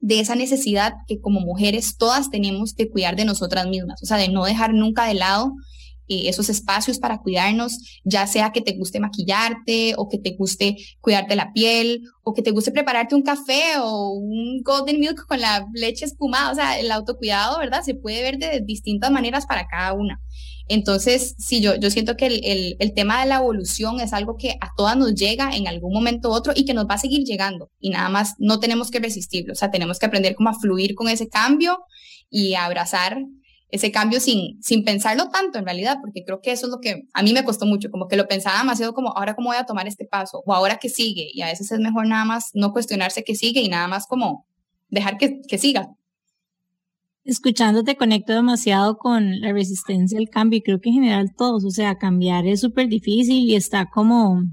de 0.00 0.18
esa 0.18 0.34
necesidad 0.34 0.94
que 1.06 1.20
como 1.20 1.38
mujeres 1.38 1.96
todas 1.96 2.28
tenemos 2.28 2.74
de 2.74 2.90
cuidar 2.90 3.14
de 3.14 3.24
nosotras 3.24 3.68
mismas, 3.68 4.02
o 4.02 4.06
sea, 4.06 4.16
de 4.16 4.28
no 4.28 4.44
dejar 4.44 4.74
nunca 4.74 5.06
de 5.06 5.14
lado 5.14 5.52
eh, 6.08 6.28
esos 6.28 6.48
espacios 6.48 6.98
para 6.98 7.18
cuidarnos, 7.18 8.00
ya 8.04 8.26
sea 8.26 8.52
que 8.52 8.60
te 8.60 8.72
guste 8.72 9.00
maquillarte 9.00 9.94
o 9.96 10.08
que 10.08 10.18
te 10.18 10.30
guste 10.30 10.76
cuidarte 11.00 11.36
la 11.36 11.52
piel 11.52 12.02
o 12.22 12.34
que 12.34 12.42
te 12.42 12.50
guste 12.50 12.70
prepararte 12.70 13.14
un 13.14 13.22
café 13.22 13.78
o 13.80 14.10
un 14.10 14.62
golden 14.62 15.00
milk 15.00 15.26
con 15.26 15.40
la 15.40 15.66
leche 15.74 16.04
espumada, 16.04 16.52
o 16.52 16.54
sea, 16.54 16.78
el 16.78 16.90
autocuidado, 16.90 17.58
¿verdad? 17.58 17.82
Se 17.82 17.94
puede 17.94 18.22
ver 18.22 18.38
de 18.38 18.60
distintas 18.60 19.10
maneras 19.10 19.46
para 19.46 19.66
cada 19.66 19.92
una. 19.94 20.20
Entonces, 20.68 21.34
sí, 21.38 21.62
yo, 21.62 21.76
yo 21.76 21.90
siento 21.90 22.16
que 22.16 22.26
el, 22.26 22.76
el, 22.78 22.92
tema 22.92 23.20
de 23.20 23.28
la 23.28 23.36
evolución 23.36 24.00
es 24.00 24.12
algo 24.12 24.36
que 24.36 24.58
a 24.60 24.70
todas 24.76 24.96
nos 24.96 25.14
llega 25.14 25.56
en 25.56 25.66
algún 25.66 25.94
momento 25.94 26.28
u 26.28 26.32
otro 26.32 26.52
y 26.54 26.66
que 26.66 26.74
nos 26.74 26.84
va 26.86 26.94
a 26.94 26.98
seguir 26.98 27.24
llegando 27.24 27.70
y 27.80 27.90
nada 27.90 28.10
más 28.10 28.34
no 28.38 28.60
tenemos 28.60 28.90
que 28.90 29.00
resistirlo, 29.00 29.54
o 29.54 29.56
sea, 29.56 29.70
tenemos 29.70 29.98
que 29.98 30.06
aprender 30.06 30.34
cómo 30.34 30.50
a 30.50 30.58
fluir 30.58 30.94
con 30.94 31.08
ese 31.08 31.28
cambio 31.28 31.78
y 32.30 32.54
abrazar 32.54 33.18
ese 33.70 33.92
cambio 33.92 34.20
sin, 34.20 34.62
sin 34.62 34.84
pensarlo 34.84 35.28
tanto 35.28 35.58
en 35.58 35.64
realidad, 35.66 35.98
porque 36.00 36.24
creo 36.24 36.40
que 36.40 36.52
eso 36.52 36.66
es 36.66 36.72
lo 36.72 36.80
que 36.80 37.06
a 37.12 37.22
mí 37.22 37.32
me 37.32 37.44
costó 37.44 37.66
mucho, 37.66 37.90
como 37.90 38.08
que 38.08 38.16
lo 38.16 38.26
pensaba 38.26 38.58
demasiado 38.58 38.94
como, 38.94 39.16
ahora 39.16 39.34
cómo 39.34 39.50
voy 39.50 39.58
a 39.58 39.66
tomar 39.66 39.86
este 39.86 40.06
paso 40.06 40.42
o 40.46 40.54
ahora 40.54 40.78
que 40.78 40.88
sigue, 40.88 41.28
y 41.32 41.42
a 41.42 41.46
veces 41.46 41.70
es 41.70 41.78
mejor 41.78 42.06
nada 42.06 42.24
más 42.24 42.50
no 42.54 42.72
cuestionarse 42.72 43.24
qué 43.24 43.34
sigue 43.34 43.60
y 43.60 43.68
nada 43.68 43.86
más 43.86 44.06
como 44.06 44.46
dejar 44.88 45.18
que, 45.18 45.40
que 45.46 45.58
siga. 45.58 45.90
Escuchándote 47.24 47.96
conecto 47.96 48.32
demasiado 48.32 48.96
con 48.96 49.40
la 49.42 49.52
resistencia 49.52 50.18
al 50.18 50.30
cambio 50.30 50.58
y 50.58 50.62
creo 50.62 50.80
que 50.80 50.88
en 50.88 50.94
general 50.94 51.34
todos, 51.36 51.62
o 51.64 51.70
sea, 51.70 51.98
cambiar 51.98 52.46
es 52.46 52.62
súper 52.62 52.88
difícil 52.88 53.50
y 53.50 53.54
está 53.54 53.90
como, 53.92 54.44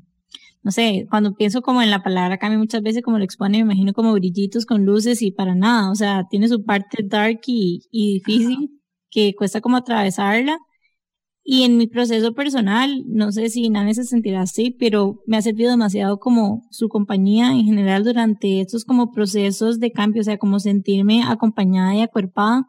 no 0.61 0.71
sé, 0.71 1.07
cuando 1.09 1.35
pienso 1.35 1.61
como 1.61 1.81
en 1.81 1.89
la 1.89 2.03
palabra 2.03 2.37
cambio 2.37 2.59
muchas 2.59 2.81
veces 2.81 3.01
como 3.01 3.17
lo 3.17 3.23
expone, 3.23 3.59
me 3.59 3.73
imagino 3.73 3.93
como 3.93 4.11
brillitos 4.11 4.65
con 4.65 4.83
luces 4.83 5.21
y 5.21 5.31
para 5.31 5.55
nada, 5.55 5.89
o 5.89 5.95
sea, 5.95 6.25
tiene 6.29 6.49
su 6.49 6.65
parte 6.65 6.97
dark 7.01 7.39
y, 7.47 7.83
y 7.91 8.15
difícil 8.15 8.75
que 9.09 9.33
cuesta 9.35 9.61
como 9.61 9.77
atravesarla. 9.77 10.57
Y 11.43 11.63
en 11.63 11.77
mi 11.77 11.87
proceso 11.87 12.33
personal, 12.33 13.03
no 13.05 13.31
sé 13.31 13.49
si 13.49 13.69
nadie 13.69 13.93
se 13.93 14.03
sentirá 14.03 14.41
así, 14.41 14.71
pero 14.71 15.21
me 15.27 15.37
ha 15.37 15.41
servido 15.43 15.69
demasiado 15.69 16.17
como 16.19 16.67
su 16.71 16.89
compañía 16.89 17.51
en 17.51 17.65
general 17.65 18.03
durante 18.03 18.61
estos 18.61 18.83
como 18.83 19.11
procesos 19.11 19.79
de 19.79 19.91
cambio, 19.91 20.21
o 20.21 20.23
sea, 20.25 20.39
como 20.39 20.59
sentirme 20.59 21.23
acompañada 21.23 21.95
y 21.95 22.01
acuerpada. 22.01 22.67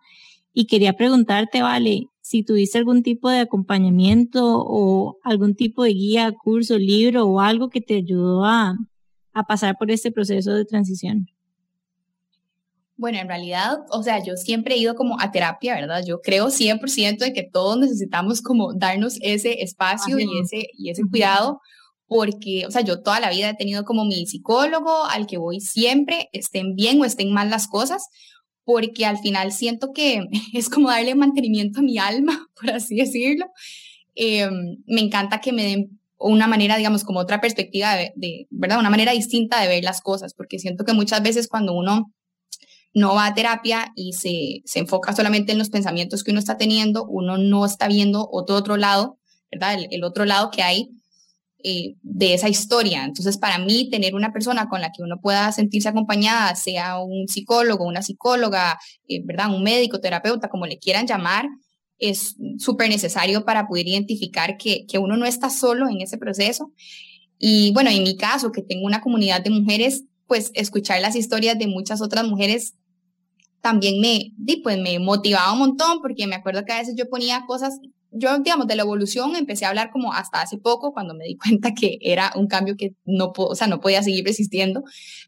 Y 0.53 0.67
quería 0.67 0.93
preguntarte, 0.93 1.63
Vale, 1.63 2.09
si 2.21 2.43
tuviste 2.43 2.77
algún 2.77 3.03
tipo 3.03 3.31
de 3.31 3.39
acompañamiento 3.41 4.43
o 4.45 5.19
algún 5.23 5.55
tipo 5.55 5.85
de 5.85 5.95
guía, 5.95 6.33
curso, 6.33 6.77
libro 6.77 7.25
o 7.27 7.41
algo 7.41 7.71
que 7.71 7.81
te 7.81 7.95
ayudó 7.95 8.45
a, 8.45 8.77
a 9.33 9.43
pasar 9.45 9.77
por 9.79 9.91
este 9.91 10.11
proceso 10.13 10.53
de 10.53 10.65
transición. 10.65 11.29
Bueno, 12.99 13.19
en 13.19 13.29
realidad, 13.29 13.81
o 13.91 14.03
sea, 14.03 14.25
yo 14.25 14.37
siempre 14.37 14.75
he 14.75 14.79
ido 14.79 14.95
como 14.95 15.21
a 15.21 15.31
terapia, 15.31 15.75
¿verdad? 15.75 16.03
Yo 16.07 16.21
creo 16.23 16.49
100% 16.49 17.19
de 17.19 17.35
que 17.35 17.43
todos 17.43 17.79
necesitamos 17.79 18.41
como 18.41 18.73
darnos 18.73 19.19
ese 19.21 19.63
espacio 19.63 20.19
y 20.19 20.27
ese, 20.43 20.69
y 20.79 20.89
ese 20.89 21.03
cuidado, 21.11 21.61
porque, 22.07 22.65
o 22.67 22.71
sea, 22.71 22.81
yo 22.81 23.03
toda 23.03 23.21
la 23.21 23.31
vida 23.31 23.51
he 23.51 23.55
tenido 23.55 23.85
como 23.85 24.07
mi 24.07 24.25
psicólogo 24.27 25.05
al 25.05 25.27
que 25.27 25.37
voy 25.37 25.61
siempre, 25.61 26.31
estén 26.33 26.75
bien 26.75 26.99
o 27.01 27.05
estén 27.05 27.33
mal 27.33 27.51
las 27.51 27.69
cosas, 27.69 28.09
porque 28.65 29.05
al 29.05 29.19
final 29.19 29.53
siento 29.53 29.93
que 29.93 30.23
es 30.55 30.71
como 30.71 30.89
darle 30.89 31.15
mantenimiento 31.15 31.81
a 31.81 31.83
mi 31.83 31.99
alma, 31.99 32.49
por 32.61 32.71
así 32.71 32.97
decirlo. 32.97 33.47
Em, 34.15 34.79
me 34.87 35.03
encanta 35.03 35.43
que 35.43 35.53
me 35.53 35.65
den 35.65 36.01
una 36.19 36.47
manera, 36.47 36.79
digamos, 36.79 37.05
como 37.05 37.21
otra 37.21 37.43
perspectiva 37.43 37.95
de, 37.95 38.13
de, 38.17 38.47
¿verdad? 38.49 38.79
Una 38.79 38.89
manera 38.89 39.13
distinta 39.13 39.61
de 39.61 39.69
ver 39.69 39.85
las 39.85 40.01
cosas, 40.01 40.33
porque 40.33 40.59
siento 40.59 40.87
que 40.87 40.95
muchas 40.95 41.23
veces 41.23 41.47
cuando 41.47 41.75
uno 41.75 42.11
no 42.97 43.15
va 43.15 43.27
a 43.27 43.35
terapia 43.35 43.93
y 43.95 44.15
se, 44.15 44.63
se, 44.65 44.79
enfoca 44.79 45.15
solamente 45.15 45.53
en 45.53 45.59
los 45.59 45.69
pensamientos 45.69 46.25
que 46.25 46.31
uno 46.31 46.41
está 46.41 46.57
teniendo, 46.57 47.05
uno 47.05 47.37
no 47.37 47.67
está 47.67 47.89
viendo 47.89 48.27
otro 48.33 48.57
otro 48.57 48.79
lado, 48.79 49.19
¿verdad? 49.53 49.77
El, 49.91 50.03
otro 50.03 50.25
lado 50.25 50.51
que 50.51 50.63
hay 50.63 50.89
eh, 51.63 51.97
de 52.01 52.33
esa 52.33 52.49
historia. 52.49 53.05
Entonces, 53.05 53.37
para 53.37 53.59
mí, 53.59 53.91
tener 53.91 54.15
una 54.15 54.33
persona 54.33 54.67
con 54.71 54.81
la 54.81 54.93
que 54.93 55.03
uno 55.03 55.21
pueda 55.21 55.53
sentirse 55.53 55.91
acompañada, 55.91 56.55
sea 56.57 56.99
un 56.99 57.29
psicólogo, 57.29 57.85
una 57.85 58.01
psicóloga, 58.01 58.79
eh, 59.09 59.21
¿verdad? 59.27 59.55
Un 59.55 59.63
médico, 59.63 60.01
terapeuta, 60.01 60.49
como 60.49 60.65
le 60.65 60.79
quieran 60.79 61.07
llamar, 61.07 61.45
es 61.99 62.37
súper 62.57 62.89
necesario 62.89 63.45
para 63.45 63.69
poder 63.69 63.89
identificar 63.89 64.57
que, 64.57 64.87
que 64.87 64.97
uno 64.97 65.19
no 65.19 65.27
está 65.27 65.51
solo 65.51 65.91
en 65.91 66.01
ese 66.01 66.17
proceso. 66.17 66.73
Y 67.39 67.75
bueno, 67.75 67.91
en 67.91 68.05
mi 68.05 68.17
caso, 68.17 68.53
que 68.53 68.63
tengo 68.63 68.87
una 68.87 69.03
comunidad 69.03 69.43
de 69.43 69.51
mujeres, 69.51 70.05
pues 70.27 70.51
escuchar 70.55 71.03
las 71.03 71.15
historias 71.15 71.59
de 71.59 71.67
muchas 71.67 72.01
otras 72.01 72.25
mujeres 72.25 72.73
también 73.61 74.01
me, 74.01 74.33
pues 74.63 74.79
me 74.79 74.99
motivaba 74.99 75.53
un 75.53 75.59
montón 75.59 76.01
porque 76.01 76.27
me 76.27 76.37
acuerdo 76.37 76.65
que 76.65 76.73
a 76.73 76.79
veces 76.79 76.95
yo 76.97 77.09
ponía 77.09 77.45
cosas, 77.47 77.81
yo 78.13 78.39
digamos 78.39 78.67
de 78.67 78.77
la 78.77 78.83
evolución 78.83 79.35
empecé 79.37 79.65
a 79.65 79.71
hablar 79.71 79.91
como 79.91 80.13
hasta 80.13 80.41
hace 80.41 80.59
poco 80.59 80.93
cuando 80.93 81.15
me 81.15 81.25
di 81.25 81.37
cuenta 81.43 81.75
que 81.75 81.99
era 82.01 82.33
un 82.37 82.47
cambio 82.47 82.77
que 82.77 82.95
no, 83.05 83.33
o 83.37 83.55
sea, 83.55 83.67
no 83.67 83.81
podía 83.81 84.03
seguir 84.03 84.25
resistiendo, 84.25 84.83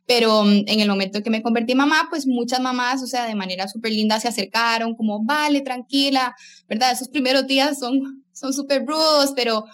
pero 0.07 0.45
mm, 0.45 0.65
en 0.67 0.81
el 0.81 0.89
momento 0.89 1.23
que 1.23 1.31
me 1.31 1.43
convertí 1.43 1.73
en 1.73 1.79
mamá, 1.79 2.07
pues 2.11 2.27
muchas 2.27 2.61
mamás, 2.61 3.03
o 3.03 3.07
sea, 3.07 3.27
de 3.27 3.35
manera 3.35 3.69
súper 3.69 3.93
linda 3.93 4.21
se 4.21 4.29
acercaron 4.29 4.95
como, 4.95 5.25
vale, 5.25 5.61
tranquila, 5.61 6.35
¿verdad? 6.69 6.93
Esos 6.93 7.09
primeros 7.09 7.47
días 7.47 7.79
son 7.79 8.25
son 8.39 8.53
súper 8.53 8.87
rudos, 8.87 9.33
pero 9.35 9.65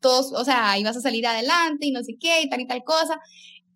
todos, 0.00 0.32
o 0.32 0.44
sea, 0.44 0.78
ibas 0.78 0.96
a 0.96 1.00
salir 1.00 1.26
adelante 1.26 1.86
y 1.86 1.90
no 1.90 2.02
sé 2.02 2.16
qué 2.20 2.42
y 2.42 2.48
tal 2.48 2.60
y 2.60 2.66
tal 2.66 2.82
cosa 2.84 3.20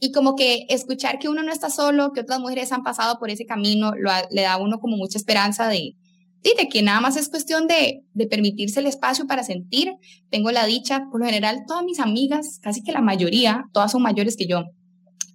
y 0.04 0.10
como 0.10 0.34
que 0.34 0.66
escuchar 0.68 1.20
que 1.20 1.28
uno 1.28 1.44
no 1.44 1.52
está 1.52 1.70
solo, 1.70 2.10
que 2.12 2.22
otras 2.22 2.40
mujeres 2.40 2.72
han 2.72 2.82
pasado 2.82 3.20
por 3.20 3.30
ese 3.30 3.46
camino, 3.46 3.92
le 3.94 4.42
da 4.42 4.54
a 4.54 4.56
uno 4.56 4.80
como 4.80 4.96
mucha 4.96 5.16
esperanza 5.16 5.68
de, 5.68 5.94
de 6.42 6.68
que 6.68 6.82
nada 6.82 7.00
más 7.00 7.16
es 7.16 7.28
cuestión 7.28 7.68
de, 7.68 8.02
de 8.12 8.26
permitirse 8.26 8.80
el 8.80 8.86
espacio 8.86 9.28
para 9.28 9.44
sentir. 9.44 9.92
Tengo 10.28 10.50
la 10.50 10.66
dicha, 10.66 11.06
por 11.08 11.20
lo 11.20 11.26
general, 11.26 11.60
todas 11.68 11.84
mis 11.84 12.00
amigas, 12.00 12.58
casi 12.60 12.82
que 12.82 12.90
la 12.90 13.00
mayoría, 13.00 13.66
todas 13.72 13.92
son 13.92 14.02
mayores 14.02 14.36
que 14.36 14.48
yo. 14.48 14.64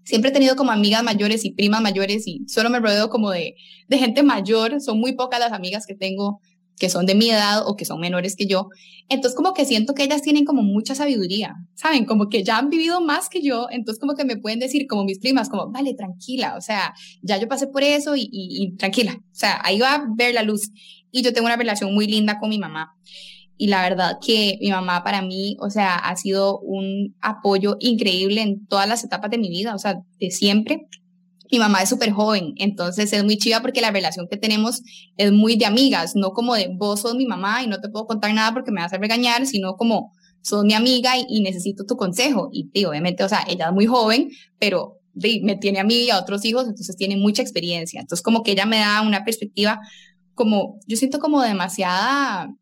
Siempre 0.03 0.31
he 0.31 0.33
tenido 0.33 0.57
como 0.57 0.71
amigas 0.71 1.01
mayores 1.01 1.45
y 1.45 1.51
primas 1.51 1.81
mayores 1.81 2.27
y 2.27 2.43
solo 2.49 2.69
me 2.69 2.81
rodeo 2.81 3.09
como 3.09 3.31
de, 3.31 3.55
de 3.87 3.97
gente 3.97 4.21
mayor. 4.21 4.81
Son 4.81 4.99
muy 4.99 5.13
pocas 5.13 5.39
las 5.39 5.53
amigas 5.53 5.85
que 5.85 5.95
tengo 5.95 6.41
que 6.79 6.89
son 6.89 7.05
de 7.05 7.15
mi 7.15 7.29
edad 7.29 7.63
o 7.65 7.75
que 7.75 7.85
son 7.85 7.99
menores 7.99 8.35
que 8.35 8.45
yo. 8.45 8.69
Entonces 9.09 9.35
como 9.35 9.53
que 9.53 9.65
siento 9.65 9.93
que 9.93 10.03
ellas 10.03 10.21
tienen 10.21 10.45
como 10.45 10.61
mucha 10.61 10.95
sabiduría, 10.95 11.55
¿saben? 11.75 12.05
Como 12.05 12.29
que 12.29 12.43
ya 12.43 12.57
han 12.57 12.69
vivido 12.69 13.01
más 13.01 13.29
que 13.29 13.41
yo, 13.41 13.67
entonces 13.71 13.99
como 13.99 14.15
que 14.15 14.25
me 14.25 14.37
pueden 14.37 14.59
decir 14.59 14.85
como 14.87 15.03
mis 15.03 15.19
primas, 15.19 15.49
como, 15.49 15.71
vale, 15.71 15.93
tranquila, 15.93 16.55
o 16.57 16.61
sea, 16.61 16.93
ya 17.21 17.37
yo 17.37 17.47
pasé 17.47 17.67
por 17.67 17.83
eso 17.83 18.15
y, 18.15 18.29
y, 18.31 18.75
tranquila, 18.75 19.17
o 19.19 19.35
sea, 19.35 19.59
ahí 19.63 19.79
va 19.79 19.95
a 19.95 20.05
ver 20.15 20.33
la 20.33 20.43
luz. 20.43 20.71
Y 21.11 21.21
yo 21.21 21.33
tengo 21.33 21.47
una 21.47 21.55
relación 21.55 21.93
muy 21.93 22.05
linda 22.05 22.37
con 22.39 22.49
mi 22.49 22.59
mamá. 22.59 22.93
Y 23.59 23.67
la 23.67 23.81
verdad 23.81 24.17
que 24.23 24.59
mi 24.61 24.69
mamá 24.69 25.03
para 25.03 25.21
mí, 25.21 25.57
o 25.59 25.69
sea, 25.71 25.95
ha 25.95 26.15
sido 26.15 26.59
un 26.59 27.15
apoyo 27.21 27.77
increíble 27.79 28.41
en 28.41 28.67
todas 28.67 28.87
las 28.87 29.03
etapas 29.03 29.31
de 29.31 29.39
mi 29.39 29.49
vida, 29.49 29.73
o 29.73 29.79
sea, 29.79 29.99
de 30.19 30.29
siempre 30.29 30.87
mi 31.51 31.59
mamá 31.59 31.81
es 31.81 31.89
súper 31.89 32.11
joven, 32.11 32.53
entonces 32.57 33.11
es 33.13 33.23
muy 33.23 33.37
chiva 33.37 33.61
porque 33.61 33.81
la 33.81 33.91
relación 33.91 34.27
que 34.29 34.37
tenemos 34.37 34.81
es 35.17 35.31
muy 35.31 35.55
de 35.55 35.65
amigas, 35.65 36.15
no 36.15 36.31
como 36.31 36.55
de 36.55 36.69
vos 36.75 37.01
sos 37.01 37.15
mi 37.15 37.25
mamá 37.25 37.63
y 37.63 37.67
no 37.67 37.79
te 37.79 37.89
puedo 37.89 38.05
contar 38.05 38.33
nada 38.33 38.53
porque 38.53 38.71
me 38.71 38.81
vas 38.81 38.93
a 38.93 38.97
regañar, 38.97 39.45
sino 39.45 39.75
como 39.75 40.11
sos 40.41 40.63
mi 40.63 40.73
amiga 40.73 41.13
y, 41.17 41.41
necesito 41.41 41.85
tu 41.85 41.97
consejo. 41.97 42.49
Y, 42.51 42.85
obviamente, 42.85 43.23
o 43.23 43.29
sea, 43.29 43.45
ella 43.47 43.67
es 43.67 43.73
muy 43.73 43.85
joven, 43.85 44.29
pero 44.59 44.99
me 45.13 45.55
tiene 45.55 45.79
a 45.79 45.83
mí 45.83 46.05
y 46.05 46.09
a 46.09 46.19
otros 46.19 46.45
hijos, 46.45 46.67
entonces 46.67 46.95
tiene 46.95 47.17
mucha 47.17 47.41
experiencia. 47.41 47.99
Entonces 47.99 48.23
como 48.23 48.43
que 48.43 48.51
ella 48.51 48.65
me 48.65 48.79
da 48.79 49.01
una 49.01 49.23
perspectiva 49.23 49.79
como, 50.35 50.79
yo 50.85 50.95
siento 50.95 51.19
como 51.19 51.41
demasiada, 51.41 52.53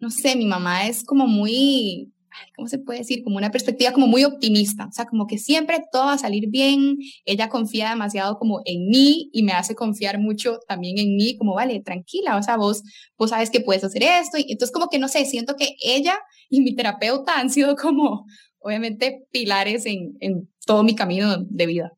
no 0.00 0.10
sé, 0.10 0.36
mi 0.36 0.44
mamá 0.44 0.86
es 0.88 1.04
como 1.04 1.26
muy, 1.26 2.12
¿cómo 2.54 2.68
se 2.68 2.78
puede 2.78 3.00
decir? 3.00 3.22
Como 3.22 3.36
una 3.36 3.50
perspectiva 3.50 3.92
como 3.92 4.06
muy 4.06 4.24
optimista, 4.24 4.86
o 4.86 4.92
sea, 4.92 5.06
como 5.06 5.26
que 5.26 5.38
siempre 5.38 5.78
todo 5.90 6.06
va 6.06 6.14
a 6.14 6.18
salir 6.18 6.48
bien, 6.50 6.98
ella 7.24 7.48
confía 7.48 7.90
demasiado 7.90 8.38
como 8.38 8.60
en 8.64 8.88
mí 8.88 9.30
y 9.32 9.42
me 9.42 9.52
hace 9.52 9.74
confiar 9.74 10.18
mucho 10.18 10.58
también 10.68 10.98
en 10.98 11.16
mí, 11.16 11.36
como, 11.36 11.54
vale, 11.54 11.80
tranquila, 11.80 12.36
o 12.36 12.42
sea, 12.42 12.56
vos, 12.56 12.82
vos 13.18 13.30
sabes 13.30 13.50
que 13.50 13.60
puedes 13.60 13.84
hacer 13.84 14.02
esto, 14.02 14.38
y 14.38 14.52
entonces 14.52 14.72
como 14.72 14.88
que, 14.88 14.98
no 14.98 15.08
sé, 15.08 15.24
siento 15.24 15.56
que 15.56 15.76
ella 15.82 16.18
y 16.48 16.60
mi 16.60 16.74
terapeuta 16.74 17.38
han 17.38 17.50
sido 17.50 17.76
como, 17.76 18.26
obviamente, 18.58 19.26
pilares 19.30 19.86
en, 19.86 20.16
en 20.20 20.48
todo 20.66 20.82
mi 20.82 20.94
camino 20.94 21.36
de 21.38 21.66
vida. 21.66 21.92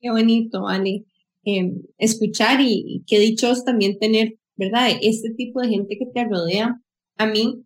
Qué 0.00 0.10
bonito, 0.10 0.62
vale, 0.62 1.04
em, 1.44 1.82
escuchar 1.98 2.60
y, 2.60 2.84
y 2.86 3.04
qué 3.06 3.18
dichos 3.18 3.64
también 3.64 3.98
tener, 3.98 4.34
¿verdad? 4.56 4.90
Este 5.00 5.30
tipo 5.30 5.60
de 5.60 5.68
gente 5.68 5.96
que 5.98 6.06
te 6.06 6.24
rodea. 6.24 6.80
A 7.16 7.26
mí, 7.26 7.63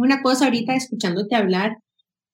una 0.00 0.22
cosa 0.22 0.46
ahorita 0.46 0.74
escuchándote 0.74 1.36
hablar, 1.36 1.76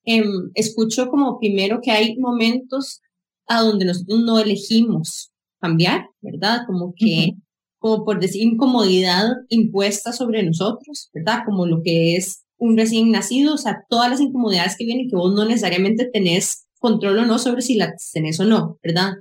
em, 0.05 0.51
escucho 0.55 1.09
como 1.09 1.39
primero 1.39 1.81
que 1.83 1.91
hay 1.91 2.17
momentos 2.19 3.01
a 3.49 3.63
donde 3.63 3.85
nosotros 3.85 4.21
no 4.21 4.39
elegimos 4.39 5.31
cambiar, 5.61 6.09
¿verdad? 6.21 6.61
Como 6.67 6.95
que, 6.97 7.33
como 7.79 8.05
por 8.05 8.21
decir, 8.21 8.43
incomodidad 8.43 9.29
impuesta 9.49 10.13
sobre 10.13 10.43
nosotros, 10.43 11.11
¿verdad? 11.13 11.41
Como 11.45 11.67
lo 11.67 11.83
que 11.83 12.17
es 12.17 12.45
un 12.59 12.77
recién 12.77 13.11
nacido, 13.11 13.55
o 13.55 13.59
sea, 13.59 13.85
todas 13.89 14.11
las 14.11 14.21
incomodidades 14.21 14.77
que 14.79 14.85
vienen 14.85 15.09
que 15.09 15.17
vos 15.17 15.35
no 15.35 15.45
necesariamente 15.45 16.09
tenés 16.13 16.67
control 16.79 17.19
o 17.19 17.27
no 17.27 17.39
sobre 17.39 17.63
si 17.63 17.75
las 17.75 18.11
tenés 18.13 18.39
o 18.41 18.45
no, 18.45 18.79
¿verdad? 18.83 19.15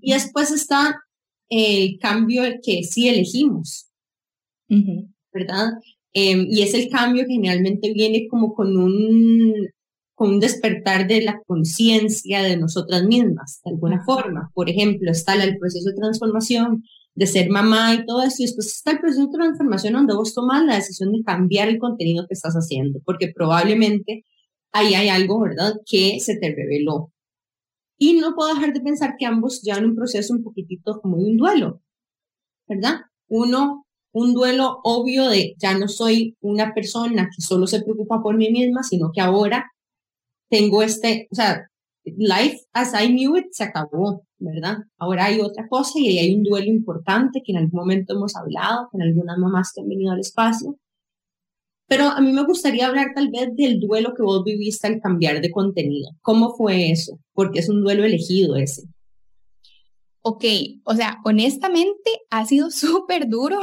Y 0.00 0.12
después 0.12 0.50
está 0.50 0.96
el 1.48 1.98
cambio 1.98 2.42
que 2.62 2.82
sí 2.84 3.08
elegimos, 3.08 3.88
¿verdad? 5.32 5.70
Em, 6.14 6.46
y 6.48 6.62
es 6.62 6.74
el 6.74 6.88
cambio 6.88 7.24
que 7.24 7.34
generalmente 7.34 7.92
viene 7.92 8.26
como 8.28 8.54
con 8.54 8.76
un, 8.76 9.68
con 10.14 10.30
un 10.30 10.40
despertar 10.40 11.06
de 11.06 11.22
la 11.22 11.40
conciencia 11.46 12.42
de 12.42 12.56
nosotras 12.56 13.04
mismas, 13.04 13.60
de 13.64 13.72
alguna 13.72 14.02
forma. 14.04 14.50
Por 14.54 14.70
ejemplo, 14.70 15.10
está 15.10 15.34
el 15.34 15.58
proceso 15.58 15.90
de 15.90 15.96
transformación 15.96 16.82
de 17.14 17.26
ser 17.26 17.50
mamá 17.50 17.94
y 17.94 18.06
todo 18.06 18.22
eso, 18.22 18.36
y 18.38 18.46
después 18.46 18.68
está 18.68 18.92
el 18.92 19.00
proceso 19.00 19.26
de 19.26 19.32
transformación 19.32 19.94
donde 19.94 20.14
vos 20.14 20.34
tomas 20.34 20.64
la 20.64 20.76
decisión 20.76 21.10
de 21.12 21.22
cambiar 21.24 21.68
el 21.68 21.78
contenido 21.78 22.26
que 22.28 22.34
estás 22.34 22.54
haciendo, 22.54 23.00
porque 23.04 23.32
probablemente 23.34 24.24
ahí 24.72 24.94
hay 24.94 25.08
algo, 25.08 25.40
¿verdad?, 25.40 25.74
que 25.84 26.20
se 26.20 26.36
te 26.36 26.54
reveló. 26.54 27.12
Y 27.98 28.20
no 28.20 28.34
puedo 28.36 28.54
dejar 28.54 28.72
de 28.72 28.80
pensar 28.80 29.16
que 29.18 29.26
ambos 29.26 29.62
llevan 29.62 29.86
un 29.86 29.96
proceso 29.96 30.32
un 30.32 30.44
poquitito 30.44 31.00
como 31.00 31.16
de 31.18 31.24
un 31.24 31.36
duelo, 31.36 31.82
¿verdad? 32.68 33.00
Uno 33.28 33.84
un 34.12 34.34
duelo 34.34 34.80
obvio 34.84 35.28
de 35.28 35.54
ya 35.58 35.76
no 35.76 35.88
soy 35.88 36.36
una 36.40 36.74
persona 36.74 37.28
que 37.34 37.42
solo 37.42 37.66
se 37.66 37.82
preocupa 37.82 38.22
por 38.22 38.36
mí 38.36 38.50
misma, 38.50 38.82
sino 38.82 39.10
que 39.12 39.20
ahora 39.20 39.70
tengo 40.50 40.82
este, 40.82 41.28
o 41.30 41.34
sea, 41.34 41.68
life 42.16 42.58
as 42.72 42.94
I 42.94 43.08
knew 43.08 43.36
it 43.36 43.46
se 43.52 43.64
acabó, 43.64 44.24
¿verdad? 44.38 44.78
Ahora 44.98 45.26
hay 45.26 45.40
otra 45.40 45.68
cosa 45.68 45.98
y 45.98 46.08
ahí 46.08 46.18
hay 46.18 46.34
un 46.34 46.42
duelo 46.42 46.66
importante 46.66 47.42
que 47.44 47.52
en 47.52 47.58
algún 47.58 47.80
momento 47.80 48.14
hemos 48.14 48.34
hablado 48.36 48.88
con 48.90 49.02
algunas 49.02 49.38
mamás 49.38 49.72
que 49.74 49.82
han 49.82 49.88
venido 49.88 50.12
al 50.12 50.20
espacio. 50.20 50.78
Pero 51.86 52.04
a 52.04 52.20
mí 52.20 52.32
me 52.32 52.44
gustaría 52.44 52.86
hablar 52.86 53.08
tal 53.14 53.30
vez 53.30 53.48
del 53.56 53.80
duelo 53.80 54.12
que 54.14 54.22
vos 54.22 54.44
viviste 54.44 54.86
al 54.86 55.00
cambiar 55.00 55.40
de 55.40 55.50
contenido. 55.50 56.10
¿Cómo 56.20 56.54
fue 56.54 56.90
eso? 56.90 57.18
Porque 57.32 57.60
es 57.60 57.68
un 57.70 57.82
duelo 57.82 58.04
elegido 58.04 58.56
ese. 58.56 58.82
Ok, 60.20 60.44
o 60.84 60.94
sea, 60.94 61.18
honestamente 61.24 62.10
ha 62.30 62.44
sido 62.44 62.70
súper 62.70 63.28
duro 63.28 63.58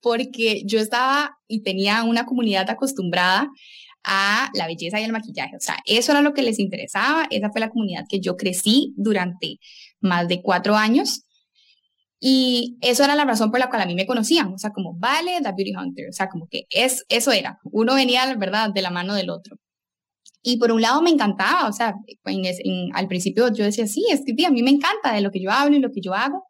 porque 0.00 0.62
yo 0.66 0.80
estaba 0.80 1.36
y 1.48 1.62
tenía 1.62 2.02
una 2.04 2.26
comunidad 2.26 2.68
acostumbrada 2.70 3.48
a 4.04 4.50
la 4.54 4.66
belleza 4.66 5.00
y 5.00 5.04
el 5.04 5.12
maquillaje. 5.12 5.56
O 5.56 5.60
sea, 5.60 5.76
eso 5.84 6.12
era 6.12 6.22
lo 6.22 6.32
que 6.32 6.42
les 6.42 6.58
interesaba. 6.58 7.26
Esa 7.30 7.50
fue 7.50 7.60
la 7.60 7.70
comunidad 7.70 8.04
que 8.08 8.20
yo 8.20 8.36
crecí 8.36 8.94
durante 8.96 9.58
más 10.00 10.28
de 10.28 10.42
cuatro 10.42 10.76
años. 10.76 11.24
Y 12.18 12.76
eso 12.82 13.02
era 13.04 13.14
la 13.14 13.24
razón 13.24 13.50
por 13.50 13.60
la 13.60 13.68
cual 13.68 13.82
a 13.82 13.86
mí 13.86 13.94
me 13.94 14.06
conocían. 14.06 14.52
O 14.52 14.58
sea, 14.58 14.70
como, 14.70 14.94
vale, 14.98 15.38
The 15.42 15.52
Beauty 15.56 15.74
Hunter. 15.76 16.08
O 16.08 16.12
sea, 16.12 16.28
como 16.28 16.46
que 16.50 16.64
es, 16.70 17.04
eso 17.08 17.32
era. 17.32 17.58
Uno 17.64 17.94
venía, 17.94 18.34
¿verdad?, 18.36 18.70
de 18.74 18.82
la 18.82 18.90
mano 18.90 19.14
del 19.14 19.30
otro. 19.30 19.56
Y 20.42 20.56
por 20.58 20.72
un 20.72 20.80
lado 20.80 21.02
me 21.02 21.10
encantaba, 21.10 21.68
o 21.68 21.72
sea, 21.72 21.94
al 22.94 23.08
principio 23.08 23.52
yo 23.52 23.64
decía, 23.64 23.86
sí, 23.86 24.06
es 24.10 24.22
que 24.24 24.46
a 24.46 24.50
mí 24.50 24.62
me 24.62 24.70
encanta 24.70 25.12
de 25.12 25.20
lo 25.20 25.30
que 25.30 25.42
yo 25.42 25.50
hablo 25.50 25.76
y 25.76 25.80
lo 25.80 25.90
que 25.90 26.00
yo 26.00 26.14
hago, 26.14 26.44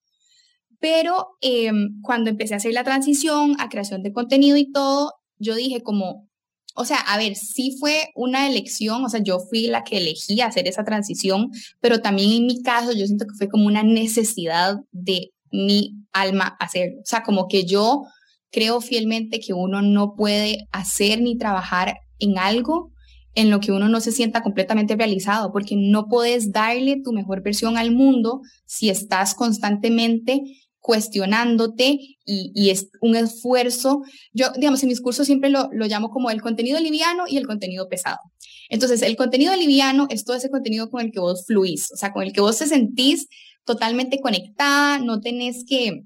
pero 0.81 1.29
em, 1.41 2.01
cuando 2.03 2.31
empecé 2.31 2.55
a 2.55 2.57
hacer 2.57 2.73
la 2.73 2.85
transición 2.85 3.55
a 3.59 3.69
creación 3.69 4.03
de 4.03 4.13
contenido 4.13 4.57
y 4.57 4.73
todo, 4.73 5.13
yo 5.39 5.55
dije 5.55 5.83
como, 5.83 6.29
o 6.75 6.85
sea, 6.85 6.99
a 6.99 7.19
ver, 7.19 7.37
sí 7.37 7.77
fue 7.79 8.09
una 8.15 8.49
elección, 8.49 9.05
o 9.05 9.09
sea, 9.09 9.21
yo 9.23 9.39
fui 9.39 9.67
la 9.67 9.85
que 9.85 9.99
elegí 9.99 10.41
hacer 10.41 10.67
esa 10.67 10.85
transición, 10.85 11.51
pero 11.81 12.01
también 12.01 12.33
en 12.33 12.47
mi 12.47 12.63
caso 12.63 12.93
yo 12.93 13.07
siento 13.07 13.27
que 13.27 13.37
fue 13.37 13.49
como 13.49 13.67
una 13.67 13.83
necesidad 13.83 14.77
de 14.91 15.31
mi 15.53 16.05
alma 16.13 16.57
hacerlo. 16.59 17.01
O 17.01 17.07
sea, 17.07 17.23
como 17.23 17.49
que 17.49 17.65
yo 17.65 18.03
creo 18.51 18.81
fielmente 18.81 19.41
que 19.41 19.53
uno 19.53 19.83
no 19.83 20.15
puede 20.17 20.69
hacer 20.73 21.21
ni 21.21 21.37
trabajar 21.37 21.97
en 22.19 22.39
algo 22.39 22.93
en 23.35 23.51
lo 23.51 23.61
que 23.61 23.73
uno 23.73 23.89
no 23.89 24.01
se 24.01 24.13
sienta 24.13 24.43
completamente 24.43 24.97
realizado, 24.97 25.53
porque 25.53 25.77
no 25.77 26.07
puedes 26.09 26.51
darle 26.53 27.01
tu 27.03 27.13
mejor 27.13 27.43
versión 27.43 27.79
al 27.79 27.93
mundo 27.93 28.41
si 28.67 28.91
estás 28.91 29.35
constantemente 29.35 30.43
cuestionándote 30.81 32.17
y, 32.25 32.71
es 32.71 32.89
un 33.01 33.17
esfuerzo. 33.17 34.03
Yo, 34.33 34.47
digamos, 34.57 34.83
en 34.83 34.89
mis 34.89 35.01
cursos 35.01 35.27
siempre 35.27 35.51
lo, 35.51 35.69
lo 35.73 35.87
llamo 35.87 36.11
como 36.11 36.31
el 36.31 36.41
contenido 36.41 36.81
liviano 36.81 37.25
y 37.29 37.37
el 37.37 37.47
contenido 37.47 37.89
pesado. 37.89 38.19
Entonces, 38.69 39.03
el 39.03 39.17
contenido 39.17 39.55
liviano 39.57 40.07
es 40.11 40.25
todo 40.25 40.37
ese 40.37 40.51
contenido 40.51 40.91
con 40.91 41.03
el 41.03 41.13
que 41.13 41.21
vos 41.21 41.45
fluís, 41.47 41.91
o 41.93 41.97
sea, 41.97 42.13
con 42.13 42.23
el 42.23 42.33
que 42.33 42.41
vos 42.41 42.59
te 42.59 42.67
sentís 42.67 43.29
totalmente 43.65 44.21
conectada, 44.21 44.99
no 44.99 45.21
tenés 45.21 45.65
que 45.69 46.05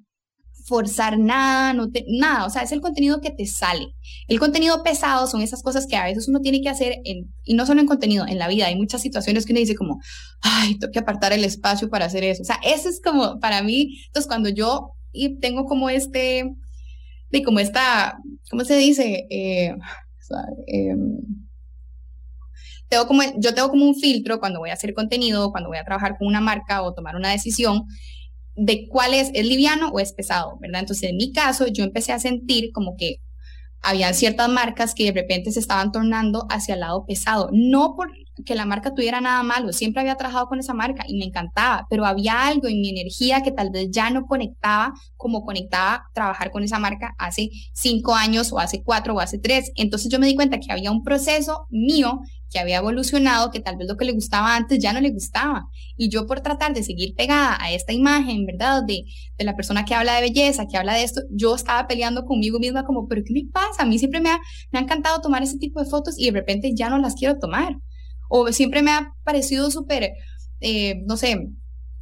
forzar 0.65 1.19
nada, 1.19 1.75
no 1.75 1.91
te, 1.91 2.05
nada, 2.09 2.47
o 2.47 2.51
sea, 2.51 2.63
es 2.63 2.73
el 2.73 2.81
contenido 2.81 3.21
que 3.21 3.31
te 3.31 3.47
sale. 3.47 3.95
El 4.29 4.41
contenido 4.41 4.83
pesado 4.83 5.27
son 5.27 5.43
esas 5.43 5.63
cosas 5.63 5.87
que 5.87 5.97
a 5.97 6.05
veces 6.05 6.27
uno 6.27 6.41
tiene 6.41 6.63
que 6.63 6.71
hacer, 6.71 6.97
en, 7.05 7.33
y 7.45 7.55
no 7.55 7.67
solo 7.67 7.81
en 7.81 7.87
contenido, 7.87 8.27
en 8.27 8.39
la 8.39 8.49
vida. 8.49 8.67
Hay 8.67 8.77
muchas 8.77 9.03
situaciones 9.03 9.45
que 9.45 9.53
uno 9.53 9.61
dice 9.61 9.77
como, 9.77 10.01
ay, 10.41 10.79
tengo 10.79 10.93
que 10.93 10.99
apartar 10.99 11.33
el 11.33 11.45
espacio 11.45 11.91
para 11.91 12.07
hacer 12.07 12.25
eso. 12.25 12.43
O 12.43 12.47
sea, 12.47 12.59
eso 12.65 12.89
es 12.89 13.01
como, 13.03 13.39
para 13.41 13.63
mí, 13.63 13.99
entonces 14.07 14.27
cuando 14.27 14.49
yo 14.49 14.95
y 15.13 15.39
tengo 15.39 15.65
como 15.67 15.91
este, 15.91 16.51
de 17.31 17.43
como 17.43 17.61
esta, 17.61 18.19
¿cómo 18.51 18.65
se 18.65 18.77
dice? 18.77 19.27
Eh, 19.31 19.77
em, 20.67 21.19
tengo 22.89 23.07
como, 23.07 23.23
yo 23.39 23.55
tengo 23.55 23.69
como 23.69 23.87
un 23.87 23.95
filtro 23.95 24.41
cuando 24.41 24.61
voy 24.61 24.71
a 24.71 24.75
hacer 24.75 24.95
contenido, 24.95 25.51
cuando 25.51 25.69
voy 25.69 25.79
a 25.79 25.85
trabajar 25.85 26.17
con 26.19 26.27
una 26.27 26.41
marca 26.41 26.83
o 26.83 26.95
tomar 26.95 27.17
una 27.17 27.31
decisión, 27.31 27.85
de 28.57 28.87
cuál 28.89 29.15
es, 29.15 29.31
es 29.35 29.47
liviano 29.47 29.89
o 29.89 30.01
es 30.01 30.13
pesado, 30.13 30.59
¿verdad? 30.61 30.81
Entonces, 30.81 31.11
en 31.11 31.17
mi 31.17 31.33
caso, 31.33 31.67
yo 31.67 31.85
empecé 31.85 32.13
a 32.13 32.19
sentir 32.19 32.71
como 32.73 32.97
que 32.97 33.21
había 33.83 34.13
ciertas 34.15 34.49
marcas 34.49 34.95
que 34.95 35.05
de 35.05 35.13
repente 35.13 35.53
se 35.53 35.61
estaban 35.61 35.93
tornando 35.93 36.47
hacia 36.49 36.75
el 36.75 36.81
lado 36.81 37.05
pesado, 37.07 37.51
no 37.53 37.95
por 37.97 38.11
que 38.45 38.55
la 38.55 38.65
marca 38.65 38.95
tuviera 38.95 39.21
nada 39.21 39.43
malo, 39.43 39.73
siempre 39.73 40.01
había 40.01 40.17
trabajado 40.17 40.49
con 40.49 40.59
esa 40.59 40.75
marca 40.75 41.05
y 41.07 41.17
me 41.17 41.25
encantaba, 41.25 41.87
pero 41.89 42.05
había 42.05 42.47
algo 42.47 42.67
en 42.67 42.81
mi 42.81 42.89
energía 42.89 43.43
que 43.43 43.53
tal 43.53 43.71
vez 43.71 43.91
ya 43.93 44.11
no 44.11 44.27
conectaba 44.27 44.93
como 45.17 45.45
conectaba 45.45 46.07
trabajar 46.13 46.51
con 46.51 46.65
esa 46.65 46.79
marca 46.79 47.15
hace 47.19 47.51
cinco 47.73 48.15
años 48.15 48.53
o 48.53 48.59
hace 48.59 48.83
cuatro 48.83 49.15
o 49.15 49.21
hace 49.21 49.39
tres. 49.39 49.71
Entonces 49.77 50.11
yo 50.11 50.19
me 50.19 50.27
di 50.27 50.35
cuenta 50.35 50.59
que 50.59 50.73
había 50.73 50.91
un 50.91 51.05
proceso 51.05 51.67
mío 51.71 52.21
que 52.55 52.61
había 52.61 52.79
evolucionado, 52.79 53.51
que 53.51 53.59
tal 53.59 53.77
vez 53.77 53.89
lo 53.89 53.97
que 53.97 54.05
le 54.05 54.13
gustaba 54.13 54.55
antes 54.55 54.79
ya 54.79 54.93
no 54.93 55.01
le 55.01 55.11
gustaba. 55.11 55.67
Y 55.97 56.09
yo 56.09 56.27
por 56.27 56.41
tratar 56.41 56.73
de 56.73 56.85
seguir 56.85 57.15
pegada 57.17 57.59
a 57.61 57.73
esta 57.73 57.93
imagen, 57.93 58.47
¿verdad? 58.47 58.85
De, 58.87 59.05
de 59.37 59.45
la 59.45 59.57
persona 59.57 59.85
que 59.85 59.95
habla 59.95 60.15
de 60.15 60.23
belleza, 60.23 60.67
que 60.71 60.77
habla 60.77 60.95
de 60.95 61.03
esto, 61.03 61.23
yo 61.31 61.57
estaba 61.57 61.89
peleando 61.89 62.25
conmigo 62.25 62.61
misma 62.61 62.85
como, 62.85 63.09
pero 63.09 63.23
¿qué 63.27 63.33
me 63.33 63.51
pasa? 63.53 63.83
A 63.83 63.87
mí 63.87 63.99
siempre 63.99 64.21
me 64.21 64.31
ha, 64.31 64.39
me 64.71 64.79
ha 64.79 64.83
encantado 64.83 65.21
tomar 65.21 65.43
ese 65.43 65.59
tipo 65.59 65.81
de 65.83 65.91
fotos 65.91 66.15
y 66.17 66.27
de 66.27 66.31
repente 66.31 66.73
ya 66.75 66.89
no 66.89 66.99
las 66.99 67.17
quiero 67.17 67.39
tomar 67.39 67.77
o 68.29 68.53
siempre 68.53 68.83
me 68.83 68.91
ha 68.91 69.15
parecido 69.25 69.71
súper, 69.71 70.13
eh, 70.61 71.03
no 71.07 71.17
sé, 71.17 71.49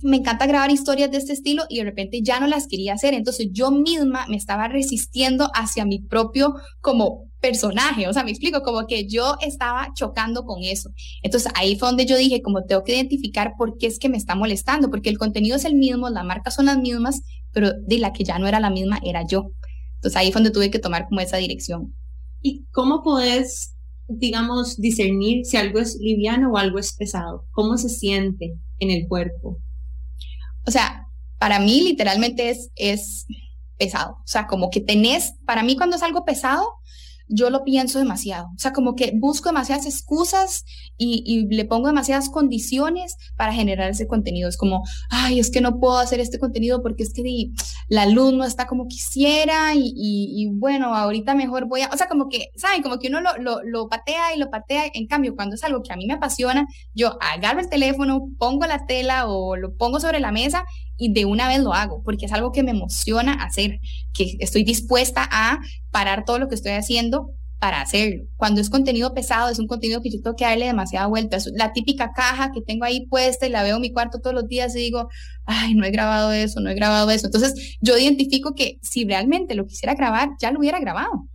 me 0.03 0.17
encanta 0.17 0.47
grabar 0.47 0.71
historias 0.71 1.11
de 1.11 1.19
este 1.19 1.33
estilo 1.33 1.65
y 1.69 1.79
de 1.79 1.85
repente 1.85 2.21
ya 2.23 2.41
no 2.41 2.47
las 2.47 2.67
quería 2.67 2.95
hacer. 2.95 3.15
Entonces 3.15 3.49
yo 3.53 3.71
misma 3.71 4.27
me 4.29 4.37
estaba 4.37 4.69
resistiendo 4.69 5.51
hacia 5.55 5.85
mi 5.85 6.01
propio 6.01 6.55
como 6.81 7.31
personaje. 7.43 8.09
O 8.09 8.13
sea, 8.15 8.25
me 8.25 8.31
explico, 8.31 8.63
como 8.63 8.87
que 8.87 9.07
yo 9.07 9.37
estaba 9.43 9.91
chocando 9.95 10.45
con 10.45 10.63
eso. 10.63 10.91
Entonces 11.23 11.53
ahí 11.55 11.77
fue 11.77 11.89
donde 11.89 12.07
yo 12.07 12.17
dije, 12.17 12.41
como 12.41 12.65
tengo 12.65 12.85
que 12.85 12.95
identificar 12.95 13.53
por 13.59 13.77
qué 13.77 13.89
es 13.89 13.99
que 13.99 14.09
me 14.09 14.17
está 14.17 14.35
molestando, 14.35 14.89
porque 14.89 15.11
el 15.11 15.19
contenido 15.19 15.57
es 15.57 15.67
el 15.67 15.75
mismo, 15.75 16.09
las 16.09 16.25
marcas 16.25 16.55
son 16.55 16.67
las 16.67 16.79
mismas, 16.79 17.21
pero 17.53 17.73
de 17.73 17.99
la 17.99 18.15
que 18.15 18.25
ya 18.25 18.39
no 18.39 18.47
era 18.47 18.61
la 18.61 18.71
misma 18.71 18.99
era 19.05 19.27
yo. 19.27 19.51
Entonces 19.97 20.17
ahí 20.17 20.33
fue 20.33 20.41
donde 20.41 20.53
tuve 20.53 20.71
que 20.71 20.79
tomar 20.79 21.07
como 21.09 21.21
esa 21.21 21.37
dirección. 21.37 21.95
¿Y 22.41 22.65
cómo 22.71 23.03
podés 23.03 23.77
digamos, 24.19 24.77
discernir 24.77 25.45
si 25.45 25.57
algo 25.57 25.79
es 25.79 25.97
liviano 26.01 26.53
o 26.53 26.57
algo 26.57 26.79
es 26.79 26.95
pesado? 26.95 27.47
¿Cómo 27.53 27.77
se 27.79 27.89
siente 27.89 28.55
en 28.79 28.91
el 28.91 29.07
cuerpo? 29.09 29.59
O 30.67 30.71
sea, 30.71 31.07
para 31.39 31.59
mí 31.59 31.83
literalmente 31.83 32.51
es, 32.51 32.71
es 32.77 33.27
pesado. 33.79 34.13
O 34.13 34.27
sea, 34.27 34.47
como 34.47 34.71
que 34.71 34.81
tenés, 34.81 35.35
para 35.45 35.63
mí 35.63 35.77
cuando 35.77 35.97
es 35.97 36.03
algo 36.03 36.25
pesado, 36.25 36.69
yo 37.33 37.51
lo 37.51 37.65
pienso 37.65 37.99
demasiado. 37.99 38.47
O 38.55 38.59
sea, 38.59 38.73
como 38.73 38.95
que 38.95 39.13
busco 39.15 39.49
demasiadas 39.49 39.87
excusas 39.87 40.65
y, 40.97 41.47
le 41.51 41.65
pongo 41.65 41.89
demasiadas 41.89 42.29
condiciones 42.29 43.17
para 43.37 43.53
generar 43.53 43.91
ese 43.91 44.07
contenido. 44.07 44.49
Es 44.49 44.57
como, 44.57 44.83
ay, 45.11 45.41
es 45.41 45.51
que 45.51 45.61
no 45.61 45.81
puedo 45.81 45.99
hacer 45.99 46.21
este 46.21 46.39
contenido 46.39 46.83
porque 46.83 47.03
es 47.03 47.13
que 47.13 47.23
la 47.89 48.07
luz 48.07 48.33
no 48.33 48.45
está 48.45 48.67
como 48.67 48.87
quisiera 48.87 49.73
y, 49.75 50.49
bueno, 50.53 50.95
ahorita 50.95 51.35
mejor 51.35 51.67
voy 51.67 51.83
a, 51.83 51.91
o 51.93 51.97
sea, 51.97 52.09
como 52.09 52.29
que, 52.29 52.51
¿saben? 52.57 52.83
Como 52.83 52.99
que 52.99 53.09
uno 53.09 53.21
lo, 53.21 53.37
lo, 53.39 53.63
lo 53.65 53.89
patea 53.89 54.35
y 54.35 54.39
lo 54.39 54.51
patea. 54.51 54.85
En 54.95 55.07
cambio, 55.07 55.35
cuando 55.35 55.55
es 55.55 55.65
algo 55.65 55.83
que 55.83 55.93
a 55.93 55.97
mí 55.97 56.07
me 56.07 56.15
apasiona, 56.15 56.67
yo 56.95 57.17
agarro 57.21 57.61
el 57.61 57.69
teléfono, 57.69 58.29
pongo 58.39 58.67
la 58.67 58.87
tela 58.87 59.27
o 59.27 59.57
lo 59.57 59.77
pongo 59.77 60.01
sobre 60.01 60.21
la 60.21 60.33
mesa 60.33 60.65
y 61.03 61.13
de 61.13 61.25
una 61.25 61.49
vez 61.49 61.59
lo 61.59 61.75
hago, 61.75 62.01
porque 62.05 62.27
es 62.27 62.33
algo 62.33 62.53
que 62.53 62.63
me 62.63 62.71
emociona 62.71 63.33
hacer, 63.33 63.81
que 64.15 64.37
estoy 64.39 64.63
dispuesta 64.63 65.29
a 65.33 65.59
parar 65.91 66.25
todo 66.25 66.39
lo 66.39 66.47
que 66.47 66.55
estoy 66.55 66.73
haciendo 66.73 67.33
para 67.59 67.81
hacerlo. 67.81 68.23
Cuando 68.37 68.61
es 68.61 68.71
contenido 68.71 69.13
pesado, 69.13 69.49
es 69.49 69.59
un 69.59 69.67
contenido 69.67 70.01
que 70.01 70.11
yo 70.11 70.23
tengo 70.23 70.37
que 70.37 70.45
darle 70.45 70.67
demasiada 70.67 71.09
vuelta. 71.09 71.39
Es 71.39 71.51
la 71.57 71.73
típica 71.73 72.13
caja 72.13 72.53
que 72.53 72.63
tengo 72.63 72.85
ahí 72.85 73.07
puesta 73.07 73.49
y 73.49 73.51
la 73.51 73.65
veo 73.65 73.77
en 73.77 73.83
mi 73.83 73.91
cuarto 73.91 74.21
todos 74.21 74.33
los 74.33 74.47
días 74.47 74.77
y 74.77 74.79
digo, 74.79 75.09
ay, 75.45 75.75
no 75.75 75.85
he 75.85 75.91
grabado 75.91 76.31
eso, 76.31 76.61
no 76.61 76.71
he 76.71 76.75
grabado 76.75 77.11
eso. 77.11 77.27
Entonces, 77.27 77.77
yo 77.81 77.99
identifico 77.99 78.55
que 78.55 78.79
si 78.81 79.05
realmente 79.05 79.57
lo 79.57 79.67
quisiera 79.67 79.97
grabar, 79.97 80.31
ya 80.41 80.53
lo 80.53 80.61
hubiera 80.61 80.79
grabado, 80.79 81.29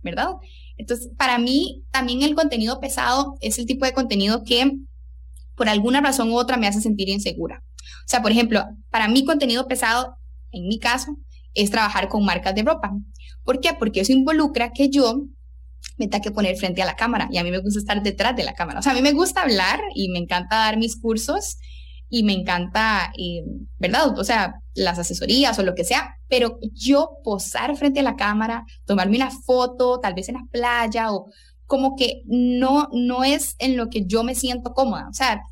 ¿verdad? 0.00 0.28
Entonces, 0.76 1.10
para 1.18 1.38
mí, 1.38 1.82
también 1.90 2.22
el 2.22 2.36
contenido 2.36 2.78
pesado 2.78 3.34
es 3.40 3.58
el 3.58 3.66
tipo 3.66 3.84
de 3.84 3.92
contenido 3.92 4.44
que 4.44 4.78
por 5.56 5.68
alguna 5.68 6.00
razón 6.00 6.30
u 6.30 6.36
otra 6.36 6.56
me 6.56 6.68
hace 6.68 6.80
sentir 6.80 7.08
insegura. 7.08 7.64
O 8.04 8.08
sea, 8.08 8.22
por 8.22 8.32
ejemplo, 8.32 8.64
para 8.90 9.08
mí 9.08 9.24
contenido 9.24 9.66
pesado, 9.66 10.16
en 10.50 10.66
mi 10.66 10.78
caso, 10.78 11.16
es 11.54 11.70
trabajar 11.70 12.08
con 12.08 12.24
marcas 12.24 12.54
de 12.54 12.62
ropa. 12.62 12.92
¿Por 13.44 13.60
qué? 13.60 13.70
Porque 13.78 14.00
eso 14.00 14.12
involucra 14.12 14.72
que 14.72 14.90
yo 14.90 15.24
me 15.96 16.06
tenga 16.06 16.22
que 16.22 16.30
poner 16.30 16.56
frente 16.56 16.82
a 16.82 16.86
la 16.86 16.96
cámara 16.96 17.28
y 17.30 17.38
a 17.38 17.44
mí 17.44 17.50
me 17.50 17.58
gusta 17.58 17.78
estar 17.80 18.02
detrás 18.02 18.36
de 18.36 18.44
la 18.44 18.54
cámara. 18.54 18.80
O 18.80 18.82
sea, 18.82 18.92
a 18.92 18.94
mí 18.94 19.02
me 19.02 19.12
gusta 19.12 19.42
hablar 19.42 19.80
y 19.94 20.08
me 20.10 20.18
encanta 20.18 20.56
dar 20.56 20.76
mis 20.76 21.00
cursos 21.00 21.56
y 22.10 22.22
me 22.22 22.32
encanta, 22.32 23.12
eh, 23.18 23.42
¿verdad? 23.78 24.18
O 24.18 24.24
sea, 24.24 24.54
las 24.74 24.98
asesorías 24.98 25.58
o 25.58 25.62
lo 25.62 25.74
que 25.74 25.84
sea, 25.84 26.16
pero 26.28 26.58
yo 26.72 27.10
posar 27.22 27.76
frente 27.76 28.00
a 28.00 28.02
la 28.02 28.16
cámara, 28.16 28.64
tomarme 28.86 29.16
una 29.16 29.30
foto, 29.30 30.00
tal 30.00 30.14
vez 30.14 30.28
en 30.28 30.36
la 30.36 30.46
playa 30.50 31.12
o 31.12 31.26
como 31.68 31.96
que 31.96 32.22
no, 32.24 32.88
no 32.92 33.24
es 33.24 33.54
en 33.58 33.76
lo 33.76 33.90
que 33.90 34.06
yo 34.06 34.24
me 34.24 34.34
siento 34.34 34.72
cómoda. 34.72 35.06
O 35.10 35.12
sea, 35.12 35.42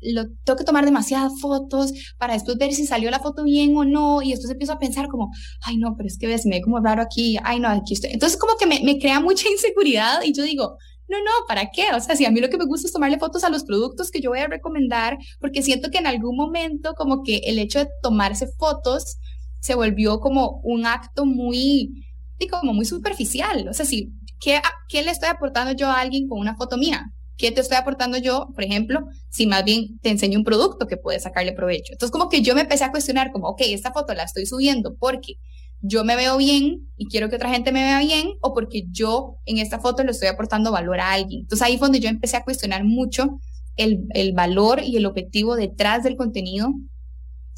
tengo 0.43 0.57
que 0.57 0.63
tomar 0.65 0.83
demasiadas 0.83 1.39
fotos 1.39 1.93
para 2.17 2.33
después 2.33 2.57
ver 2.57 2.73
si 2.73 2.87
salió 2.87 3.11
la 3.11 3.19
foto 3.19 3.43
bien 3.43 3.77
o 3.77 3.85
no. 3.85 4.23
Y 4.23 4.31
después 4.31 4.49
empiezo 4.49 4.73
a 4.73 4.79
pensar 4.79 5.09
como, 5.09 5.29
ay, 5.61 5.77
no, 5.77 5.95
pero 5.95 6.07
es 6.07 6.17
que 6.17 6.35
se 6.39 6.49
me 6.49 6.55
ve 6.55 6.61
como 6.63 6.79
raro 6.79 7.03
aquí. 7.03 7.37
Ay, 7.43 7.59
no, 7.59 7.69
aquí 7.69 7.93
estoy. 7.93 8.09
Entonces 8.13 8.37
como 8.39 8.57
que 8.57 8.65
me, 8.65 8.81
me 8.83 8.97
crea 8.97 9.19
mucha 9.19 9.47
inseguridad 9.51 10.23
y 10.23 10.33
yo 10.33 10.41
digo, 10.43 10.77
no, 11.07 11.19
no, 11.19 11.31
¿para 11.47 11.69
qué? 11.69 11.85
O 11.95 11.99
sea, 11.99 12.15
si 12.15 12.25
a 12.25 12.31
mí 12.31 12.41
lo 12.41 12.49
que 12.49 12.57
me 12.57 12.65
gusta 12.65 12.87
es 12.87 12.93
tomarle 12.93 13.19
fotos 13.19 13.43
a 13.43 13.49
los 13.51 13.63
productos 13.63 14.09
que 14.09 14.19
yo 14.19 14.31
voy 14.31 14.39
a 14.39 14.47
recomendar, 14.47 15.19
porque 15.39 15.61
siento 15.61 15.91
que 15.91 15.99
en 15.99 16.07
algún 16.07 16.35
momento 16.35 16.95
como 16.95 17.21
que 17.21 17.37
el 17.45 17.59
hecho 17.59 17.77
de 17.77 17.89
tomarse 18.01 18.47
fotos 18.57 19.17
se 19.59 19.75
volvió 19.75 20.19
como 20.19 20.61
un 20.63 20.87
acto 20.87 21.27
muy, 21.27 22.03
como 22.49 22.73
muy 22.73 22.85
superficial. 22.85 23.67
O 23.69 23.73
sea, 23.73 23.85
si 23.85 24.11
¿qué, 24.39 24.61
¿qué 24.87 25.03
le 25.03 25.11
estoy 25.11 25.29
aportando 25.29 25.73
yo 25.73 25.87
a 25.87 25.99
alguien 25.99 26.27
con 26.27 26.39
una 26.39 26.55
foto 26.55 26.77
mía? 26.77 27.11
¿Qué 27.37 27.51
te 27.51 27.61
estoy 27.61 27.77
aportando 27.77 28.17
yo, 28.17 28.49
por 28.53 28.63
ejemplo, 28.63 29.07
si 29.29 29.45
más 29.45 29.63
bien 29.63 29.99
te 29.99 30.09
enseño 30.09 30.39
un 30.39 30.43
producto 30.43 30.87
que 30.87 30.97
puedes 30.97 31.23
sacarle 31.23 31.53
provecho? 31.53 31.93
Entonces, 31.93 32.11
como 32.11 32.29
que 32.29 32.41
yo 32.41 32.55
me 32.55 32.61
empecé 32.61 32.83
a 32.83 32.91
cuestionar, 32.91 33.31
como, 33.31 33.47
ok, 33.49 33.61
esta 33.65 33.91
foto 33.91 34.13
la 34.15 34.23
estoy 34.23 34.47
subiendo 34.47 34.95
porque 34.95 35.35
yo 35.81 36.03
me 36.03 36.15
veo 36.15 36.37
bien 36.37 36.87
y 36.97 37.07
quiero 37.07 37.29
que 37.29 37.35
otra 37.35 37.51
gente 37.51 37.71
me 37.71 37.83
vea 37.83 37.99
bien 37.99 38.29
o 38.41 38.55
porque 38.55 38.85
yo 38.89 39.37
en 39.45 39.59
esta 39.59 39.79
foto 39.79 40.03
le 40.03 40.11
estoy 40.11 40.29
aportando 40.29 40.71
valor 40.71 40.99
a 40.99 41.11
alguien. 41.11 41.41
Entonces, 41.41 41.65
ahí 41.65 41.77
fue 41.77 41.87
donde 41.87 41.99
yo 41.99 42.09
empecé 42.09 42.37
a 42.37 42.43
cuestionar 42.43 42.83
mucho 42.83 43.39
el, 43.75 44.07
el 44.15 44.33
valor 44.33 44.81
y 44.83 44.97
el 44.97 45.05
objetivo 45.05 45.55
detrás 45.55 46.03
del 46.03 46.15
contenido 46.15 46.73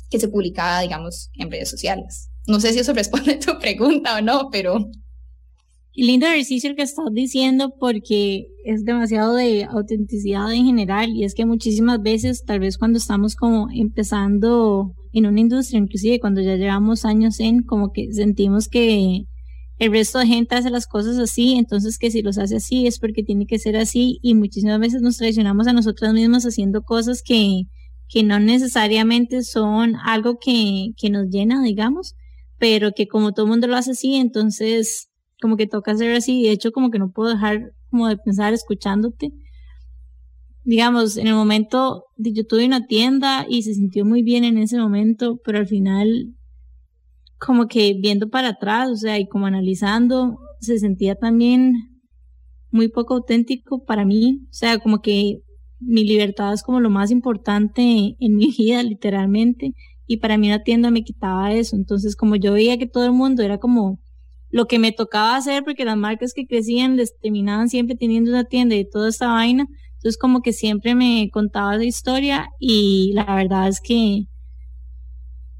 que 0.10 0.20
se 0.20 0.28
publicaba, 0.28 0.82
digamos, 0.82 1.30
en 1.36 1.50
redes 1.52 1.70
sociales. 1.70 2.30
No 2.48 2.60
sé 2.60 2.74
si 2.74 2.80
eso 2.80 2.94
responde 2.96 3.34
a 3.34 3.40
tu 3.40 3.58
pregunta 3.60 4.18
o 4.18 4.22
no, 4.22 4.50
pero 4.52 4.90
lindo 6.04 6.28
ejercicio 6.28 6.70
el 6.70 6.76
que 6.76 6.84
estás 6.84 7.06
diciendo 7.12 7.74
porque 7.80 8.48
es 8.64 8.86
demasiado 8.86 9.34
de 9.36 9.66
autenticidad 9.66 10.52
en 10.54 10.66
general 10.66 11.10
y 11.10 11.24
es 11.24 11.34
que 11.34 11.46
muchísimas 11.46 12.02
veces, 12.02 12.44
tal 12.46 12.60
vez 12.60 12.78
cuando 12.78 12.98
estamos 12.98 13.36
como 13.36 13.68
empezando 13.74 14.94
en 15.12 15.26
una 15.26 15.40
industria, 15.40 15.80
inclusive 15.80 16.20
cuando 16.20 16.42
ya 16.42 16.56
llevamos 16.56 17.06
años 17.06 17.40
en, 17.40 17.64
como 17.64 17.92
que 17.92 18.14
sentimos 18.14 18.68
que 18.68 19.26
el 19.80 19.92
resto 19.92 20.20
de 20.20 20.28
gente 20.28 20.56
hace 20.56 20.70
las 20.70 20.88
cosas 20.88 21.18
así, 21.18 21.56
entonces 21.56 21.98
que 21.98 22.12
si 22.12 22.22
los 22.22 22.38
hace 22.38 22.58
así 22.58 22.86
es 22.86 23.00
porque 23.00 23.24
tiene 23.24 23.46
que 23.46 23.60
ser 23.60 23.76
así 23.78 24.20
y 24.22 24.36
muchísimas 24.36 24.80
veces 24.80 25.02
nos 25.02 25.18
traicionamos 25.18 25.68
a 25.68 25.74
nosotros 25.74 26.14
mismos 26.14 26.46
haciendo 26.46 26.84
cosas 26.84 27.22
que, 27.24 27.64
que 28.08 28.24
no 28.24 28.40
necesariamente 28.40 29.42
son 29.44 29.96
algo 29.96 30.38
que, 30.40 30.92
que 30.98 31.10
nos 31.10 31.28
llena, 31.30 31.64
digamos, 31.64 32.16
pero 32.58 32.92
que 32.92 33.08
como 33.08 33.32
todo 33.32 33.46
el 33.46 33.52
mundo 33.52 33.68
lo 33.68 33.76
hace 33.76 33.92
así, 33.92 34.16
entonces 34.16 35.09
como 35.42 35.58
que 35.58 35.68
toca 35.68 35.92
hacer 35.92 36.16
así, 36.16 36.44
de 36.44 36.52
hecho 36.52 36.72
como 36.72 36.92
que 36.92 37.00
no 37.00 37.12
puedo 37.12 37.30
dejar 37.30 37.74
como 37.90 38.08
de 38.08 38.18
pensar 38.18 38.54
escuchándote. 38.54 39.32
Digamos, 40.64 41.18
en 41.18 41.28
el 41.28 41.34
momento, 41.34 42.06
yo 42.18 42.46
tuve 42.46 42.66
una 42.66 42.86
tienda 42.86 43.46
y 43.50 43.64
se 43.64 43.74
sintió 43.74 44.06
muy 44.06 44.22
bien 44.22 44.44
en 44.44 44.58
ese 44.58 44.78
momento, 44.78 45.40
pero 45.44 45.58
al 45.58 45.68
final, 45.68 46.36
como 47.40 47.68
que 47.68 47.96
viendo 48.00 48.30
para 48.30 48.50
atrás, 48.50 48.90
o 48.90 48.96
sea, 48.96 49.18
y 49.18 49.28
como 49.28 49.48
analizando, 49.48 50.38
se 50.60 50.78
sentía 50.78 51.16
también 51.16 51.74
muy 52.72 52.90
poco 52.90 53.16
auténtico 53.16 53.84
para 53.84 54.06
mí, 54.06 54.42
o 54.44 54.54
sea, 54.54 54.78
como 54.80 55.02
que 55.02 55.40
mi 55.80 56.04
libertad 56.04 56.54
es 56.54 56.62
como 56.62 56.80
lo 56.82 56.90
más 56.90 57.10
importante 57.10 58.16
en 58.20 58.36
mi 58.36 58.52
vida, 58.58 58.84
literalmente, 58.84 59.74
y 60.06 60.18
para 60.18 60.38
mí 60.38 60.48
una 60.48 60.64
tienda 60.64 60.92
me 60.92 61.04
quitaba 61.04 61.54
eso, 61.54 61.76
entonces 61.76 62.16
como 62.16 62.36
yo 62.36 62.54
veía 62.54 62.78
que 62.78 62.88
todo 62.88 63.06
el 63.06 63.14
mundo 63.14 63.42
era 63.44 63.58
como 63.58 64.00
lo 64.52 64.66
que 64.66 64.80
me 64.80 64.92
tocaba 64.92 65.36
hacer 65.36 65.64
porque 65.64 65.86
las 65.86 65.98
marcas 65.98 66.34
que 66.34 66.48
crecían 66.48 66.98
les 66.98 67.18
terminaban 67.20 67.70
siempre 67.70 67.96
teniendo 67.96 68.32
una 68.32 68.46
tienda 68.46 68.76
y 68.76 68.90
toda 68.90 69.10
esta 69.10 69.28
vaina. 69.28 69.68
Entonces 69.96 70.18
como 70.18 70.42
que 70.42 70.54
siempre 70.54 70.96
me 70.96 71.30
contaba 71.32 71.76
esa 71.76 71.84
historia 71.84 72.50
y 72.60 73.12
la 73.14 73.36
verdad 73.36 73.68
es 73.68 73.82
que 73.82 74.28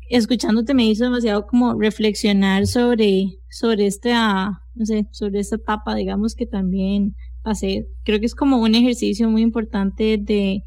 escuchándote 0.10 0.74
me 0.74 0.86
hizo 0.86 1.04
demasiado 1.04 1.46
como 1.46 1.80
reflexionar 1.80 2.66
sobre, 2.66 3.40
sobre 3.50 3.86
esta, 3.86 4.64
no 4.74 4.86
sé, 4.86 5.08
sobre 5.12 5.40
esta 5.40 5.58
etapa, 5.58 5.94
digamos 5.94 6.36
que 6.36 6.48
también 6.48 7.16
pasé. 7.44 7.88
Creo 8.04 8.20
que 8.20 8.26
es 8.26 8.36
como 8.36 8.58
un 8.58 8.76
ejercicio 8.76 9.30
muy 9.30 9.42
importante 9.42 10.18
de, 10.18 10.64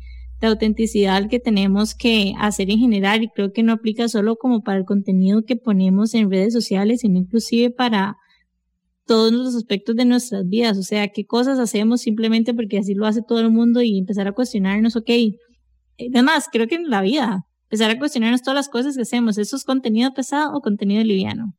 de 0.47 0.53
autenticidad 0.53 1.29
que 1.29 1.41
tenemos 1.41 1.95
que 1.95 2.35
hacer 2.39 2.71
en 2.71 2.79
general 2.79 3.23
y 3.23 3.29
creo 3.29 3.53
que 3.53 3.63
no 3.63 3.73
aplica 3.73 4.09
solo 4.09 4.37
como 4.37 4.63
para 4.63 4.79
el 4.79 4.85
contenido 4.85 5.45
que 5.45 5.57
ponemos 5.57 6.15
en 6.15 6.31
redes 6.31 6.53
sociales, 6.53 7.01
sino 7.01 7.19
inclusive 7.19 7.71
para, 7.71 8.17
todos 9.07 9.33
los 9.33 9.55
aspectos 9.55 9.97
de 9.97 10.05
nuestras 10.05 10.49
vidas, 10.49 10.79
o 10.79 10.83
sea, 10.83 11.09
qué 11.09 11.27
cosas 11.27 11.59
hacemos 11.59 12.03
simplemente 12.03 12.55
porque 12.55 12.79
así 12.79 12.95
lo 12.95 13.07
hace 13.07 13.23
todo 13.23 13.41
el 13.41 13.51
mundo 13.51 13.83
y 13.83 13.99
empezar 13.99 14.29
a 14.29 14.33
cuestionarnos, 14.33 14.97
ok, 14.97 15.11
además, 15.99 16.47
creo 16.51 16.67
que 16.67 16.77
en 16.77 16.89
la 16.89 17.03
vida, 17.03 17.47
empezar 17.65 17.91
a 17.91 17.99
cuestionarnos 17.99 18.43
todas 18.43 18.57
las 18.57 18.69
cosas 18.69 18.97
que 18.97 19.03
hacemos, 19.03 19.39
¿eso 19.39 19.57
es 19.57 19.65
contenido 19.65 20.13
pesado 20.15 20.57
o 20.57 20.61
contenido 20.61 21.03
liviano? 21.03 21.55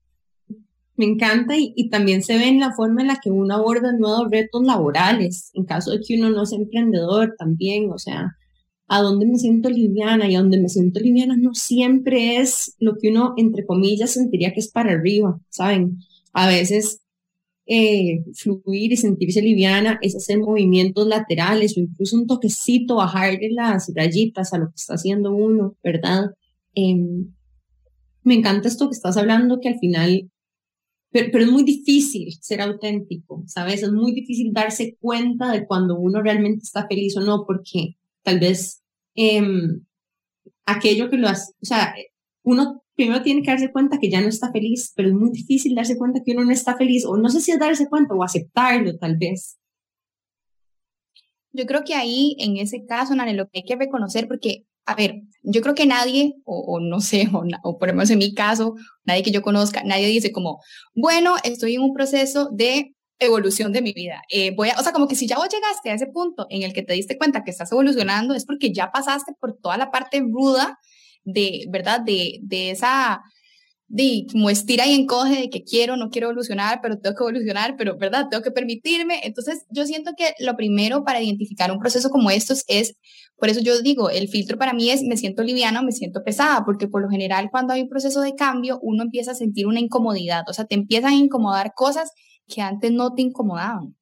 Me 0.96 1.06
encanta 1.06 1.56
y, 1.58 1.90
también 1.90 2.22
se 2.22 2.38
ve 2.38 2.48
en 2.48 2.60
la 2.60 2.72
forma 2.74 3.02
en 3.02 3.08
la 3.08 3.20
que 3.22 3.32
uno 3.32 3.56
aborda 3.56 3.92
nuevos 3.94 4.30
retos 4.30 4.64
laborales, 4.64 5.50
en 5.54 5.66
caso 5.66 5.92
de 5.92 6.00
que 6.06 6.18
uno 6.18 6.30
no 6.30 6.46
sea 6.46 6.60
emprendedor 6.60 7.34
también, 7.38 7.92
o 7.92 7.98
sea, 7.98 8.28
a 8.88 9.02
dónde 9.02 9.26
me 9.26 9.38
siento 9.38 9.70
liviana 9.70 10.30
y 10.30 10.36
a 10.36 10.40
dónde 10.40 10.60
me 10.60 10.70
siento 10.70 11.00
liviana 11.00 11.36
no 11.38 11.54
siempre 11.54 12.38
es 12.38 12.76
lo 12.80 12.96
que 12.98 13.10
uno, 13.10 13.34
entre 13.38 13.66
comillas, 13.66 14.12
sentiría 14.12 14.54
que 14.54 14.60
es 14.60 14.70
para 14.70 14.92
arriba, 14.92 15.40
¿saben? 15.50 16.00
A 16.34 16.48
veces 16.48 17.02
eh, 17.66 18.26
fluir 18.36 18.92
y 18.92 18.98
sentirse 18.98 19.42
liviana 19.42 19.98
es 20.02 20.16
hacer 20.16 20.40
movimientos 20.40 21.08
laterales 21.08 21.78
o 21.78 21.80
incluso 21.80 22.18
un 22.18 22.28
toquecito, 22.28 22.96
bajarle 22.96 23.52
las 23.52 23.92
rayitas 23.96 24.54
a 24.54 24.58
lo 24.58 24.68
que 24.68 24.76
está 24.76 24.96
haciendo 24.96 25.34
uno, 25.34 25.78
¿verdad? 25.82 26.32
Em, 26.76 27.34
me 28.24 28.36
encanta 28.36 28.68
esto 28.68 28.90
que 28.90 28.96
estás 28.96 29.18
hablando, 29.18 29.60
que 29.62 29.70
al 29.70 29.80
final, 29.80 30.30
pero, 31.12 31.30
pero, 31.32 31.46
es 31.46 31.52
muy 31.52 31.64
difícil 31.64 32.34
ser 32.42 32.62
auténtico, 32.62 33.44
¿sabes? 33.48 33.84
Es 33.84 33.92
muy 33.92 34.14
difícil 34.14 34.52
darse 34.54 34.98
cuenta 35.00 35.52
de 35.52 35.66
cuando 35.66 35.98
uno 35.98 36.22
realmente 36.22 36.64
está 36.64 36.88
feliz 36.88 37.16
o 37.18 37.22
no, 37.22 37.46
porque 37.46 37.96
tal 38.24 38.40
vez 38.40 38.82
em, 39.16 39.84
aquello 40.66 41.10
que 41.10 41.18
lo 41.18 41.28
hace, 41.28 41.54
o 41.62 41.66
sea, 41.66 41.94
uno 42.44 42.84
primero 42.96 43.22
tiene 43.24 43.42
que 43.42 43.52
darse 43.52 43.72
cuenta 43.72 43.98
que 44.00 44.10
ya 44.10 44.22
no 44.22 44.28
está 44.28 44.52
feliz, 44.52 44.94
pero 44.96 45.10
es 45.10 45.16
muy 45.16 45.32
difícil 45.32 45.76
darse 45.76 45.98
cuenta 45.98 46.22
que 46.24 46.32
uno 46.32 46.46
no 46.46 46.52
está 46.52 46.76
feliz, 46.78 47.06
o 47.06 47.18
no 47.18 47.30
sé 47.30 47.42
si 47.42 47.52
es 47.52 47.60
darse 47.60 47.88
cuenta 47.90 48.14
o 48.14 48.24
aceptarlo 48.24 48.98
tal 48.98 49.18
vez. 49.18 49.58
Yo 51.52 51.66
creo 51.66 51.84
que 51.84 51.94
ahí, 51.94 52.36
en 52.40 52.58
ese 52.58 52.86
caso, 52.86 53.16
Nane, 53.16 53.34
lo 53.34 53.48
que 53.48 53.60
hay 53.60 53.64
que 53.64 53.76
reconocer, 53.76 54.28
porque, 54.28 54.66
a 54.86 54.96
ver, 54.96 55.22
yo 55.44 55.62
creo 55.62 55.76
que 55.76 55.86
nadie, 55.86 56.36
o, 56.46 56.80
no 56.80 57.00
sé, 57.00 57.28
o, 57.32 57.44
o, 57.64 57.78
por 57.78 57.90
lo 57.90 57.94
menos 57.94 58.10
en 58.10 58.18
mi 58.18 58.34
caso, 58.34 58.76
nadie 59.06 59.24
que 59.24 59.32
yo 59.32 59.44
conozca, 59.44 59.84
nadie 59.84 60.08
dice 60.08 60.32
como, 60.32 60.60
bueno, 60.96 61.36
estoy 61.44 61.76
en 61.76 61.82
un 61.82 61.94
proceso 61.94 62.50
de 62.52 62.93
evolución 63.20 63.72
de 63.72 63.82
mi 63.82 63.94
vida. 63.94 64.22
Eh, 64.30 64.54
voy 64.56 64.70
a, 64.70 64.80
o 64.80 64.84
sea, 64.84 64.92
como 64.92 65.08
que 65.08 65.16
si 65.16 65.28
ya 65.28 65.38
vos 65.38 65.50
llegaste 65.50 65.90
a 65.90 65.96
ese 65.96 66.08
punto 66.08 66.48
en 66.50 66.64
el 66.64 66.74
que 66.74 66.84
te 66.84 66.94
diste 66.94 67.18
cuenta 67.18 67.44
que 67.44 67.52
estás 67.52 67.72
evolucionando, 67.72 68.34
es 68.34 68.46
porque 68.46 68.74
ya 68.74 68.92
pasaste 68.92 69.34
por 69.40 69.58
toda 69.58 69.78
la 69.78 69.92
parte 69.92 70.20
ruda 70.22 70.80
de, 71.24 71.66
¿verdad? 71.70 72.02
De, 72.02 72.40
de 72.42 72.72
esa, 72.72 73.22
de 73.88 74.26
como 74.32 74.50
estira 74.50 74.88
y 74.88 74.94
encoge 74.94 75.42
de 75.42 75.50
que 75.50 75.64
quiero, 75.64 75.98
no 75.98 76.10
quiero 76.10 76.28
evolucionar, 76.28 76.80
pero 76.82 77.00
tengo 77.00 77.16
que 77.16 77.24
evolucionar, 77.24 77.76
pero, 77.78 77.98
¿verdad? 77.98 78.28
Tengo 78.30 78.44
que 78.44 78.52
permitirme. 78.52 79.22
Entonces, 79.24 79.66
yo 79.70 79.86
siento 79.86 80.12
que 80.18 80.34
lo 80.40 80.56
primero 80.56 81.04
para 81.04 81.22
identificar 81.22 81.72
un 81.72 81.80
proceso 81.80 82.10
como 82.10 82.30
estos 82.30 82.64
es, 82.68 82.96
por 83.38 83.50
eso 83.50 83.62
yo 83.62 83.82
digo, 83.82 84.10
el 84.10 84.28
filtro 84.30 84.58
para 84.58 84.74
mí 84.74 84.90
es, 84.90 85.04
me 85.04 85.18
siento 85.18 85.44
liviana 85.44 85.82
me 85.82 85.92
siento 85.92 86.24
pesada, 86.24 86.64
porque 86.66 86.88
por 86.88 87.02
lo 87.02 87.10
general 87.10 87.50
cuando 87.52 87.74
hay 87.74 87.82
un 87.82 87.90
proceso 87.90 88.22
de 88.22 88.36
cambio, 88.36 88.80
uno 88.82 89.04
empieza 89.04 89.32
a 89.32 89.36
sentir 89.36 89.68
una 89.68 89.80
incomodidad, 89.80 90.44
o 90.48 90.54
sea, 90.54 90.66
te 90.66 90.76
empiezan 90.76 91.14
a 91.14 91.16
incomodar 91.16 91.74
cosas 91.76 92.12
que 92.48 92.62
antes 92.62 92.92
no 92.92 93.14
te 93.14 93.22
incomodaban. 93.22 93.96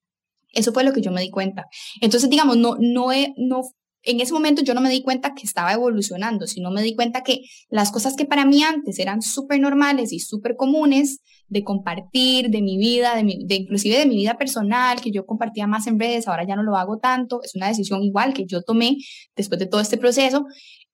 Eso 0.53 0.73
fue 0.73 0.83
lo 0.83 0.93
que 0.93 1.01
yo 1.01 1.11
me 1.11 1.21
di 1.21 1.29
cuenta. 1.29 1.65
Entonces, 2.01 2.29
digamos, 2.29 2.57
no, 2.57 2.75
no, 2.79 3.09
no, 3.37 3.61
en 4.03 4.19
ese 4.19 4.33
momento 4.33 4.63
yo 4.63 4.73
no 4.73 4.81
me 4.81 4.89
di 4.89 5.01
cuenta 5.01 5.33
que 5.33 5.45
estaba 5.45 5.73
evolucionando, 5.73 6.47
sino 6.47 6.71
me 6.71 6.81
di 6.81 6.95
cuenta 6.95 7.23
que 7.23 7.41
las 7.69 7.91
cosas 7.91 8.15
que 8.15 8.25
para 8.25 8.45
mí 8.45 8.63
antes 8.63 8.99
eran 8.99 9.21
súper 9.21 9.59
normales 9.59 10.11
y 10.11 10.19
súper 10.19 10.55
comunes 10.55 11.19
de 11.47 11.63
compartir, 11.63 12.49
de 12.49 12.61
mi 12.61 12.77
vida, 12.77 13.15
de, 13.15 13.23
mi, 13.23 13.45
de 13.45 13.55
inclusive 13.55 13.97
de 13.97 14.05
mi 14.05 14.15
vida 14.15 14.37
personal, 14.37 15.01
que 15.01 15.11
yo 15.11 15.25
compartía 15.25 15.67
más 15.67 15.85
en 15.87 15.99
redes, 15.99 16.27
ahora 16.27 16.45
ya 16.47 16.55
no 16.55 16.63
lo 16.63 16.77
hago 16.77 16.97
tanto, 16.97 17.41
es 17.43 17.55
una 17.55 17.67
decisión 17.67 18.01
igual 18.03 18.33
que 18.33 18.45
yo 18.45 18.63
tomé 18.63 18.97
después 19.35 19.59
de 19.59 19.67
todo 19.67 19.81
este 19.81 19.97
proceso, 19.97 20.45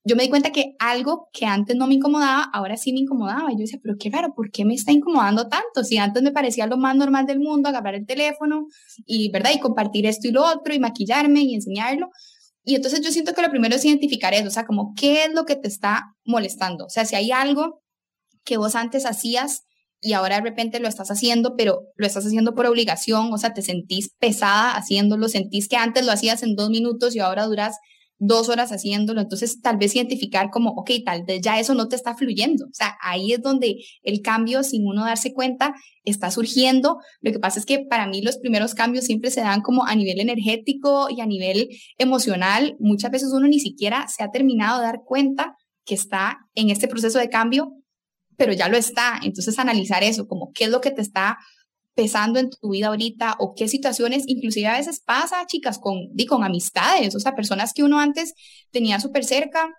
yo 0.08 0.16
me 0.16 0.24
di 0.24 0.30
cuenta 0.30 0.52
que 0.52 0.76
algo 0.80 1.30
que 1.34 1.46
antes 1.46 1.76
no 1.76 1.86
me 1.86 1.96
incomodaba, 1.96 2.44
ahora 2.54 2.78
sí 2.78 2.94
me 2.94 3.00
incomodaba. 3.00 3.52
Y 3.52 3.56
yo 3.56 3.62
decía, 3.62 3.80
pero 3.82 3.96
qué 4.00 4.10
raro, 4.10 4.34
¿por 4.34 4.50
qué 4.52 4.66
me 4.66 4.74
está 4.74 4.92
incomodando 4.92 5.48
tanto? 5.50 5.84
Si 5.84 5.98
antes 5.98 6.24
me 6.24 6.32
parecía 6.32 6.66
lo 6.66 6.78
más 6.78 6.96
normal 6.96 7.26
del 7.26 7.40
mundo 7.40 7.70
agarrar 7.70 7.96
el 7.96 8.06
teléfono 8.06 8.68
y, 9.06 9.30
¿verdad? 9.32 9.52
Y 9.54 9.60
compartir 9.60 10.06
esto 10.06 10.28
y 10.28 10.32
lo 10.32 10.46
otro 10.46 10.74
y 10.74 10.80
maquillarme 10.80 11.42
y 11.42 11.56
enseñarlo. 11.56 12.10
Y 12.64 12.76
entonces 12.76 13.02
yo 13.02 13.12
siento 13.12 13.34
que 13.34 13.42
lo 13.42 13.50
primero 13.50 13.76
es 13.76 13.86
identificar 13.86 14.34
eso, 14.34 14.48
o 14.48 14.52
sea, 14.52 14.66
como 14.66 14.94
qué 14.96 15.26
es 15.26 15.34
lo 15.34 15.46
que 15.46 15.56
te 15.56 15.68
está 15.68 16.04
molestando. 16.26 16.86
O 16.86 16.90
sea, 16.90 17.06
si 17.06 17.16
hay 17.16 17.32
algo 17.32 17.82
que 18.44 18.58
vos 18.58 18.76
antes 18.76 19.06
hacías 19.06 19.64
y 20.02 20.14
ahora 20.14 20.36
de 20.36 20.42
repente 20.42 20.80
lo 20.80 20.88
estás 20.88 21.10
haciendo, 21.10 21.56
pero 21.56 21.82
lo 21.96 22.06
estás 22.06 22.26
haciendo 22.26 22.56
por 22.56 22.66
obligación, 22.66 23.34
o 23.34 23.38
sea, 23.38 23.54
te 23.54 23.62
sentís 23.62 24.14
pesada 24.20 24.76
haciéndolo, 24.76 25.28
sentís 25.28 25.68
que 25.68 25.76
antes 25.76 26.06
lo 26.06 26.12
hacías 26.12 26.44
en 26.44 26.56
dos 26.56 26.70
minutos 26.70 27.16
y 27.16 27.20
ahora 27.20 27.46
duras 27.46 27.78
dos 28.20 28.50
horas 28.50 28.72
haciéndolo, 28.72 29.22
entonces 29.22 29.62
tal 29.62 29.78
vez 29.78 29.96
identificar 29.96 30.50
como, 30.50 30.72
ok, 30.72 30.92
tal 31.06 31.24
vez 31.24 31.42
ya 31.42 31.60
eso 31.60 31.74
no 31.76 31.88
te 31.88 31.96
está 31.96 32.16
fluyendo. 32.16 32.66
O 32.66 32.74
sea, 32.74 32.98
ahí 33.02 33.34
es 33.34 33.42
donde 33.42 33.76
el 34.04 34.22
cambio, 34.22 34.64
sin 34.64 34.88
uno 34.88 35.06
darse 35.06 35.34
cuenta, 35.34 35.74
está 36.04 36.32
surgiendo. 36.32 36.98
Lo 37.22 37.32
que 37.32 37.40
pasa 37.40 37.60
es 37.60 37.66
que 37.66 37.86
para 37.88 38.08
mí 38.08 38.22
los 38.22 38.38
primeros 38.38 38.74
cambios 38.74 39.06
siempre 39.06 39.30
se 39.30 39.42
dan 39.42 39.62
como 39.62 39.86
a 39.86 39.96
nivel 39.96 40.20
energético 40.20 41.10
y 41.10 41.22
a 41.22 41.26
nivel 41.26 41.70
emocional. 41.98 42.76
Muchas 42.80 43.12
veces 43.12 43.30
uno 43.34 43.48
ni 43.48 43.60
siquiera 43.60 44.08
se 44.08 44.24
ha 44.24 44.32
terminado 44.32 44.80
de 44.80 44.86
dar 44.86 45.02
cuenta 45.06 45.56
que 45.86 45.96
está 45.96 46.38
en 46.56 46.70
este 46.70 46.88
proceso 46.88 47.20
de 47.20 47.30
cambio, 47.30 47.74
pero 48.36 48.54
ya 48.54 48.68
lo 48.68 48.78
está. 48.78 49.20
Entonces 49.24 49.60
analizar 49.60 50.04
eso, 50.04 50.28
como 50.28 50.52
qué 50.54 50.66
es 50.66 50.70
lo 50.70 50.82
que 50.82 50.92
te 50.92 51.02
está 51.02 51.38
pesando 51.98 52.38
en 52.38 52.52
tu 52.52 52.70
vida 52.70 52.90
ahorita 52.90 53.38
o 53.40 53.56
qué 53.56 53.68
situaciones, 53.68 54.24
inclusive 54.28 54.68
a 54.68 54.78
veces 54.78 55.02
pasa, 55.04 55.48
chicas, 55.48 55.80
con, 55.80 55.96
di, 56.14 56.28
con 56.28 56.44
amistades, 56.44 57.16
o 57.16 57.20
sea, 57.20 57.34
personas 57.34 57.74
que 57.74 57.82
uno 57.82 58.00
antes 58.00 58.36
tenía 58.70 59.00
súper 59.00 59.26
cerca, 59.26 59.74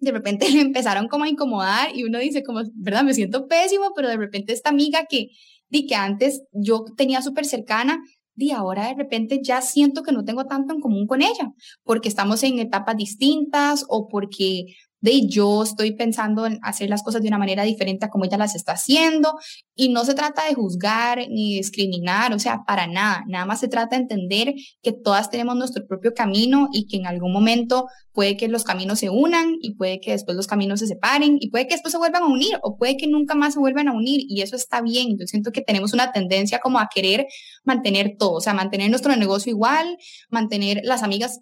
de 0.00 0.10
repente 0.10 0.48
le 0.50 0.60
empezaron 0.60 1.06
como 1.06 1.22
a 1.22 1.28
incomodar 1.28 1.96
y 1.96 2.02
uno 2.02 2.18
dice 2.18 2.42
como, 2.42 2.62
¿verdad? 2.74 3.04
Me 3.04 3.14
siento 3.14 3.46
pésimo, 3.46 3.92
pero 3.94 4.08
de 4.08 4.16
repente 4.16 4.52
esta 4.52 4.70
amiga 4.70 5.06
que, 5.08 5.28
di, 5.68 5.86
que 5.86 5.94
antes 5.94 6.42
yo 6.50 6.84
tenía 6.96 7.22
súper 7.22 7.44
cercana, 7.44 8.02
di, 8.34 8.50
ahora 8.50 8.88
de 8.88 8.94
repente 8.94 9.38
ya 9.40 9.62
siento 9.62 10.02
que 10.02 10.10
no 10.10 10.24
tengo 10.24 10.46
tanto 10.46 10.74
en 10.74 10.80
común 10.80 11.06
con 11.06 11.22
ella, 11.22 11.52
porque 11.84 12.08
estamos 12.08 12.42
en 12.42 12.58
etapas 12.58 12.96
distintas 12.96 13.84
o 13.88 14.08
porque 14.08 14.64
de 15.04 15.26
yo 15.28 15.62
estoy 15.62 15.92
pensando 15.92 16.46
en 16.46 16.58
hacer 16.62 16.88
las 16.88 17.02
cosas 17.02 17.20
de 17.20 17.28
una 17.28 17.36
manera 17.36 17.62
diferente 17.62 18.06
a 18.06 18.08
como 18.08 18.24
ella 18.24 18.38
las 18.38 18.54
está 18.54 18.72
haciendo 18.72 19.34
y 19.74 19.90
no 19.90 20.02
se 20.06 20.14
trata 20.14 20.46
de 20.48 20.54
juzgar 20.54 21.18
ni 21.28 21.58
discriminar, 21.58 22.32
o 22.32 22.38
sea, 22.38 22.62
para 22.66 22.86
nada, 22.86 23.22
nada 23.28 23.44
más 23.44 23.60
se 23.60 23.68
trata 23.68 23.96
de 23.96 24.02
entender 24.02 24.54
que 24.82 24.92
todas 24.92 25.28
tenemos 25.28 25.56
nuestro 25.56 25.86
propio 25.86 26.14
camino 26.14 26.68
y 26.72 26.86
que 26.86 26.96
en 26.96 27.06
algún 27.06 27.34
momento 27.34 27.86
puede 28.12 28.38
que 28.38 28.48
los 28.48 28.64
caminos 28.64 28.98
se 28.98 29.10
unan 29.10 29.56
y 29.60 29.74
puede 29.74 30.00
que 30.00 30.12
después 30.12 30.38
los 30.38 30.46
caminos 30.46 30.80
se 30.80 30.86
separen 30.86 31.36
y 31.38 31.50
puede 31.50 31.66
que 31.66 31.74
después 31.74 31.92
se 31.92 31.98
vuelvan 31.98 32.22
a 32.22 32.26
unir 32.26 32.58
o 32.62 32.78
puede 32.78 32.96
que 32.96 33.06
nunca 33.06 33.34
más 33.34 33.52
se 33.52 33.60
vuelvan 33.60 33.88
a 33.88 33.92
unir 33.92 34.22
y 34.26 34.40
eso 34.40 34.56
está 34.56 34.80
bien. 34.80 35.18
Yo 35.18 35.26
siento 35.26 35.52
que 35.52 35.60
tenemos 35.60 35.92
una 35.92 36.12
tendencia 36.12 36.60
como 36.60 36.78
a 36.78 36.88
querer 36.92 37.26
mantener 37.62 38.14
todo, 38.18 38.36
o 38.36 38.40
sea, 38.40 38.54
mantener 38.54 38.88
nuestro 38.88 39.14
negocio 39.16 39.50
igual, 39.50 39.98
mantener 40.30 40.80
las 40.82 41.02
amigas 41.02 41.40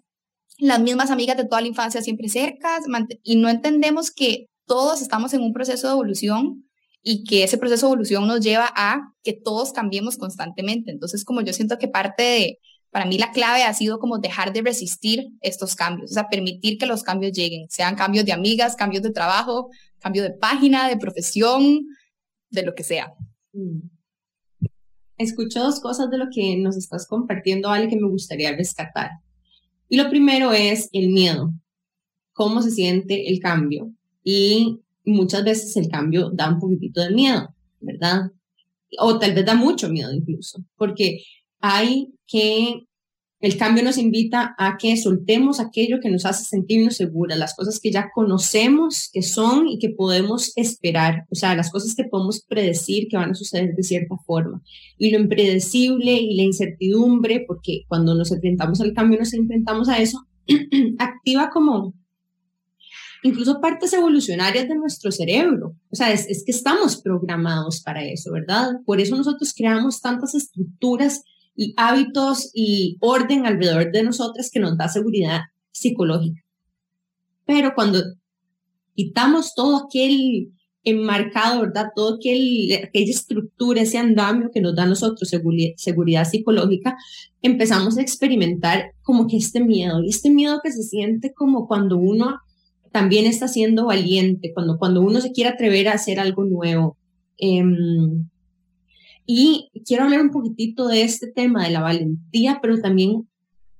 las 0.59 0.79
mismas 0.79 1.11
amigas 1.11 1.37
de 1.37 1.45
toda 1.45 1.61
la 1.61 1.67
infancia 1.67 2.01
siempre 2.01 2.29
cercas 2.29 2.83
y 3.23 3.35
no 3.35 3.49
entendemos 3.49 4.11
que 4.11 4.47
todos 4.65 5.01
estamos 5.01 5.33
en 5.33 5.41
un 5.41 5.53
proceso 5.53 5.87
de 5.87 5.93
evolución 5.93 6.65
y 7.01 7.23
que 7.25 7.43
ese 7.43 7.57
proceso 7.57 7.87
de 7.87 7.93
evolución 7.93 8.27
nos 8.27 8.39
lleva 8.39 8.71
a 8.75 9.01
que 9.23 9.33
todos 9.33 9.73
cambiemos 9.73 10.17
constantemente. 10.17 10.91
Entonces, 10.91 11.25
como 11.25 11.41
yo 11.41 11.51
siento 11.51 11.77
que 11.77 11.89
parte 11.89 12.23
de, 12.23 12.59
para 12.91 13.05
mí 13.05 13.17
la 13.17 13.31
clave 13.31 13.63
ha 13.63 13.73
sido 13.73 13.99
como 13.99 14.19
dejar 14.19 14.53
de 14.53 14.61
resistir 14.61 15.27
estos 15.41 15.75
cambios, 15.75 16.11
o 16.11 16.13
sea, 16.13 16.29
permitir 16.29 16.77
que 16.77 16.85
los 16.85 17.03
cambios 17.03 17.33
lleguen, 17.33 17.67
sean 17.69 17.95
cambios 17.95 18.25
de 18.25 18.31
amigas, 18.31 18.75
cambios 18.75 19.03
de 19.03 19.11
trabajo, 19.11 19.69
cambio 19.99 20.23
de 20.23 20.31
página, 20.31 20.87
de 20.87 20.97
profesión, 20.97 21.81
de 22.49 22.63
lo 22.63 22.73
que 22.73 22.83
sea. 22.83 23.13
Mm. 23.51 23.89
Escucho 25.17 25.61
dos 25.61 25.79
cosas 25.79 26.09
de 26.09 26.17
lo 26.17 26.27
que 26.33 26.57
nos 26.57 26.77
estás 26.77 27.05
compartiendo, 27.07 27.69
Ale, 27.69 27.89
que 27.89 27.97
me 27.97 28.07
gustaría 28.07 28.55
rescatar. 28.55 29.11
Y 29.93 29.97
lo 29.97 30.09
primero 30.09 30.51
es 30.53 30.89
el 30.91 31.09
miedo, 31.09 31.53
cómo 32.31 32.63
se 32.63 32.71
siente 32.71 33.29
el 33.29 33.39
cambio. 33.39 33.93
Y 34.23 34.79
muchas 35.05 35.43
veces 35.43 35.77
el 35.77 35.87
cambio 35.87 36.31
da 36.33 36.49
un 36.49 36.59
poquitito 36.59 36.99
de 36.99 37.11
miedo, 37.11 37.53
¿verdad? 37.79 38.31
O 38.97 39.19
tal 39.19 39.35
vez 39.35 39.45
da 39.45 39.53
mucho 39.53 39.89
miedo 39.89 40.11
incluso, 40.11 40.65
porque 40.77 41.23
hay 41.59 42.11
que 42.25 42.87
el 43.43 43.57
cambio 43.57 43.83
nos 43.83 43.97
invita 43.97 44.55
a 44.57 44.77
que 44.77 44.95
soltemos 44.95 45.59
aquello 45.59 45.99
que 46.01 46.09
nos 46.09 46.25
hace 46.25 46.45
sentirnos 46.45 46.95
seguras, 46.95 47.37
las 47.37 47.53
cosas 47.53 47.81
que 47.81 47.91
ya 47.91 48.09
conocemos 48.15 49.09
que 49.11 49.21
son 49.21 49.67
y 49.67 49.79
que 49.79 49.89
podemos 49.89 50.53
esperar, 50.55 51.25
o 51.29 51.35
sea, 51.35 51.53
las 51.53 51.69
cosas 51.69 51.93
que 51.93 52.05
podemos 52.05 52.45
predecir 52.47 53.09
que 53.09 53.17
van 53.17 53.31
a 53.31 53.35
suceder 53.35 53.75
de 53.75 53.83
cierta 53.83 54.15
forma. 54.25 54.61
Y 54.97 55.11
lo 55.11 55.19
impredecible 55.19 56.13
y 56.13 56.37
la 56.37 56.43
incertidumbre, 56.43 57.43
porque 57.45 57.81
cuando 57.89 58.15
nos 58.15 58.31
enfrentamos 58.31 58.79
al 58.79 58.93
cambio, 58.93 59.19
nos 59.19 59.33
enfrentamos 59.33 59.89
a 59.89 59.97
eso, 59.97 60.25
activa 60.97 61.49
como 61.49 61.93
incluso 63.23 63.59
partes 63.59 63.91
evolucionarias 63.91 64.69
de 64.69 64.75
nuestro 64.75 65.11
cerebro. 65.11 65.75
O 65.91 65.95
sea, 65.97 66.13
es, 66.13 66.29
es 66.29 66.45
que 66.45 66.53
estamos 66.53 67.01
programados 67.01 67.81
para 67.81 68.05
eso, 68.05 68.31
¿verdad? 68.31 68.69
Por 68.85 69.01
eso 69.01 69.17
nosotros 69.17 69.53
creamos 69.53 69.99
tantas 69.99 70.33
estructuras 70.33 71.23
y 71.55 71.73
hábitos 71.77 72.51
y 72.53 72.97
orden 72.99 73.45
alrededor 73.45 73.91
de 73.91 74.03
nosotras 74.03 74.49
que 74.51 74.59
nos 74.59 74.77
da 74.77 74.87
seguridad 74.87 75.41
psicológica. 75.71 76.41
Pero 77.45 77.73
cuando 77.75 78.01
quitamos 78.95 79.53
todo 79.55 79.85
aquel 79.85 80.51
enmarcado, 80.83 81.61
¿verdad? 81.61 81.87
Todo 81.95 82.15
aquel, 82.15 82.69
aquella 82.83 83.11
estructura, 83.11 83.81
ese 83.81 83.97
andamio 83.97 84.49
que 84.53 84.61
nos 84.61 84.75
da 84.75 84.83
a 84.83 84.87
nosotros 84.87 85.29
seguridad, 85.29 86.25
psicológica, 86.25 86.97
empezamos 87.41 87.97
a 87.97 88.01
experimentar 88.01 88.91
como 89.01 89.27
que 89.27 89.37
este 89.37 89.63
miedo, 89.63 90.01
y 90.03 90.09
este 90.09 90.29
miedo 90.29 90.59
que 90.63 90.71
se 90.71 90.83
siente 90.83 91.33
como 91.33 91.67
cuando 91.67 91.97
uno 91.97 92.39
también 92.91 93.25
está 93.25 93.47
siendo 93.47 93.85
valiente, 93.85 94.51
cuando, 94.53 94.77
cuando 94.77 95.01
uno 95.01 95.19
se 95.21 95.31
quiere 95.31 95.51
atrever 95.51 95.87
a 95.87 95.93
hacer 95.93 96.19
algo 96.19 96.43
nuevo. 96.43 96.97
Em, 97.37 98.29
y 99.25 99.69
quiero 99.85 100.03
hablar 100.03 100.21
un 100.21 100.31
poquitito 100.31 100.87
de 100.87 101.03
este 101.03 101.27
tema 101.27 101.63
de 101.63 101.71
la 101.71 101.81
valentía, 101.81 102.59
pero 102.61 102.79
también 102.81 103.27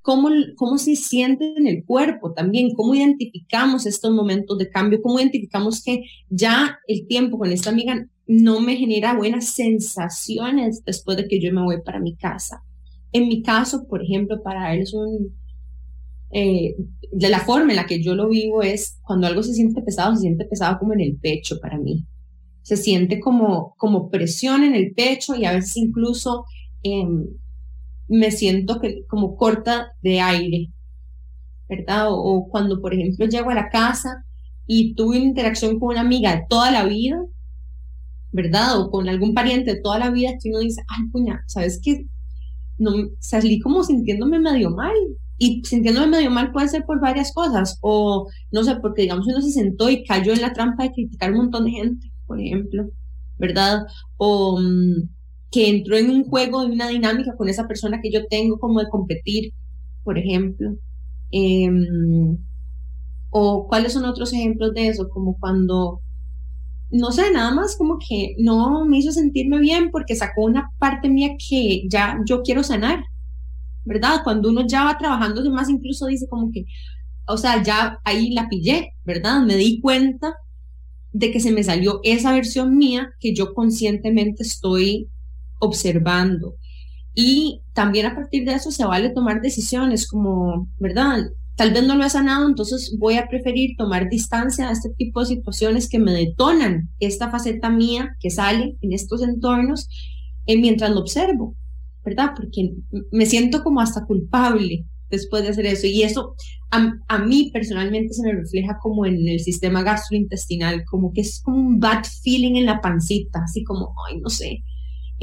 cómo, 0.01 0.29
cómo 0.55 0.77
se 0.77 0.95
siente 0.95 1.53
en 1.57 1.65
el 1.67 1.83
cuerpo 1.85 2.33
también, 2.33 2.75
cómo 2.75 2.93
identificamos 2.93 3.85
estos 3.85 4.11
momentos 4.11 4.57
de 4.57 4.69
cambio, 4.69 5.01
cómo 5.01 5.19
identificamos 5.19 5.83
que 5.83 6.03
ya 6.29 6.77
el 6.87 7.07
tiempo 7.07 7.39
con 7.39 7.51
esta 7.51 7.71
amiga 7.71 8.07
no 8.27 8.61
me 8.61 8.75
genera 8.75 9.15
buenas 9.15 9.53
sensaciones 9.55 10.83
después 10.85 11.17
de 11.17 11.27
que 11.27 11.41
yo 11.41 11.51
me 11.51 11.63
voy 11.63 11.81
para 11.83 11.99
mi 11.99 12.15
casa. 12.15 12.63
En 13.11 13.27
mi 13.27 13.41
caso, 13.41 13.87
por 13.87 14.03
ejemplo, 14.03 14.41
para 14.43 14.73
él 14.73 14.81
es 14.81 14.93
un... 14.93 15.35
Eh, 16.35 16.75
de 17.11 17.29
la 17.29 17.39
forma 17.41 17.71
en 17.71 17.75
la 17.75 17.85
que 17.85 18.01
yo 18.01 18.15
lo 18.15 18.27
vivo 18.27 18.63
es 18.63 18.99
cuando 19.03 19.27
algo 19.27 19.43
se 19.43 19.53
siente 19.53 19.83
pesado, 19.83 20.15
se 20.15 20.21
siente 20.21 20.45
pesado 20.45 20.79
como 20.79 20.93
en 20.93 21.01
el 21.01 21.17
pecho 21.17 21.59
para 21.59 21.77
mí. 21.77 22.05
Se 22.64 22.78
siente 22.78 23.20
como, 23.20 23.76
como 23.78 24.09
presión 24.09 24.64
en 24.64 24.76
el 24.76 24.93
pecho 24.93 25.36
y 25.36 25.45
a 25.45 25.53
veces 25.53 25.78
incluso 25.78 26.45
em, 26.82 27.28
me 28.07 28.32
siento 28.32 28.80
que, 28.80 29.05
como 29.07 29.36
corta 29.36 29.93
de 30.01 30.22
aire, 30.22 30.70
¿verdad? 31.70 32.07
O, 32.09 32.47
cuando, 32.49 32.82
por 32.82 32.93
ejemplo, 32.93 33.26
llego 33.26 33.49
a 33.49 33.55
la 33.55 33.70
casa 33.70 34.26
y 34.68 34.93
tuve 34.95 35.18
una 35.18 35.26
interacción 35.26 35.80
con 35.80 35.89
una 35.89 36.01
amiga 36.01 36.36
de 36.36 36.45
toda 36.49 36.72
la 36.72 36.86
vida, 36.86 37.18
¿verdad? 38.32 38.80
O 38.80 38.89
con 38.91 39.09
algún 39.09 39.34
pariente 39.34 39.76
de 39.76 39.82
toda 39.82 39.99
la 39.99 40.09
vida 40.09 40.32
que 40.41 40.49
uno 40.49 40.59
dice, 40.59 40.82
ay, 40.88 41.07
puña, 41.09 41.43
¿sabes 41.47 41.80
qué? 41.84 42.05
No, 42.78 42.91
salí 43.20 43.59
como 43.59 43.84
sintiéndome 43.84 44.39
medio 44.39 44.72
mal. 44.72 44.95
Y 45.38 45.64
sintiéndome 45.66 46.07
medio 46.07 46.32
mal 46.32 46.51
puede 46.51 46.68
ser 46.70 46.86
por 46.86 47.01
varias 47.01 47.34
cosas. 47.34 47.78
O, 47.82 48.28
no 48.51 48.64
sé, 48.64 48.76
porque 48.78 49.03
digamos 49.03 49.28
uno 49.28 49.41
se 49.41 49.51
sentó 49.51 49.89
y 49.89 50.03
cayó 50.03 50.34
en 50.34 50.41
la 50.41 50.53
trampa 50.53 50.84
de 50.84 50.91
criticar 50.91 51.32
un 51.32 51.38
montón 51.38 51.66
de 51.66 51.72
gente, 51.72 52.11
por 52.28 52.39
ejemplo, 52.41 52.89
¿verdad? 53.38 53.86
O, 54.17 54.59
mm, 54.59 55.09
que 55.51 55.69
entró 55.69 55.97
en 55.97 56.09
un 56.09 56.26
juego, 56.26 56.63
en 56.63 56.71
una 56.71 56.88
dinámica 56.89 57.36
con 57.38 57.49
esa 57.49 57.67
persona 57.67 58.01
que 58.01 58.11
yo 58.11 58.26
tengo 58.28 58.59
como 58.59 58.80
de 58.80 58.89
competir, 58.89 59.53
por 60.03 60.17
ejemplo. 60.17 60.76
Em, 61.32 62.38
o 63.32 63.67
cuáles 63.67 63.93
son 63.93 64.05
otros 64.05 64.34
ejemplos 64.34 64.74
de 64.74 64.88
eso, 64.89 65.09
como 65.09 65.38
cuando, 65.39 66.01
no 66.91 67.11
sé, 67.11 67.32
nada 67.32 67.51
más 67.53 67.76
como 67.78 67.97
que 67.99 68.36
no 68.39 68.86
me 68.86 68.99
hizo 68.99 69.11
sentirme 69.11 69.59
bien 69.59 69.91
porque 69.91 70.15
sacó 70.15 70.43
una 70.45 70.71
parte 70.80 71.09
mía 71.09 71.36
que 71.49 71.88
ya 71.89 72.19
yo 72.28 72.43
quiero 72.43 72.63
sanar, 72.63 73.03
¿verdad? 73.86 74.21
Cuando 74.24 74.49
uno 74.49 74.65
ya 74.67 74.86
va 74.86 74.97
trabajando 74.97 75.49
más, 75.51 75.69
incluso 75.69 76.07
dice 76.07 76.28
como 76.30 76.51
que, 76.51 76.65
o 77.28 77.38
sea, 77.38 77.63
ya 77.63 77.99
ahí 78.05 78.32
la 78.32 78.49
pillé, 78.49 78.93
¿verdad? 79.05 79.43
Me 79.43 79.55
di 79.55 79.82
cuenta 79.82 80.36
de 81.14 81.32
que 81.32 81.39
se 81.39 81.51
me 81.51 81.64
salió 81.64 81.99
esa 82.03 82.34
versión 82.34 82.78
mía 82.78 83.11
que 83.20 83.34
yo 83.34 83.53
conscientemente 83.53 84.43
estoy 84.43 85.07
observando. 85.59 86.55
Y 87.14 87.61
también 87.74 88.07
a 88.07 88.16
partir 88.16 88.45
de 88.45 88.55
eso 88.55 88.72
se 88.72 88.86
vale 88.86 89.09
tomar 89.09 89.41
decisiones 89.41 90.07
como, 90.07 90.68
¿verdad? 90.80 91.20
Tal 91.55 91.72
vez 91.72 91.84
no 91.84 91.95
lo 91.95 92.03
he 92.03 92.09
sanado, 92.09 92.47
entonces 92.47 92.95
voy 92.97 93.16
a 93.16 93.28
preferir 93.28 93.78
tomar 93.78 94.09
distancia 94.09 94.68
a 94.68 94.72
este 94.72 94.89
tipo 94.89 95.20
de 95.20 95.28
situaciones 95.28 95.88
que 95.88 95.99
me 95.99 96.11
detonan 96.11 96.89
esta 96.99 97.30
faceta 97.30 97.70
mía 97.70 98.18
que 98.20 98.32
sale 98.32 98.76
en 98.82 98.91
estos 98.91 99.22
entornos 99.22 99.88
eh, 100.47 100.57
mientras 100.57 100.89
lo 100.89 101.01
observo, 101.01 101.55
¿verdad? 102.03 102.32
Porque 102.36 102.74
me 103.11 103.28
siento 103.28 103.64
como 103.64 103.82
hasta 103.82 104.05
culpable 104.05 104.86
después 105.18 105.43
de 105.43 105.49
hacer 105.49 105.66
eso. 105.66 105.88
Y 105.88 106.03
eso 106.03 106.36
a, 106.72 106.93
a, 107.07 107.20
mí 107.20 107.51
personalmente 107.53 108.14
se 108.14 108.24
me 108.24 108.34
refleja 108.34 108.78
como 108.82 109.05
en 109.05 109.28
el 109.28 109.39
sistema 109.39 109.84
gastrointestinal, 109.84 110.84
como 110.86 111.14
que 111.14 111.22
es 111.22 111.41
como 111.43 111.57
un 111.57 111.80
bad 111.80 112.03
feeling 112.24 112.55
en 112.55 112.66
la 112.66 112.82
pancita, 112.82 113.41
así 113.43 113.64
como, 113.64 113.93
ay, 114.09 114.20
no 114.20 114.30
sé, 114.30 114.64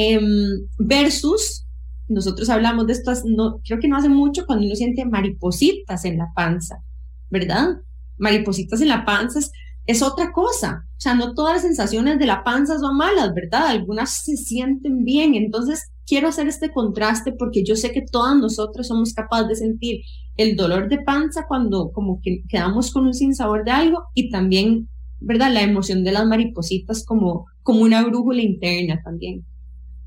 Em, 0.02 0.66
versus, 0.78 1.66
nosotros 2.08 2.48
hablamos 2.48 2.86
de 2.86 2.94
esto, 2.94 3.12
no, 3.26 3.60
creo 3.62 3.78
que 3.80 3.88
no 3.88 3.98
hace 3.98 4.08
mucho 4.08 4.46
cuando 4.46 4.64
uno 4.64 4.74
siente 4.74 5.04
maripositas 5.04 6.06
en 6.06 6.16
la 6.16 6.32
panza, 6.34 6.82
¿verdad? 7.28 7.82
Maripositas 8.16 8.80
en 8.80 8.88
la 8.88 9.04
panza 9.04 9.40
es, 9.40 9.52
otra 10.02 10.32
cosa. 10.32 10.86
O 10.86 11.00
sea, 11.00 11.14
no 11.14 11.34
todas 11.34 11.54
las 11.54 11.62
sensaciones 11.62 12.18
de 12.18 12.26
la 12.26 12.44
panza 12.44 12.78
son 12.78 12.96
malas, 12.96 13.34
¿verdad? 13.34 13.66
Algunas 13.66 14.22
se 14.24 14.36
sienten 14.36 15.04
bien. 15.04 15.34
Entonces, 15.34 15.90
quiero 16.06 16.28
hacer 16.28 16.48
este 16.48 16.72
contraste 16.72 17.32
porque 17.32 17.64
yo 17.64 17.76
sé 17.76 17.92
que 17.92 18.02
todas 18.02 18.36
nosotros 18.36 18.88
somos 18.88 19.14
capaces 19.14 19.48
de 19.48 19.54
sentir 19.56 20.00
el 20.36 20.56
dolor 20.56 20.88
de 20.88 20.98
panza 20.98 21.46
cuando 21.46 21.92
como 21.92 22.20
que 22.22 22.42
quedamos 22.48 22.92
con 22.92 23.06
un 23.06 23.14
sinsabor 23.14 23.64
de 23.64 23.70
algo 23.70 24.04
y 24.14 24.30
también, 24.30 24.88
¿verdad? 25.20 25.52
La 25.52 25.62
emoción 25.62 26.04
de 26.04 26.12
las 26.12 26.26
maripositas 26.26 27.04
como, 27.04 27.46
como 27.62 27.82
una 27.82 28.04
brújula 28.04 28.42
interna 28.42 29.00
también. 29.04 29.44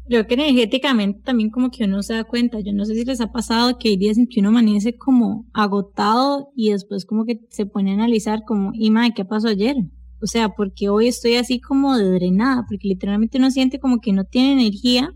Creo 0.06 0.28
que 0.28 0.34
energéticamente 0.34 1.22
también 1.24 1.49
como 1.49 1.72
que 1.72 1.86
uno 1.86 2.04
se 2.04 2.14
da 2.14 2.26
cuenta, 2.26 2.60
yo 2.60 2.74
no 2.74 2.84
sé 2.84 2.93
si 2.93 3.06
les 3.06 3.22
ha 3.22 3.32
pasado 3.32 3.78
que 3.80 3.89
hay 3.89 3.97
días 3.97 4.18
en 4.18 4.28
que 4.28 4.41
uno 4.41 4.49
amanece 4.49 4.97
como 4.97 5.45
agotado 5.54 6.49
y 6.56 6.72
después 6.72 7.06
como 7.06 7.26
que 7.26 7.39
se 7.49 7.66
pone 7.66 7.91
a 7.91 7.93
analizar 7.93 8.43
como, 8.45 8.72
y 8.74 8.91
madre, 8.91 9.14
¿qué 9.16 9.24
pasó 9.24 9.47
ayer? 9.47 9.78
O 10.22 10.28
sea, 10.28 10.49
porque 10.49 10.89
hoy 10.89 11.08
estoy 11.08 11.36
así 11.36 11.60
como 11.60 11.97
de 11.97 12.12
drenada, 12.12 12.66
porque 12.68 12.88
literalmente 12.88 13.38
uno 13.38 13.51
siente 13.51 13.80
como 13.80 13.99
que 13.99 14.14
no 14.14 14.26
tiene 14.26 14.54
energía. 14.54 15.14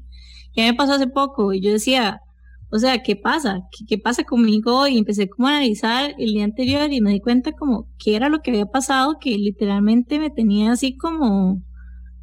Ya 0.56 0.64
me 0.66 0.74
pasó 0.74 0.94
hace 0.94 1.08
poco 1.08 1.54
y 1.54 1.62
yo 1.62 1.72
decía, 1.72 2.22
o 2.70 2.80
sea, 2.80 3.02
¿qué 3.04 3.16
pasa? 3.16 3.62
¿Qué, 3.72 3.86
¿Qué, 3.86 3.98
pasa 3.98 4.24
conmigo? 4.24 4.88
Y 4.88 4.98
empecé 4.98 5.30
como 5.30 5.48
a 5.48 5.52
analizar 5.52 6.14
el 6.18 6.34
día 6.34 6.44
anterior 6.44 6.92
y 6.92 7.02
me 7.02 7.12
di 7.12 7.22
cuenta 7.22 7.54
como 7.54 7.88
qué 7.98 8.16
era 8.16 8.30
lo 8.30 8.42
que 8.42 8.52
había 8.52 8.66
pasado, 8.66 9.18
que 9.20 9.38
literalmente 9.38 10.20
me 10.20 10.30
tenía 10.30 10.74
así 10.74 10.98
como 10.98 11.64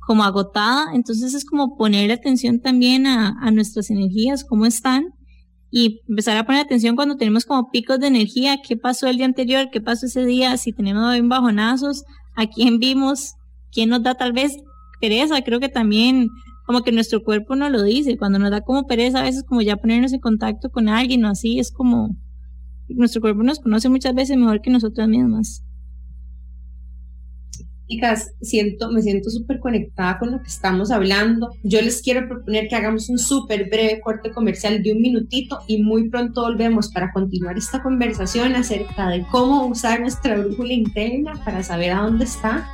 como 0.07 0.25
agotada, 0.25 0.93
entonces 0.95 1.35
es 1.35 1.45
como 1.45 1.77
poner 1.77 2.13
atención 2.13 2.61
también 2.61 3.07
a, 3.07 3.37
a 3.41 3.51
nuestras 3.51 3.91
energías, 3.91 4.45
cómo 4.45 4.67
están, 4.67 5.15
y 5.77 6.03
empezar 6.09 6.37
a 6.37 6.47
poner 6.47 6.61
atención 6.61 6.95
cuando 6.95 7.17
tenemos 7.17 7.45
como 7.47 7.71
picos 7.71 7.99
de 7.99 8.07
energía, 8.07 8.59
qué 8.63 8.77
pasó 8.77 9.09
el 9.09 9.17
día 9.17 9.27
anterior, 9.27 9.71
qué 9.73 9.81
pasó 9.81 10.07
ese 10.07 10.25
día, 10.25 10.57
si 10.57 10.73
tenemos 10.73 11.13
bien 11.13 11.29
bajonazos, 11.29 12.05
a 12.37 12.47
quién 12.47 12.79
vimos, 12.79 13.35
quién 13.73 13.89
nos 13.89 14.05
da 14.05 14.15
tal 14.15 14.33
vez 14.33 14.57
pereza, 15.01 15.43
creo 15.43 15.59
que 15.59 15.69
también 15.69 16.29
como 16.65 16.83
que 16.83 16.93
nuestro 16.93 17.25
cuerpo 17.25 17.57
nos 17.57 17.73
lo 17.73 17.83
dice, 17.83 18.17
cuando 18.17 18.39
nos 18.39 18.53
da 18.53 18.61
como 18.61 18.87
pereza 18.87 19.19
a 19.19 19.25
veces 19.25 19.43
como 19.43 19.63
ya 19.63 19.77
ponernos 19.77 20.13
en 20.13 20.21
contacto 20.21 20.71
con 20.71 20.89
alguien 20.89 21.25
o 21.25 21.29
así, 21.29 21.59
es 21.59 21.73
como 21.73 22.17
nuestro 22.87 23.21
cuerpo 23.21 23.43
nos 23.43 23.59
conoce 23.59 23.89
muchas 23.89 24.15
veces 24.15 24.37
mejor 24.37 24.61
que 24.61 24.71
nosotras 24.71 25.09
mismas. 25.09 25.64
Chicas, 27.89 28.32
siento, 28.41 28.91
me 28.91 29.03
siento 29.03 29.28
súper 29.28 29.61
conectada 29.61 30.18
con 30.18 30.32
lo 30.32 30.41
que 30.41 30.49
estamos 30.49 30.91
hablando. 30.91 31.51
Yo 31.62 31.82
les 31.82 32.01
quiero 32.01 32.26
proponer 32.26 32.66
que 32.68 32.76
hagamos 32.76 33.11
un 33.11 33.18
súper 33.18 33.68
breve 33.68 34.01
corte 34.01 34.30
comercial 34.30 34.82
de 34.82 34.93
un 34.93 35.03
minutito 35.03 35.61
y 35.66 35.82
muy 35.82 36.09
pronto 36.09 36.43
volvemos 36.43 36.91
para 36.91 37.12
continuar 37.12 37.59
esta 37.59 37.82
conversación 37.82 38.55
acerca 38.55 39.09
de 39.09 39.26
cómo 39.30 39.66
usar 39.66 40.01
nuestra 40.01 40.39
brújula 40.39 40.72
interna 40.72 41.35
para 41.45 41.62
saber 41.62 41.93
a 41.93 42.03
dónde 42.03 42.24
está 42.24 42.66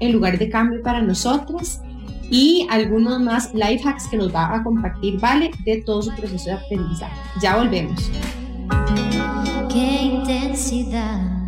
el 0.00 0.12
lugar 0.12 0.38
de 0.38 0.48
cambio 0.48 0.82
para 0.82 1.02
nosotros 1.02 1.80
y 2.30 2.66
algunos 2.70 3.20
más 3.20 3.52
life 3.52 3.86
hacks 3.86 4.08
que 4.08 4.16
nos 4.16 4.34
va 4.34 4.54
a 4.54 4.64
compartir 4.64 5.20
Vale 5.20 5.50
de 5.64 5.82
todo 5.82 6.02
su 6.02 6.14
proceso 6.14 6.46
de 6.46 6.52
aprendizaje. 6.52 7.14
Ya 7.42 7.58
volvemos. 7.58 8.10
Qué 9.70 10.04
intensidad 10.04 11.43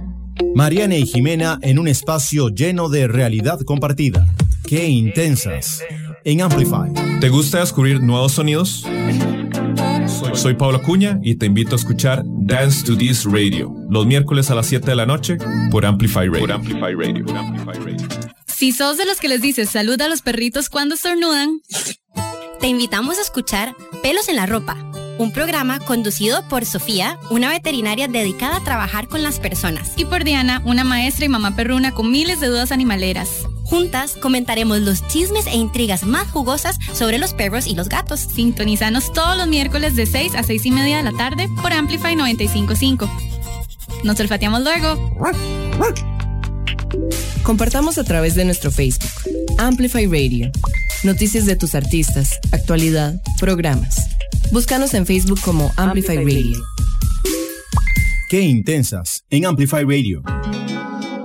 Mariana 0.55 0.97
y 0.97 1.07
Jimena 1.07 1.59
en 1.63 1.79
un 1.79 1.89
espacio 1.89 2.49
lleno 2.49 2.89
de 2.89 3.09
realidad 3.09 3.61
compartida. 3.61 4.27
¡Qué 4.67 4.89
intensas! 4.89 5.83
En 6.25 6.41
Amplify. 6.41 6.91
¿Te 7.21 7.29
gusta 7.29 7.61
descubrir 7.61 8.01
nuevos 8.03 8.33
sonidos? 8.33 8.85
Soy 10.35 10.55
Pablo 10.55 10.83
Cuña 10.83 11.21
y 11.23 11.37
te 11.37 11.47
invito 11.47 11.75
a 11.75 11.79
escuchar 11.79 12.23
Dance 12.25 12.85
to 12.85 12.97
This 12.97 13.25
Radio 13.25 13.75
los 13.89 14.07
miércoles 14.07 14.51
a 14.51 14.55
las 14.55 14.67
7 14.67 14.87
de 14.87 14.97
la 14.97 15.07
noche 15.07 15.37
por 15.71 15.87
Amplify 15.87 16.29
Radio. 16.29 16.41
Por 16.41 16.53
Amplify 16.53 16.95
Radio. 16.95 17.25
Si 18.47 18.73
sos 18.73 18.97
de 18.97 19.07
los 19.07 19.21
que 19.21 19.29
les 19.29 19.41
dices 19.41 19.71
salud 19.71 20.01
a 20.01 20.09
los 20.09 20.23
perritos 20.23 20.69
cuando 20.69 20.95
estornudan, 20.95 21.61
te 22.61 22.69
invitamos 22.69 23.19
a 23.19 23.23
escuchar 23.23 23.75
Pelos 24.03 24.29
en 24.29 24.37
la 24.37 24.47
Ropa 24.47 24.77
un 25.19 25.33
programa 25.33 25.81
conducido 25.81 26.43
por 26.49 26.65
Sofía, 26.65 27.19
una 27.31 27.51
veterinaria 27.51 28.09
dedicada 28.09 28.57
a 28.57 28.65
trabajar 28.65 29.09
con 29.09 29.23
las 29.23 29.41
personas. 29.41 29.93
Y 29.97 30.05
por 30.05 30.25
Diana, 30.25 30.63
una 30.65 30.85
maestra 30.85 31.25
y 31.25 31.29
mamá 31.29 31.57
perruna 31.57 31.93
con 31.93 32.11
miles 32.11 32.41
de 32.41 32.49
dudas 32.49 32.73
animaleras. 32.73 33.47
Juntas 33.65 34.15
comentaremos 34.15 34.79
los 34.81 35.07
chismes 35.09 35.47
e 35.47 35.57
intrigas 35.57 36.05
más 36.05 36.31
jugosas 36.31 36.79
sobre 36.93 37.19
los 37.19 37.35
perros 37.35 37.67
y 37.67 37.75
los 37.75 37.89
gatos. 37.89 38.21
Sintonizanos 38.21 39.13
todos 39.13 39.37
los 39.37 39.49
miércoles 39.49 39.97
de 39.97 40.07
6 40.07 40.37
a 40.37 40.43
6 40.43 40.67
y 40.67 40.71
media 40.71 40.99
de 40.99 41.03
la 41.03 41.13
tarde 41.13 41.49
por 41.63 41.73
Amplify 41.73 42.15
955. 42.15 43.11
Nos 44.05 44.21
olfateamos 44.21 44.63
luego. 44.63 44.97
Compartamos 47.43 47.99
a 47.99 48.05
través 48.05 48.35
de 48.35 48.45
nuestro 48.45 48.71
Facebook, 48.71 49.11
Amplify 49.59 50.07
Radio. 50.07 50.51
Noticias 51.05 51.47
de 51.47 51.57
tus 51.57 51.75
artistas, 51.75 52.41
actualidad, 52.53 53.21
programas. 53.39 54.09
Búscanos 54.53 54.95
en 54.95 55.07
Facebook 55.07 55.41
como 55.45 55.71
Amplify, 55.77 56.17
Radio. 56.17 56.59
Qué 58.29 58.41
intensas 58.41 59.25
en 59.31 59.47
Amplify 59.47 59.85
Radio. 59.85 60.23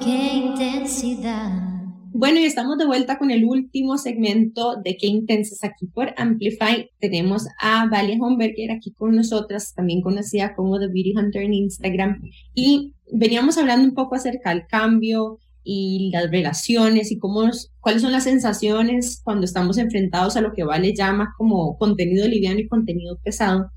Qué 0.04 0.34
intensidad. 0.36 1.72
Bueno, 2.14 2.40
y 2.40 2.44
estamos 2.44 2.78
de 2.78 2.86
vuelta 2.86 3.18
con 3.18 3.32
el 3.32 3.46
último 3.46 3.98
segmento 3.98 4.76
de 4.84 4.98
Qué 4.98 5.08
intensas 5.08 5.64
aquí 5.64 5.88
por 5.88 6.14
Amplify. 6.18 6.90
Tenemos 7.00 7.48
a 7.60 7.88
Valia 7.90 8.18
Homberger 8.20 8.70
aquí 8.72 8.92
con 8.92 9.16
nosotras, 9.16 9.74
también 9.74 10.02
conocida 10.02 10.54
como 10.54 10.78
The 10.78 10.88
Beauty 10.88 11.14
Hunter 11.18 11.42
en 11.44 11.54
Instagram. 11.54 12.22
Y 12.54 12.94
veníamos 13.12 13.58
hablando 13.58 13.88
un 13.88 13.96
poco 13.96 14.16
acerca 14.16 14.52
del 14.52 14.68
cambio, 14.68 15.40
y 15.64 16.10
las 16.12 16.32
relaciones 16.32 17.12
y 17.12 17.20
cómo, 17.20 17.50
cuáles 17.80 18.02
son 18.02 18.12
las 18.12 18.24
sensaciones 18.24 19.22
cuando 19.24 19.46
estamos 19.46 19.78
enfrentados 19.78 20.36
a 20.36 20.42
lo 20.42 20.54
que 20.54 20.64
Vale 20.64 20.94
llama 20.96 21.34
como 21.38 21.78
contenido 21.78 22.28
liviano 22.28 22.60
y 22.60 22.68
contenido 22.68 23.20
pesado. 23.24 23.70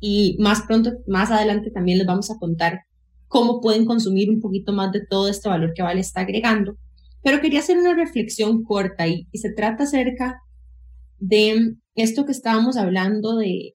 Y 0.00 0.36
más 0.40 0.62
pronto, 0.62 0.92
más 1.06 1.30
adelante 1.30 1.70
también 1.70 1.98
les 1.98 2.06
vamos 2.06 2.30
a 2.30 2.38
contar 2.38 2.80
cómo 3.28 3.60
pueden 3.60 3.84
consumir 3.84 4.30
un 4.30 4.40
poquito 4.40 4.72
más 4.72 4.92
de 4.92 5.04
todo 5.06 5.28
este 5.28 5.48
valor 5.48 5.72
que 5.74 5.82
Vale 5.82 6.00
está 6.00 6.22
agregando. 6.22 6.76
Pero 7.22 7.40
quería 7.40 7.60
hacer 7.60 7.78
una 7.78 7.94
reflexión 7.94 8.62
corta 8.62 9.06
y, 9.06 9.28
se 9.34 9.52
trata 9.52 9.84
acerca 9.84 10.40
de 11.18 11.74
esto 11.94 12.24
que 12.24 12.32
estábamos 12.32 12.76
hablando 12.76 13.36
de, 13.36 13.74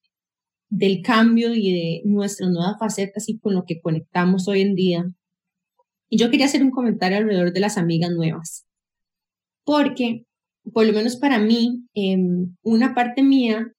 del 0.70 1.01
cambio 1.01 1.53
y 1.53 1.72
de 1.72 2.01
nuestras 2.05 2.49
nuevas 2.49 2.78
facetas 2.80 3.30
y 3.30 3.38
con 3.38 3.53
lo 3.53 3.66
que 3.66 3.82
conectamos 3.82 4.47
hoy 4.47 4.61
en 4.61 4.76
día 4.76 5.05
y 6.14 6.18
yo 6.18 6.30
quería 6.30 6.45
hacer 6.45 6.61
un 6.61 6.70
comentario 6.70 7.18
alrededor 7.18 7.53
de 7.53 7.59
las 7.59 7.76
amigas 7.76 8.11
nuevas, 8.11 8.68
porque 9.66 10.28
por 10.72 10.86
lo 10.86 10.93
menos 10.93 11.16
para 11.16 11.39
mí, 11.39 11.88
em, 11.95 12.55
una 12.61 12.93
parte 12.93 13.24
mía, 13.24 13.74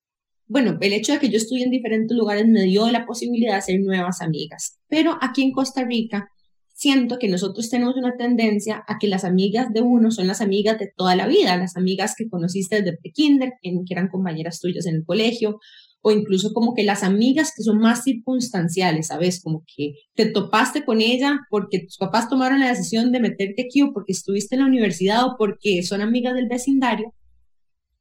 bueno, 0.49 0.77
el 0.81 0.95
hecho 0.95 1.13
de 1.13 1.21
que 1.21 1.29
yo 1.29 1.37
estudié 1.37 1.63
en 1.63 1.71
diferentes 1.71 2.17
lugares 2.17 2.49
me 2.49 2.63
dio 2.63 2.91
la 2.91 3.07
posibilidad 3.07 3.53
de 3.53 3.59
hacer 3.59 3.81
nuevas 3.81 4.21
amigas, 4.21 4.81
pero 4.89 5.17
aquí 5.23 5.43
en 5.43 5.53
Costa 5.53 5.85
Rica 5.85 6.29
siento 6.75 7.21
que 7.21 7.29
nosotros 7.29 7.71
tenemos 7.71 7.95
una 7.95 8.17
tendencia 8.17 8.83
a 8.89 8.99
que 8.99 9.07
las 9.07 9.23
amigas 9.23 9.73
de 9.73 9.83
uno 9.83 10.11
son 10.11 10.27
las 10.27 10.41
amigas 10.41 10.77
de 10.81 10.93
toda 10.97 11.15
la 11.15 11.29
vida, 11.29 11.57
las 11.57 11.77
amigas 11.77 12.17
que 12.19 12.29
conociste 12.29 12.83
desde 12.83 13.13
kinder, 13.13 13.53
que 13.63 13.71
eran 13.91 14.09
compañeras 14.09 14.59
tuyas 14.59 14.87
en 14.87 14.97
el 14.97 15.05
colegio, 15.05 15.61
o 16.07 16.11
incluso 16.11 16.53
como 16.53 16.75
que 16.75 16.85
las 16.85 17.03
amigas 17.03 17.53
que 17.57 17.63
son 17.63 17.79
más 17.79 18.05
circunstanciales, 18.05 19.07
¿sabes? 19.07 19.43
Como 19.43 19.65
que 19.75 19.95
te 20.15 20.27
topaste 20.27 20.85
con 20.85 21.01
ella 21.01 21.41
porque 21.49 21.79
tus 21.81 21.97
papás 21.97 22.29
tomaron 22.29 22.61
la 22.61 22.69
decisión 22.69 23.11
de 23.11 23.21
meterte 23.21 23.63
aquí 23.63 23.81
o 23.81 23.95
porque 23.95 24.13
estuviste 24.13 24.55
en 24.55 24.61
la 24.61 24.67
universidad 24.67 25.25
o 25.25 25.37
porque 25.39 25.83
son 25.83 26.03
amigas 26.03 26.35
del 26.35 26.47
vecindario. 26.47 27.15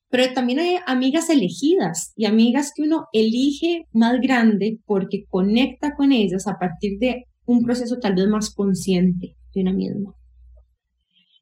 Pero 0.09 0.33
también 0.33 0.59
hay 0.59 0.75
amigas 0.85 1.29
elegidas 1.29 2.11
y 2.17 2.25
amigas 2.25 2.73
que 2.75 2.81
uno 2.81 3.07
elige 3.13 3.85
más 3.93 4.19
grande 4.19 4.79
porque 4.85 5.23
conecta 5.29 5.95
con 5.95 6.11
ellas 6.11 6.45
a 6.45 6.59
partir 6.59 6.99
de 6.99 7.23
un 7.45 7.63
proceso 7.63 7.99
tal 7.99 8.15
vez 8.15 8.27
más 8.27 8.53
consciente 8.53 9.37
de 9.55 9.61
una 9.61 9.71
misma. 9.71 10.13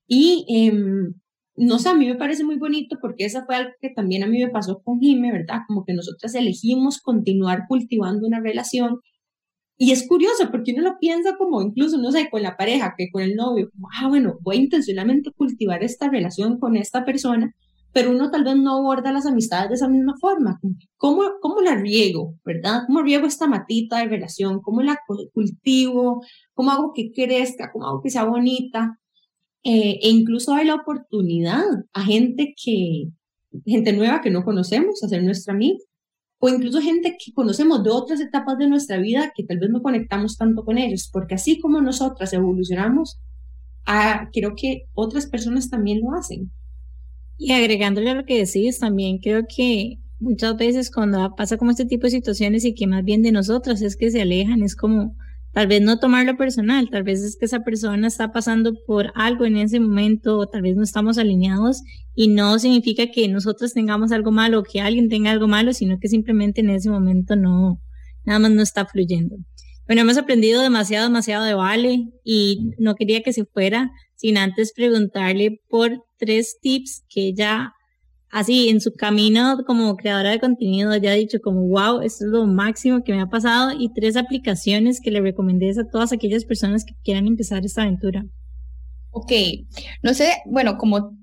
Y 0.05 0.45
em, 0.47 1.15
no 1.61 1.77
sé, 1.77 1.89
a 1.89 1.93
mí 1.93 2.07
me 2.07 2.15
parece 2.15 2.43
muy 2.43 2.57
bonito 2.57 2.97
porque 2.99 3.25
esa 3.25 3.45
fue 3.45 3.55
algo 3.55 3.71
que 3.79 3.91
también 3.91 4.23
a 4.23 4.27
mí 4.27 4.39
me 4.43 4.49
pasó 4.49 4.81
con 4.83 4.99
Jime, 4.99 5.31
¿verdad? 5.31 5.59
Como 5.67 5.85
que 5.85 5.93
nosotras 5.93 6.33
elegimos 6.33 6.99
continuar 6.99 7.65
cultivando 7.67 8.27
una 8.27 8.39
relación. 8.39 8.99
Y 9.77 9.91
es 9.91 10.07
curioso 10.07 10.49
porque 10.51 10.73
uno 10.73 10.83
lo 10.83 10.97
piensa 10.99 11.37
como 11.37 11.61
incluso, 11.61 11.97
no 11.99 12.11
sé, 12.11 12.29
con 12.31 12.41
la 12.41 12.57
pareja, 12.57 12.95
que 12.97 13.09
con 13.11 13.21
el 13.21 13.35
novio, 13.35 13.69
ah, 13.95 14.07
bueno, 14.09 14.37
voy 14.41 14.57
a 14.57 14.61
intencionalmente 14.61 15.31
cultivar 15.33 15.83
esta 15.83 16.09
relación 16.09 16.59
con 16.59 16.75
esta 16.77 17.05
persona, 17.05 17.51
pero 17.93 18.11
uno 18.11 18.31
tal 18.31 18.43
vez 18.43 18.55
no 18.55 18.77
aborda 18.77 19.11
las 19.11 19.27
amistades 19.27 19.69
de 19.69 19.75
esa 19.75 19.87
misma 19.87 20.15
forma. 20.19 20.59
¿Cómo, 20.97 21.23
cómo 21.41 21.61
la 21.61 21.75
riego, 21.75 22.35
verdad? 22.43 22.83
¿Cómo 22.87 23.03
riego 23.03 23.27
esta 23.27 23.47
matita 23.47 23.99
de 23.99 24.07
relación? 24.07 24.61
¿Cómo 24.61 24.81
la 24.81 24.97
cultivo? 25.33 26.23
¿Cómo 26.53 26.71
hago 26.71 26.91
que 26.93 27.11
crezca? 27.11 27.71
¿Cómo 27.71 27.85
hago 27.87 28.01
que 28.01 28.09
sea 28.09 28.23
bonita? 28.23 28.97
Eh, 29.63 29.99
e 30.01 30.09
incluso 30.09 30.53
hay 30.53 30.65
la 30.65 30.75
oportunidad 30.75 31.63
a 31.93 32.03
gente 32.03 32.55
que, 32.61 33.09
gente 33.65 33.93
nueva 33.93 34.21
que 34.21 34.31
no 34.31 34.43
conocemos, 34.43 35.03
a 35.03 35.07
ser 35.07 35.23
nuestra 35.23 35.53
amiga, 35.53 35.79
o 36.39 36.49
incluso 36.49 36.81
gente 36.81 37.17
que 37.23 37.33
conocemos 37.33 37.83
de 37.83 37.91
otras 37.91 38.19
etapas 38.19 38.57
de 38.57 38.67
nuestra 38.67 38.97
vida 38.97 39.31
que 39.35 39.43
tal 39.43 39.59
vez 39.59 39.69
no 39.69 39.83
conectamos 39.83 40.37
tanto 40.37 40.65
con 40.65 40.79
ellos, 40.79 41.09
porque 41.13 41.35
así 41.35 41.59
como 41.59 41.81
nosotras 41.81 42.33
evolucionamos, 42.33 43.19
a, 43.85 44.29
creo 44.33 44.55
que 44.55 44.87
otras 44.93 45.27
personas 45.27 45.69
también 45.69 46.01
lo 46.01 46.13
hacen. 46.13 46.51
Y 47.37 47.51
agregándole 47.51 48.09
a 48.09 48.15
lo 48.15 48.25
que 48.25 48.37
decís, 48.43 48.79
también 48.79 49.19
creo 49.19 49.43
que 49.47 49.99
muchas 50.19 50.55
veces 50.57 50.91
cuando 50.91 51.35
pasa 51.35 51.57
como 51.57 51.71
este 51.71 51.85
tipo 51.85 52.03
de 52.03 52.11
situaciones 52.11 52.65
y 52.65 52.73
que 52.73 52.87
más 52.87 53.03
bien 53.03 53.21
de 53.21 53.31
nosotras 53.31 53.81
es 53.81 53.95
que 53.95 54.09
se 54.11 54.21
alejan, 54.21 54.63
es 54.63 54.75
como, 54.75 55.15
Tal 55.53 55.67
vez 55.67 55.81
no 55.81 55.99
tomarlo 55.99 56.37
personal, 56.37 56.89
tal 56.89 57.03
vez 57.03 57.21
es 57.21 57.35
que 57.37 57.45
esa 57.45 57.59
persona 57.59 58.07
está 58.07 58.31
pasando 58.31 58.73
por 58.85 59.11
algo 59.15 59.45
en 59.45 59.57
ese 59.57 59.81
momento, 59.81 60.37
o 60.37 60.47
tal 60.47 60.61
vez 60.61 60.77
no 60.77 60.83
estamos 60.83 61.17
alineados 61.17 61.81
y 62.15 62.29
no 62.29 62.57
significa 62.57 63.07
que 63.11 63.27
nosotros 63.27 63.73
tengamos 63.73 64.13
algo 64.13 64.31
malo 64.31 64.59
o 64.59 64.63
que 64.63 64.79
alguien 64.79 65.09
tenga 65.09 65.31
algo 65.31 65.47
malo, 65.47 65.73
sino 65.73 65.99
que 65.99 66.07
simplemente 66.07 66.61
en 66.61 66.69
ese 66.69 66.89
momento 66.89 67.35
no, 67.35 67.81
nada 68.23 68.39
más 68.39 68.51
no 68.51 68.61
está 68.61 68.85
fluyendo. 68.85 69.35
Bueno, 69.87 70.03
hemos 70.03 70.17
aprendido 70.17 70.61
demasiado, 70.61 71.07
demasiado 71.07 71.43
de 71.43 71.53
Vale 71.53 72.11
y 72.23 72.71
no 72.77 72.95
quería 72.95 73.21
que 73.21 73.33
se 73.33 73.43
fuera 73.43 73.91
sin 74.15 74.37
antes 74.37 74.71
preguntarle 74.73 75.59
por 75.67 75.91
tres 76.17 76.59
tips 76.61 77.03
que 77.09 77.27
ella 77.27 77.73
así 78.31 78.69
en 78.69 78.81
su 78.81 78.93
camino 78.93 79.57
como 79.67 79.95
creadora 79.95 80.31
de 80.31 80.39
contenido 80.39 80.95
ya 80.95 81.11
ha 81.11 81.15
dicho 81.15 81.39
como, 81.41 81.67
wow, 81.67 82.01
esto 82.01 82.25
es 82.25 82.31
lo 82.31 82.45
máximo 82.47 83.03
que 83.03 83.13
me 83.13 83.21
ha 83.21 83.27
pasado 83.27 83.71
y 83.77 83.93
tres 83.93 84.15
aplicaciones 84.15 85.01
que 85.01 85.11
le 85.11 85.21
recomendé 85.21 85.71
a 85.71 85.89
todas 85.89 86.11
aquellas 86.11 86.45
personas 86.45 86.85
que 86.85 86.95
quieran 87.03 87.27
empezar 87.27 87.65
esta 87.65 87.83
aventura. 87.83 88.25
Ok, 89.11 89.31
no 90.01 90.13
sé, 90.13 90.37
bueno, 90.45 90.77
como 90.77 91.17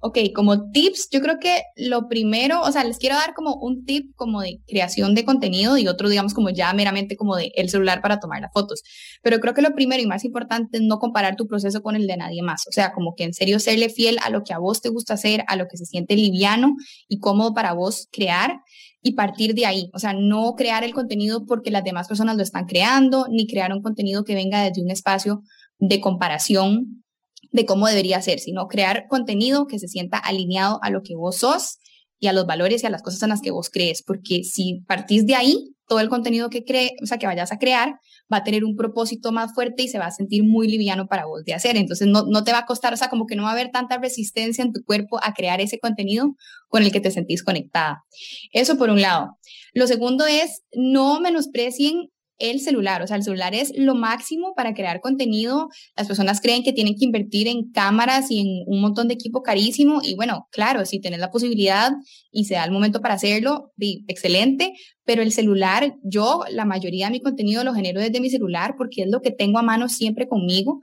Ok, 0.00 0.18
como 0.32 0.70
tips, 0.70 1.08
yo 1.10 1.20
creo 1.20 1.40
que 1.40 1.62
lo 1.76 2.06
primero, 2.06 2.60
o 2.62 2.70
sea, 2.70 2.84
les 2.84 2.98
quiero 2.98 3.16
dar 3.16 3.34
como 3.34 3.56
un 3.56 3.84
tip 3.84 4.14
como 4.14 4.42
de 4.42 4.60
creación 4.68 5.16
de 5.16 5.24
contenido 5.24 5.76
y 5.76 5.88
otro, 5.88 6.08
digamos, 6.08 6.34
como 6.34 6.50
ya 6.50 6.72
meramente 6.72 7.16
como 7.16 7.34
de 7.34 7.50
el 7.56 7.68
celular 7.68 8.00
para 8.00 8.20
tomar 8.20 8.40
las 8.40 8.52
fotos. 8.52 8.84
Pero 9.22 9.40
creo 9.40 9.54
que 9.54 9.62
lo 9.62 9.74
primero 9.74 10.00
y 10.00 10.06
más 10.06 10.24
importante 10.24 10.78
es 10.78 10.84
no 10.84 11.00
comparar 11.00 11.34
tu 11.34 11.48
proceso 11.48 11.82
con 11.82 11.96
el 11.96 12.06
de 12.06 12.16
nadie 12.16 12.42
más. 12.42 12.62
O 12.68 12.72
sea, 12.72 12.92
como 12.92 13.14
que 13.16 13.24
en 13.24 13.34
serio 13.34 13.58
serle 13.58 13.88
fiel 13.88 14.18
a 14.22 14.30
lo 14.30 14.44
que 14.44 14.52
a 14.52 14.58
vos 14.58 14.80
te 14.80 14.88
gusta 14.88 15.14
hacer, 15.14 15.42
a 15.48 15.56
lo 15.56 15.66
que 15.66 15.76
se 15.76 15.84
siente 15.84 16.14
liviano 16.14 16.76
y 17.08 17.18
cómodo 17.18 17.52
para 17.52 17.72
vos 17.72 18.06
crear 18.12 18.60
y 19.02 19.14
partir 19.14 19.54
de 19.54 19.66
ahí. 19.66 19.90
O 19.94 19.98
sea, 19.98 20.12
no 20.12 20.54
crear 20.54 20.84
el 20.84 20.94
contenido 20.94 21.44
porque 21.44 21.72
las 21.72 21.82
demás 21.82 22.06
personas 22.06 22.36
lo 22.36 22.44
están 22.44 22.66
creando, 22.66 23.26
ni 23.30 23.48
crear 23.48 23.72
un 23.72 23.82
contenido 23.82 24.22
que 24.22 24.36
venga 24.36 24.62
desde 24.62 24.80
un 24.80 24.92
espacio 24.92 25.42
de 25.80 26.00
comparación 26.00 27.04
de 27.50 27.66
cómo 27.66 27.86
debería 27.86 28.20
ser, 28.22 28.38
sino 28.40 28.68
crear 28.68 29.06
contenido 29.08 29.66
que 29.66 29.78
se 29.78 29.88
sienta 29.88 30.18
alineado 30.18 30.78
a 30.82 30.90
lo 30.90 31.02
que 31.02 31.14
vos 31.14 31.36
sos 31.36 31.78
y 32.20 32.26
a 32.26 32.32
los 32.32 32.46
valores 32.46 32.82
y 32.82 32.86
a 32.86 32.90
las 32.90 33.02
cosas 33.02 33.22
en 33.22 33.30
las 33.30 33.40
que 33.40 33.50
vos 33.50 33.70
crees, 33.70 34.02
porque 34.02 34.42
si 34.42 34.82
partís 34.86 35.26
de 35.26 35.34
ahí, 35.34 35.74
todo 35.86 36.00
el 36.00 36.08
contenido 36.08 36.50
que 36.50 36.64
cree, 36.64 36.96
o 37.02 37.06
sea, 37.06 37.18
que 37.18 37.26
vayas 37.26 37.50
a 37.50 37.58
crear, 37.58 37.94
va 38.30 38.38
a 38.38 38.44
tener 38.44 38.64
un 38.64 38.76
propósito 38.76 39.32
más 39.32 39.54
fuerte 39.54 39.82
y 39.82 39.88
se 39.88 39.98
va 39.98 40.06
a 40.06 40.10
sentir 40.10 40.44
muy 40.44 40.68
liviano 40.68 41.06
para 41.06 41.24
vos 41.24 41.44
de 41.44 41.54
hacer. 41.54 41.76
Entonces, 41.76 42.06
no, 42.08 42.24
no 42.26 42.44
te 42.44 42.52
va 42.52 42.58
a 42.58 42.66
costar, 42.66 42.92
o 42.92 42.96
sea, 42.96 43.08
como 43.08 43.26
que 43.26 43.36
no 43.36 43.44
va 43.44 43.50
a 43.50 43.52
haber 43.52 43.70
tanta 43.70 43.96
resistencia 43.96 44.62
en 44.62 44.72
tu 44.72 44.84
cuerpo 44.84 45.18
a 45.22 45.32
crear 45.32 45.62
ese 45.62 45.78
contenido 45.78 46.34
con 46.68 46.82
el 46.82 46.92
que 46.92 47.00
te 47.00 47.10
sentís 47.10 47.42
conectada. 47.42 48.04
Eso 48.52 48.76
por 48.76 48.90
un 48.90 49.00
lado. 49.00 49.38
Lo 49.72 49.86
segundo 49.86 50.26
es, 50.26 50.62
no 50.72 51.20
menosprecien 51.20 52.10
el 52.38 52.60
celular. 52.60 53.02
O 53.02 53.06
sea, 53.06 53.16
el 53.16 53.22
celular 53.22 53.54
es 53.54 53.72
lo 53.76 53.94
máximo 53.94 54.54
para 54.54 54.74
crear 54.74 55.00
contenido. 55.00 55.68
Las 55.96 56.06
personas 56.06 56.40
creen 56.40 56.62
que 56.62 56.72
tienen 56.72 56.94
que 56.94 57.04
invertir 57.04 57.48
en 57.48 57.70
cámaras 57.70 58.30
y 58.30 58.40
en 58.40 58.46
un 58.66 58.80
montón 58.80 59.08
de 59.08 59.14
equipo 59.14 59.42
carísimo. 59.42 60.00
Y 60.02 60.14
bueno, 60.14 60.48
claro, 60.50 60.84
si 60.86 61.00
tienes 61.00 61.20
la 61.20 61.30
posibilidad 61.30 61.92
y 62.30 62.44
se 62.44 62.54
da 62.54 62.64
el 62.64 62.70
momento 62.70 63.00
para 63.00 63.14
hacerlo, 63.14 63.72
excelente. 64.08 64.72
Pero 65.04 65.22
el 65.22 65.32
celular, 65.32 65.94
yo 66.02 66.44
la 66.50 66.64
mayoría 66.64 67.06
de 67.06 67.12
mi 67.12 67.20
contenido 67.20 67.64
lo 67.64 67.74
genero 67.74 68.00
desde 68.00 68.20
mi 68.20 68.30
celular 68.30 68.74
porque 68.76 69.02
es 69.02 69.08
lo 69.10 69.20
que 69.20 69.30
tengo 69.30 69.58
a 69.58 69.62
mano 69.62 69.88
siempre 69.88 70.28
conmigo. 70.28 70.80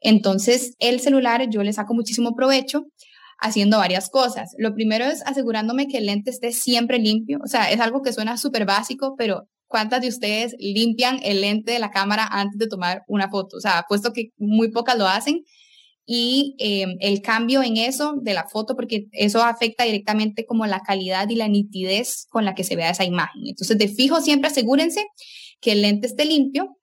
Entonces, 0.00 0.74
el 0.78 1.00
celular 1.00 1.48
yo 1.50 1.62
le 1.62 1.72
saco 1.72 1.94
muchísimo 1.94 2.34
provecho. 2.34 2.86
haciendo 3.40 3.78
varias 3.78 4.10
cosas. 4.10 4.50
Lo 4.58 4.74
primero 4.74 5.04
es 5.04 5.24
asegurándome 5.24 5.86
que 5.86 5.98
el 5.98 6.06
lente 6.06 6.30
esté 6.30 6.50
siempre 6.52 6.98
limpio. 6.98 7.38
O 7.44 7.46
sea, 7.46 7.70
es 7.70 7.78
algo 7.80 8.02
que 8.02 8.12
suena 8.12 8.36
súper 8.36 8.64
básico, 8.66 9.14
pero 9.16 9.46
¿cuántas 9.68 10.00
de 10.00 10.08
ustedes 10.08 10.56
limpian 10.58 11.20
el 11.22 11.42
lente 11.42 11.72
de 11.72 11.78
la 11.78 11.90
cámara 11.90 12.26
antes 12.26 12.58
de 12.58 12.66
tomar 12.66 13.04
una 13.06 13.28
foto? 13.30 13.58
O 13.58 13.60
sea, 13.60 13.84
puesto 13.88 14.12
que 14.12 14.32
muy 14.38 14.70
pocas 14.70 14.98
lo 14.98 15.06
hacen. 15.06 15.44
Y 16.10 16.56
em, 16.58 16.96
el 17.00 17.20
cambio 17.20 17.62
en 17.62 17.76
eso 17.76 18.14
de 18.22 18.32
la 18.32 18.48
foto, 18.48 18.74
porque 18.74 19.08
eso 19.12 19.42
afecta 19.44 19.84
directamente 19.84 20.46
como 20.46 20.66
la 20.66 20.80
calidad 20.80 21.28
y 21.28 21.36
la 21.36 21.48
nitidez 21.48 22.26
con 22.30 22.46
la 22.46 22.54
que 22.54 22.64
se 22.64 22.76
vea 22.76 22.90
esa 22.90 23.04
imagen. 23.04 23.42
Entonces, 23.46 23.76
de 23.76 23.88
fijo, 23.88 24.22
siempre 24.22 24.48
asegúrense 24.50 25.04
que 25.60 25.72
el 25.72 25.82
lente 25.82 26.06
esté 26.06 26.24
limpio. 26.24 26.78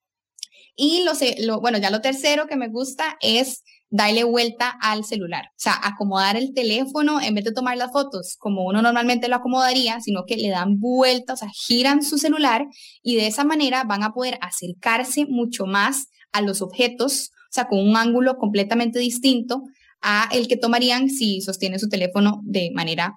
Y 0.76 1.04
lo, 1.04 1.14
lo, 1.40 1.60
bueno, 1.60 1.80
ya 1.80 1.90
lo 1.90 2.02
tercero 2.02 2.46
que 2.48 2.56
me 2.56 2.68
gusta 2.68 3.18
es 3.20 3.64
darle 3.90 4.24
vuelta 4.24 4.70
al 4.82 5.06
celular. 5.06 5.46
O 5.52 5.60
sea, 5.60 5.80
acomodar 5.82 6.36
el 6.38 6.54
teléfono 6.54 7.22
en 7.22 7.36
vez 7.36 7.46
de 7.46 7.54
tomar 7.54 7.78
las 7.78 7.92
fotos 7.92 8.36
como 8.38 8.66
uno 8.66 8.82
normalmente 8.82 9.28
lo 9.28 9.36
acomodaría, 9.36 10.02
sino 10.02 10.24
que 10.26 10.38
le 10.38 10.50
dan 10.50 10.80
vuelta, 10.80 11.34
o 11.34 11.38
sea, 11.38 11.50
giran 11.54 12.04
su 12.04 12.18
celular 12.18 12.66
y 13.04 13.16
de 13.16 13.28
esa 13.28 13.44
manera 13.44 13.84
van 13.84 14.04
a 14.04 14.12
poder 14.12 14.38
acercarse 14.42 15.26
mucho 15.26 15.66
más 15.66 16.08
a 16.32 16.42
los 16.42 16.62
objetos, 16.62 17.32
o 17.50 17.54
sea, 17.54 17.68
con 17.68 17.80
un 17.80 17.96
ángulo 17.96 18.38
completamente 18.38 19.00
distinto 19.00 19.64
a 20.02 20.28
el 20.32 20.48
que 20.48 20.58
tomarían 20.58 21.10
si 21.10 21.42
sostienen 21.42 21.80
su 21.80 21.88
teléfono 21.88 22.42
de 22.44 22.72
manera 22.74 23.16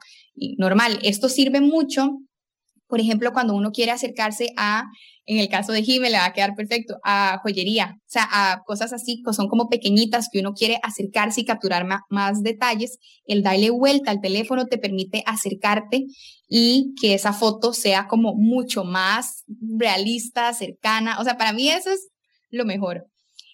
normal. 0.56 0.98
Esto 1.02 1.28
sirve 1.28 1.60
mucho, 1.60 2.18
por 2.86 3.00
ejemplo, 3.00 3.32
cuando 3.32 3.54
uno 3.54 3.72
quiere 3.72 3.92
acercarse 3.92 4.52
a 4.56 4.84
en 5.28 5.36
el 5.36 5.48
caso 5.50 5.72
de 5.72 5.82
Jime 5.82 6.08
le 6.08 6.16
va 6.16 6.24
a 6.24 6.32
quedar 6.32 6.54
perfecto, 6.54 6.96
a 7.04 7.38
joyería, 7.42 7.98
o 7.98 8.02
sea, 8.06 8.26
a 8.30 8.62
cosas 8.64 8.94
así 8.94 9.22
que 9.22 9.34
son 9.34 9.48
como 9.48 9.68
pequeñitas 9.68 10.30
que 10.32 10.40
uno 10.40 10.54
quiere 10.54 10.80
acercarse 10.82 11.42
y 11.42 11.44
capturar 11.44 11.84
más, 12.08 12.42
detalles, 12.42 12.98
el 13.26 13.42
darle 13.42 13.68
vuelta 13.68 14.10
al 14.10 14.22
teléfono 14.22 14.64
te 14.64 14.78
permite 14.78 15.22
acercarte 15.26 16.06
y 16.48 16.94
que 16.98 17.12
esa 17.12 17.34
foto 17.34 17.74
sea 17.74 18.06
como 18.08 18.34
mucho 18.36 18.84
más 18.84 19.44
realista, 19.78 20.54
cercana, 20.54 21.20
o 21.20 21.24
sea, 21.24 21.36
para 21.36 21.52
mí 21.52 21.68
eso 21.68 21.90
es 21.90 22.08
lo 22.48 22.64
mejor. 22.64 23.04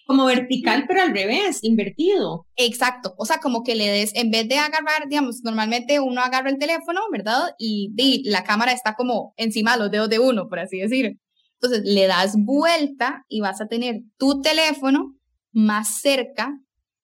Como 0.07 0.25
vertical, 0.25 0.85
pero 0.87 1.01
al 1.01 1.13
revés, 1.13 1.59
invertido. 1.61 2.45
Exacto, 2.55 3.15
o 3.17 3.25
sea, 3.25 3.39
como 3.39 3.63
que 3.63 3.75
le 3.75 3.87
des, 3.87 4.15
en 4.15 4.31
vez 4.31 4.47
de 4.47 4.59
agarrar, 4.59 5.09
digamos, 5.09 5.41
normalmente 5.43 5.99
uno 5.99 6.21
agarra 6.21 6.51
el 6.51 6.57
teléfono, 6.57 7.01
¿verdad? 7.11 7.49
Y, 7.59 7.91
y 7.97 8.29
la 8.29 8.45
cámara 8.45 8.71
está 8.71 8.95
como 8.95 9.33
encima 9.35 9.73
de 9.73 9.79
los 9.79 9.91
dedos 9.91 10.09
de 10.09 10.19
uno, 10.19 10.47
por 10.47 10.59
así 10.59 10.77
decir. 10.77 11.17
Entonces 11.59 11.81
le 11.85 12.07
das 12.07 12.35
vuelta 12.37 13.25
y 13.27 13.41
vas 13.41 13.61
a 13.61 13.67
tener 13.67 14.01
tu 14.17 14.41
teléfono 14.41 15.15
más 15.51 15.99
cerca. 16.01 16.59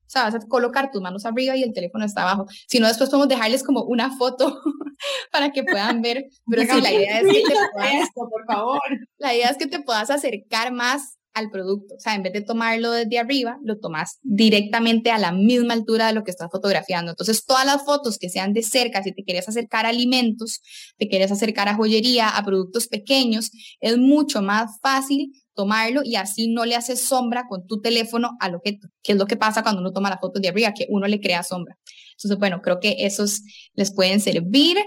O 0.06 0.10
sea, 0.12 0.24
vas 0.24 0.36
a 0.36 0.40
colocar 0.40 0.92
tus 0.92 1.02
manos 1.02 1.26
arriba 1.26 1.56
y 1.56 1.64
el 1.64 1.74
teléfono 1.74 2.04
está 2.04 2.24
abajo. 2.24 2.46
Si 2.68 2.80
no, 2.80 2.88
después 2.88 3.10
podemos 3.10 3.30
dejarles 3.30 3.64
como 3.64 3.84
una 3.84 4.16
foto 4.18 4.62
para 5.32 5.52
que 5.52 5.64
puedan 5.64 6.02
ver. 6.02 6.26
Pero 6.50 6.74
sí, 6.74 6.82
la 6.82 6.92
idea 6.92 7.22
es 7.22 7.28
que 7.28 7.44
te 7.44 7.56
puedas, 7.74 8.10
por 8.14 8.46
favor. 8.46 8.82
La 9.18 9.34
idea 9.34 9.50
es 9.50 9.58
que 9.58 9.68
te 9.68 9.80
puedas 9.80 10.10
acercar 10.10 10.74
más 10.74 11.18
al 11.34 11.50
producto. 11.50 11.96
O 11.96 12.00
sea, 12.00 12.16
en 12.16 12.24
vez 12.24 12.34
de 12.34 12.42
tomarlo 12.42 12.92
desde 12.92 13.20
arriba, 13.20 13.58
lo 13.64 13.80
tomas 13.80 14.20
directamente 14.22 15.12
a 15.12 15.18
la 15.18 15.32
misma 15.32 15.74
altura 15.74 16.08
de 16.08 16.14
lo 16.14 16.24
que 16.24 16.32
estás 16.32 16.50
fotografiando. 16.52 17.12
Entonces, 17.12 17.46
todas 17.46 17.66
las 17.66 17.84
fotos 17.84 18.18
que 18.18 18.30
sean 18.30 18.54
de 18.54 18.64
cerca, 18.64 19.04
si 19.04 19.14
te 19.14 19.24
quieres 19.24 19.48
acercar 19.48 19.86
a 19.86 19.90
alimentos, 19.90 20.62
te 20.98 21.08
quieres 21.08 21.32
acercar 21.32 21.68
a 21.68 21.76
joyería, 21.76 22.30
a 22.30 22.44
productos 22.44 22.88
pequeños, 22.88 23.52
es 23.80 23.98
mucho 23.98 24.42
más 24.42 24.80
fácil 24.82 25.32
tomarlo 25.54 26.02
y 26.04 26.16
así 26.16 26.48
no 26.48 26.66
le 26.66 26.76
haces 26.76 27.02
sombra 27.02 27.46
con 27.48 27.68
tu 27.68 27.82
teléfono 27.82 28.32
al 28.40 28.56
objeto, 28.56 28.88
que 29.04 29.14
es 29.14 29.18
lo 29.18 29.26
que 29.26 29.38
pasa 29.38 29.64
cuando 29.64 29.82
uno 29.82 29.92
toma 29.92 30.10
la 30.10 30.18
foto 30.18 30.40
de 30.40 30.50
arriba, 30.50 30.74
que 30.74 30.88
uno 30.90 31.08
le 31.08 31.20
crea 31.20 31.44
sombra. 31.44 31.78
Entonces, 32.22 32.40
bueno, 32.40 32.62
creo 32.62 32.80
que 32.80 32.96
esos 33.00 33.42
les 33.74 33.94
pueden 33.94 34.20
servir. 34.20 34.78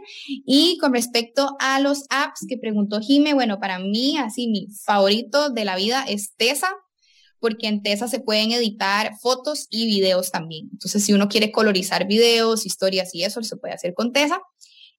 Y 0.47 0.79
con 0.79 0.93
respecto 0.93 1.57
a 1.61 1.81
los 1.81 2.05
apps 2.11 2.47
que 2.49 2.59
preguntó 2.59 3.01
Jime, 3.01 3.35
bueno, 3.35 3.59
para 3.59 3.79
mí, 3.79 4.17
así 4.19 4.49
mi 4.49 4.69
favorito 4.85 5.51
de 5.51 5.65
la 5.65 5.77
vida 5.77 6.05
es 6.09 6.35
Tesa, 6.37 6.71
porque 7.41 7.67
en 7.67 7.83
Tesa 7.83 8.09
se 8.09 8.21
pueden 8.21 8.53
editar 8.53 9.13
fotos 9.21 9.67
y 9.71 9.87
videos 9.87 10.31
también. 10.31 10.69
Entonces, 10.73 11.05
si 11.05 11.13
uno 11.13 11.29
quiere 11.29 11.51
colorizar 11.53 12.07
videos, 12.07 12.67
historias 12.67 13.15
y 13.15 13.25
eso, 13.25 13.43
se 13.43 13.57
puede 13.57 13.75
hacer 13.75 13.95
con 13.95 14.13
Tesa 14.13 14.41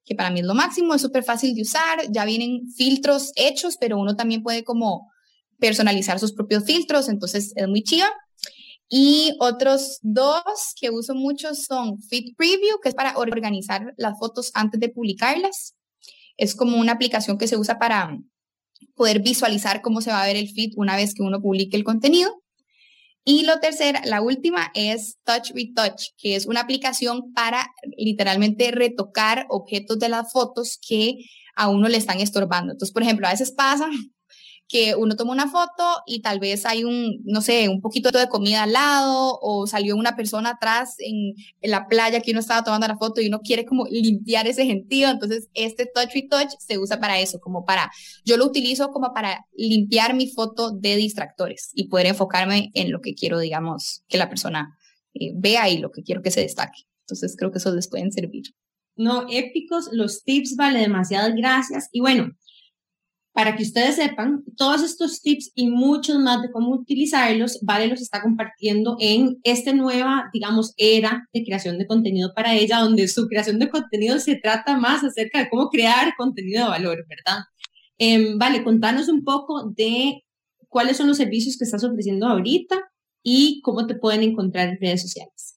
que 0.06 0.16
para 0.16 0.30
mí 0.30 0.40
es 0.40 0.46
lo 0.46 0.54
máximo, 0.54 0.94
es 0.94 1.02
súper 1.02 1.24
fácil 1.24 1.56
de 1.56 1.64
usar, 1.64 2.00
ya 2.12 2.26
vienen 2.26 2.72
filtros 2.78 3.32
hechos, 3.36 3.78
pero 3.80 3.98
uno 3.98 4.16
también 4.16 4.44
puede 4.44 4.64
como 4.64 5.12
personalizar 5.60 6.20
sus 6.20 6.32
propios 6.32 6.64
filtros, 6.64 7.10
entonces 7.10 7.54
es 7.56 7.68
muy 7.68 7.82
chiva. 7.82 8.08
Y 8.88 9.36
otros 9.40 10.00
dos 10.02 10.44
que 10.80 10.92
uso 10.92 11.16
mucho 11.16 11.56
son 11.56 12.00
Fit 12.02 12.36
Preview, 12.38 12.80
que 12.82 12.90
es 12.90 12.96
para 12.96 13.18
organizar 13.18 13.94
las 13.98 14.18
fotos 14.20 14.52
antes 14.54 14.80
de 14.80 14.90
publicarlas. 14.90 15.76
Es 16.38 16.56
como 16.56 16.78
una 16.78 16.92
aplicación 16.92 17.38
que 17.38 17.48
se 17.48 17.58
usa 17.58 17.80
para 17.80 18.18
poder 18.96 19.22
visualizar 19.22 19.82
cómo 19.82 20.02
se 20.02 20.12
va 20.12 20.22
a 20.22 20.28
ver 20.28 20.36
el 20.36 20.50
feed 20.50 20.74
una 20.76 20.96
vez 20.96 21.14
que 21.14 21.24
uno 21.24 21.42
publique 21.42 21.76
el 21.76 21.84
contenido. 21.84 22.42
Y 23.28 23.44
lo 23.44 23.60
tercero, 23.60 24.00
la 24.06 24.22
última 24.22 24.72
es 24.76 25.18
Touch 25.24 25.52
Retouch, 25.56 26.12
que 26.18 26.36
es 26.36 26.46
una 26.46 26.62
aplicación 26.62 27.34
para 27.34 27.74
literalmente 27.98 28.70
retocar 28.70 29.48
objetos 29.50 29.98
de 29.98 30.10
las 30.10 30.32
fotos 30.32 30.78
que 30.88 31.18
a 31.56 31.70
uno 31.70 31.88
le 31.88 31.98
están 31.98 32.20
estorbando. 32.20 32.74
Entonces, 32.74 32.94
por 32.94 33.02
ejemplo, 33.02 33.26
a 33.26 33.32
veces 33.32 33.52
pasa 33.52 33.90
que 34.68 34.96
uno 34.96 35.16
toma 35.16 35.32
una 35.32 35.50
foto 35.50 35.84
y 36.08 36.22
tal 36.22 36.40
vez 36.40 36.66
hay 36.66 36.84
un, 36.84 37.22
no 37.24 37.42
sé, 37.42 37.70
un 37.70 37.82
poquito 37.82 38.10
de 38.12 38.28
comida 38.28 38.64
al 38.64 38.74
lado 38.74 39.38
o 39.42 39.68
salió 39.68 39.96
una 39.96 40.16
persona 40.16 40.52
atrás 40.52 40.96
en, 41.00 41.34
la 41.62 41.88
playa 41.88 42.22
que 42.22 42.32
uno 42.32 42.40
estaba 42.40 42.64
tomando 42.64 42.88
la 42.88 42.98
foto 42.98 43.22
y 43.22 43.28
uno 43.28 43.42
quiere 43.42 43.66
como 43.66 43.86
limpiar 43.86 44.48
ese 44.48 44.66
gentío. 44.66 45.10
Entonces, 45.10 45.50
este 45.54 45.86
Touch 45.86 46.16
y 46.16 46.28
Touch 46.28 46.50
se 46.60 46.78
usa 46.80 47.00
para 47.00 47.20
eso, 47.20 47.40
como 47.40 47.66
para, 47.66 47.92
yo 48.24 48.38
lo 48.38 48.46
utilizo 48.46 48.90
como 48.92 49.14
para 49.14 49.46
limpiar 49.54 50.16
mi 50.16 50.30
foto 50.32 50.72
de 50.72 50.96
distractores 50.96 51.70
y 51.74 51.88
poder 51.88 52.08
enfocarme 52.08 52.72
en 52.74 52.92
lo 52.92 53.02
que 53.02 53.14
quiero, 53.14 53.40
digamos, 53.40 54.04
que 54.08 54.18
la 54.18 54.30
persona 54.30 54.78
eh, 55.14 55.32
vea 55.36 55.70
y 55.70 55.78
lo 55.78 55.92
que 55.92 56.04
quiero 56.04 56.22
que 56.22 56.32
se 56.32 56.42
destaque. 56.42 56.84
Entonces, 57.02 57.36
creo 57.38 57.52
que 57.52 57.60
eso 57.60 57.74
les 57.74 57.88
pueden 57.88 58.12
servir. 58.12 58.46
No, 58.96 59.28
épicos, 59.30 59.90
los 59.92 60.24
tips, 60.24 60.56
vale, 60.56 60.80
demasiadas 60.80 61.36
gracias. 61.36 61.90
Y 61.92 62.00
bueno, 62.00 62.32
para 63.36 63.58
que 63.58 63.64
ustedes 63.64 63.98
sepan, 63.98 64.46
todos 64.56 64.82
estos 64.82 65.22
tips 65.22 65.52
y 65.56 65.70
muchos 65.70 66.18
más 66.20 66.42
de 66.42 66.50
cómo 66.50 66.72
utilizarlos, 66.72 67.60
Vale 67.64 67.88
los 67.88 68.02
está 68.02 68.22
compartiendo 68.22 68.96
en 68.98 69.40
esta 69.44 69.74
nueva, 69.74 70.30
digamos, 70.32 70.74
era 70.78 71.28
de 71.34 71.44
creación 71.44 71.78
de 71.78 71.86
contenido 71.86 72.32
para 72.34 72.54
ella, 72.56 72.80
donde 72.80 73.10
su 73.10 73.28
creación 73.28 73.60
de 73.60 73.70
contenido 73.70 74.20
se 74.20 74.38
trata 74.38 74.78
más 74.80 75.04
acerca 75.04 75.40
de 75.40 75.50
cómo 75.50 75.68
crear 75.70 76.14
contenido 76.18 76.64
de 76.64 76.70
valor, 76.70 77.06
¿verdad? 77.10 77.44
Em, 77.98 78.38
vale, 78.40 78.64
contanos 78.64 79.10
un 79.10 79.26
poco 79.26 79.70
de 79.70 80.24
cuáles 80.70 80.96
son 80.96 81.08
los 81.08 81.18
servicios 81.18 81.58
que 81.58 81.66
estás 81.66 81.84
ofreciendo 81.84 82.28
ahorita 82.28 82.90
y 83.22 83.60
cómo 83.64 83.86
te 83.86 83.96
pueden 83.96 84.24
encontrar 84.24 84.70
en 84.70 84.80
redes 84.80 85.02
sociales. 85.02 85.55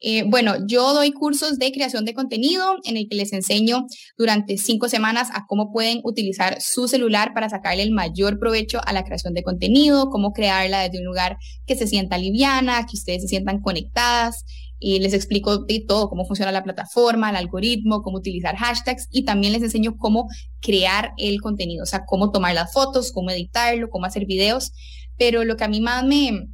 Eh, 0.00 0.24
bueno, 0.26 0.56
yo 0.66 0.92
doy 0.92 1.10
cursos 1.12 1.58
de 1.58 1.72
creación 1.72 2.04
de 2.04 2.12
contenido 2.12 2.76
en 2.84 2.98
el 2.98 3.08
que 3.08 3.16
les 3.16 3.32
enseño 3.32 3.86
durante 4.18 4.58
cinco 4.58 4.88
semanas 4.90 5.30
a 5.32 5.46
cómo 5.46 5.72
pueden 5.72 6.00
utilizar 6.04 6.60
su 6.60 6.86
celular 6.86 7.32
para 7.32 7.48
sacarle 7.48 7.82
el 7.82 7.92
mayor 7.92 8.38
provecho 8.38 8.80
a 8.84 8.92
la 8.92 9.04
creación 9.04 9.32
de 9.32 9.42
contenido, 9.42 10.10
cómo 10.10 10.32
crearla 10.32 10.82
desde 10.82 10.98
un 10.98 11.06
lugar 11.06 11.38
que 11.66 11.76
se 11.76 11.86
sienta 11.86 12.18
liviana, 12.18 12.84
que 12.84 12.96
ustedes 12.96 13.22
se 13.22 13.28
sientan 13.28 13.60
conectadas. 13.60 14.44
Y 14.78 14.98
les 14.98 15.14
explico 15.14 15.64
de 15.64 15.82
todo, 15.88 16.10
cómo 16.10 16.26
funciona 16.26 16.52
la 16.52 16.62
plataforma, 16.62 17.30
el 17.30 17.36
algoritmo, 17.36 18.02
cómo 18.02 18.18
utilizar 18.18 18.56
hashtags 18.56 19.08
y 19.10 19.24
también 19.24 19.54
les 19.54 19.62
enseño 19.62 19.96
cómo 19.96 20.28
crear 20.60 21.12
el 21.16 21.40
contenido, 21.40 21.84
o 21.84 21.86
sea, 21.86 22.04
cómo 22.06 22.30
tomar 22.30 22.54
las 22.54 22.74
fotos, 22.74 23.10
cómo 23.10 23.30
editarlo, 23.30 23.88
cómo 23.88 24.04
hacer 24.04 24.26
videos. 24.26 24.72
Pero 25.16 25.44
lo 25.44 25.56
que 25.56 25.64
a 25.64 25.68
mí 25.68 25.80
más 25.80 26.04
me, 26.04 26.46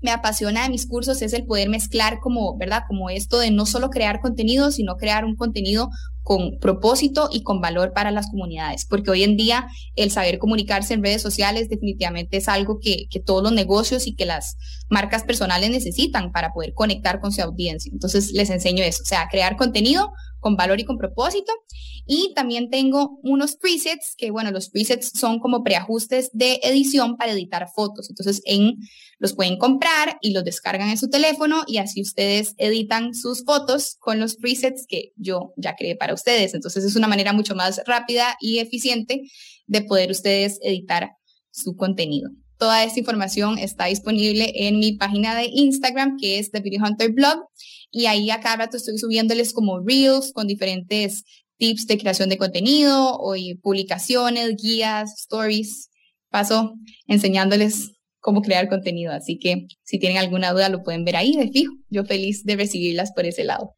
me 0.00 0.10
apasiona 0.10 0.62
de 0.62 0.70
mis 0.70 0.86
cursos 0.86 1.22
es 1.22 1.32
el 1.32 1.46
poder 1.46 1.68
mezclar 1.68 2.18
como, 2.20 2.56
¿verdad? 2.56 2.82
Como 2.86 3.10
esto 3.10 3.38
de 3.38 3.50
no 3.50 3.66
solo 3.66 3.90
crear 3.90 4.20
contenido, 4.20 4.70
sino 4.70 4.96
crear 4.96 5.24
un 5.24 5.36
contenido 5.36 5.90
con 6.22 6.58
propósito 6.58 7.28
y 7.30 7.44
con 7.44 7.60
valor 7.60 7.92
para 7.92 8.10
las 8.10 8.28
comunidades, 8.28 8.84
porque 8.84 9.12
hoy 9.12 9.22
en 9.22 9.36
día 9.36 9.68
el 9.94 10.10
saber 10.10 10.38
comunicarse 10.38 10.92
en 10.92 11.04
redes 11.04 11.22
sociales 11.22 11.68
definitivamente 11.68 12.38
es 12.38 12.48
algo 12.48 12.80
que, 12.80 13.06
que 13.10 13.20
todos 13.20 13.44
los 13.44 13.52
negocios 13.52 14.08
y 14.08 14.16
que 14.16 14.26
las 14.26 14.56
marcas 14.90 15.22
personales 15.22 15.70
necesitan 15.70 16.32
para 16.32 16.52
poder 16.52 16.74
conectar 16.74 17.20
con 17.20 17.30
su 17.30 17.42
audiencia. 17.42 17.90
Entonces 17.92 18.32
les 18.32 18.50
enseño 18.50 18.82
eso, 18.82 19.04
o 19.04 19.06
sea, 19.06 19.28
crear 19.30 19.56
contenido 19.56 20.12
con 20.40 20.56
valor 20.56 20.80
y 20.80 20.84
con 20.84 20.98
propósito. 20.98 21.52
Y 22.06 22.32
también 22.34 22.70
tengo 22.70 23.18
unos 23.22 23.56
presets, 23.56 24.14
que 24.16 24.30
bueno, 24.30 24.52
los 24.52 24.70
presets 24.70 25.10
son 25.18 25.40
como 25.40 25.64
preajustes 25.64 26.30
de 26.32 26.60
edición 26.62 27.16
para 27.16 27.32
editar 27.32 27.68
fotos. 27.74 28.08
Entonces, 28.08 28.40
en, 28.44 28.76
los 29.18 29.34
pueden 29.34 29.58
comprar 29.58 30.18
y 30.20 30.32
los 30.32 30.44
descargan 30.44 30.90
en 30.90 30.98
su 30.98 31.08
teléfono 31.08 31.64
y 31.66 31.78
así 31.78 32.00
ustedes 32.02 32.54
editan 32.58 33.14
sus 33.14 33.44
fotos 33.44 33.96
con 33.98 34.20
los 34.20 34.36
presets 34.36 34.86
que 34.86 35.12
yo 35.16 35.52
ya 35.56 35.74
creé 35.74 35.96
para 35.96 36.14
ustedes. 36.14 36.54
Entonces, 36.54 36.84
es 36.84 36.94
una 36.94 37.08
manera 37.08 37.32
mucho 37.32 37.56
más 37.56 37.80
rápida 37.86 38.36
y 38.40 38.58
eficiente 38.58 39.22
de 39.66 39.82
poder 39.82 40.10
ustedes 40.10 40.60
editar 40.62 41.10
su 41.50 41.74
contenido. 41.74 42.30
Toda 42.58 42.84
esta 42.84 43.00
información 43.00 43.58
está 43.58 43.86
disponible 43.86 44.50
en 44.54 44.78
mi 44.78 44.92
página 44.92 45.34
de 45.34 45.50
Instagram, 45.52 46.16
que 46.18 46.38
es 46.38 46.50
The 46.50 46.60
Beauty 46.60 46.78
Hunter 46.78 47.12
Blog, 47.12 47.48
y 47.90 48.06
ahí 48.06 48.30
a 48.30 48.40
cada 48.40 48.56
rato 48.56 48.76
estoy 48.76 48.98
subiéndoles 48.98 49.52
como 49.52 49.80
reels 49.80 50.32
con 50.32 50.46
diferentes 50.46 51.24
tips 51.58 51.86
de 51.86 51.98
creación 51.98 52.28
de 52.28 52.38
contenido 52.38 53.16
o 53.18 53.34
publicaciones, 53.62 54.56
guías, 54.56 55.14
stories. 55.20 55.90
Paso 56.30 56.74
enseñándoles 57.06 57.92
cómo 58.20 58.42
crear 58.42 58.68
contenido. 58.68 59.12
Así 59.12 59.38
que 59.38 59.66
si 59.84 59.98
tienen 59.98 60.18
alguna 60.18 60.52
duda 60.52 60.68
lo 60.68 60.82
pueden 60.82 61.04
ver 61.04 61.16
ahí 61.16 61.36
de 61.36 61.48
fijo. 61.50 61.72
Yo 61.88 62.04
feliz 62.04 62.44
de 62.44 62.56
recibirlas 62.56 63.12
por 63.12 63.24
ese 63.24 63.44
lado. 63.44 63.74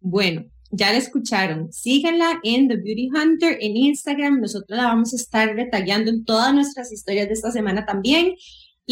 Bueno, 0.00 0.44
ya 0.70 0.92
la 0.92 0.98
escucharon. 0.98 1.72
Síganla 1.72 2.40
en 2.42 2.68
The 2.68 2.76
Beauty 2.76 3.08
Hunter 3.08 3.58
en 3.60 3.76
Instagram. 3.76 4.40
Nosotros 4.40 4.76
la 4.76 4.84
vamos 4.84 5.12
a 5.12 5.16
estar 5.16 5.54
detallando 5.54 6.10
en 6.10 6.24
todas 6.24 6.54
nuestras 6.54 6.92
historias 6.92 7.28
de 7.28 7.34
esta 7.34 7.50
semana 7.50 7.84
también. 7.84 8.34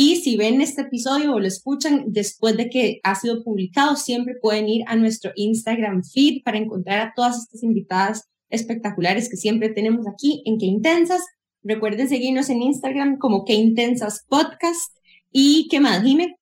Y 0.00 0.14
si 0.14 0.36
ven 0.36 0.60
este 0.60 0.82
episodio 0.82 1.32
o 1.32 1.40
lo 1.40 1.48
escuchan 1.48 2.04
después 2.06 2.56
de 2.56 2.70
que 2.70 3.00
ha 3.02 3.16
sido 3.16 3.42
publicado, 3.42 3.96
siempre 3.96 4.36
pueden 4.40 4.68
ir 4.68 4.84
a 4.86 4.94
nuestro 4.94 5.32
Instagram 5.34 6.04
feed 6.04 6.44
para 6.44 6.56
encontrar 6.56 7.00
a 7.00 7.12
todas 7.16 7.36
estas 7.36 7.64
invitadas 7.64 8.22
espectaculares 8.48 9.28
que 9.28 9.36
siempre 9.36 9.70
tenemos 9.70 10.06
aquí 10.06 10.40
en 10.44 10.58
Qué 10.58 10.66
Intensas. 10.66 11.20
Recuerden 11.64 12.08
seguirnos 12.08 12.48
en 12.48 12.62
Instagram 12.62 13.18
como 13.18 13.44
Qué 13.44 13.54
Intensas 13.54 14.24
Podcast. 14.28 14.96
¿Y 15.32 15.66
qué 15.68 15.80
más, 15.80 16.00
Jime? 16.04 16.36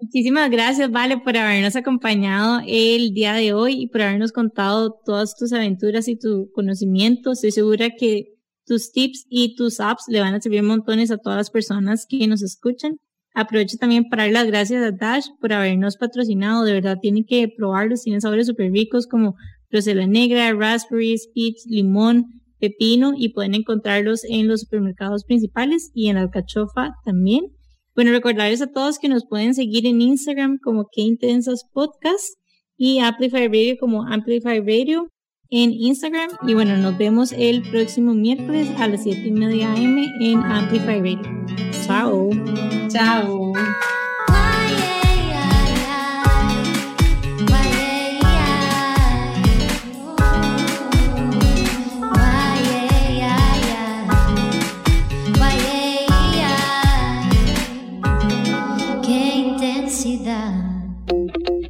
Muchísimas 0.00 0.50
gracias, 0.50 0.90
Vale, 0.90 1.18
por 1.18 1.36
habernos 1.36 1.76
acompañado 1.76 2.62
el 2.66 3.12
día 3.12 3.34
de 3.34 3.52
hoy 3.52 3.82
y 3.82 3.88
por 3.88 4.00
habernos 4.00 4.32
contado 4.32 4.98
todas 5.04 5.36
tus 5.36 5.52
aventuras 5.52 6.08
y 6.08 6.16
tu 6.16 6.50
conocimiento. 6.54 7.32
Estoy 7.32 7.50
segura 7.50 7.90
que 7.90 8.37
tus 8.68 8.92
tips 8.92 9.26
y 9.28 9.56
tus 9.56 9.80
apps 9.80 10.04
le 10.08 10.20
van 10.20 10.34
a 10.34 10.40
servir 10.40 10.62
montones 10.62 11.10
a 11.10 11.18
todas 11.18 11.38
las 11.38 11.50
personas 11.50 12.06
que 12.08 12.26
nos 12.28 12.42
escuchan. 12.42 12.98
Aprovecho 13.34 13.76
también 13.78 14.04
para 14.08 14.24
dar 14.24 14.32
las 14.32 14.46
gracias 14.46 14.82
a 14.82 14.92
Dash 14.92 15.26
por 15.40 15.52
habernos 15.52 15.96
patrocinado. 15.96 16.64
De 16.64 16.72
verdad, 16.72 16.98
tienen 17.00 17.24
que 17.26 17.48
probarlos. 17.56 18.02
Tienen 18.02 18.20
sabores 18.20 18.46
súper 18.46 18.70
ricos 18.70 19.06
como 19.06 19.34
rosela 19.70 20.06
negra, 20.06 20.52
raspberries, 20.52 21.28
peach, 21.34 21.56
limón, 21.66 22.24
pepino 22.58 23.12
y 23.16 23.30
pueden 23.30 23.54
encontrarlos 23.54 24.24
en 24.24 24.48
los 24.48 24.60
supermercados 24.60 25.24
principales 25.24 25.90
y 25.94 26.08
en 26.08 26.16
la 26.16 26.22
alcachofa 26.22 26.94
también. 27.04 27.46
Bueno, 27.94 28.12
recordarles 28.12 28.62
a 28.62 28.70
todos 28.70 28.98
que 28.98 29.08
nos 29.08 29.26
pueden 29.26 29.54
seguir 29.54 29.86
en 29.86 30.00
Instagram 30.00 30.58
como 30.62 30.86
Que 30.90 31.02
Intensas 31.02 31.64
Podcast 31.72 32.38
y 32.76 33.00
Amplify 33.00 33.48
Radio 33.48 33.76
como 33.78 34.04
Amplify 34.04 34.60
Radio 34.60 35.08
en 35.50 35.72
Instagram. 35.72 36.30
Y 36.46 36.54
bueno, 36.54 36.76
nos 36.76 36.96
vemos 36.98 37.32
el 37.32 37.62
próximo 37.70 38.14
miércoles 38.14 38.68
a 38.78 38.88
las 38.88 39.02
7 39.02 39.20
y 39.26 39.32
media 39.32 39.72
AM 39.72 39.98
en 40.20 40.38
Amplify 40.42 41.00
Radio. 41.00 41.20
Chao. 41.86 42.30
Chao. 42.88 43.52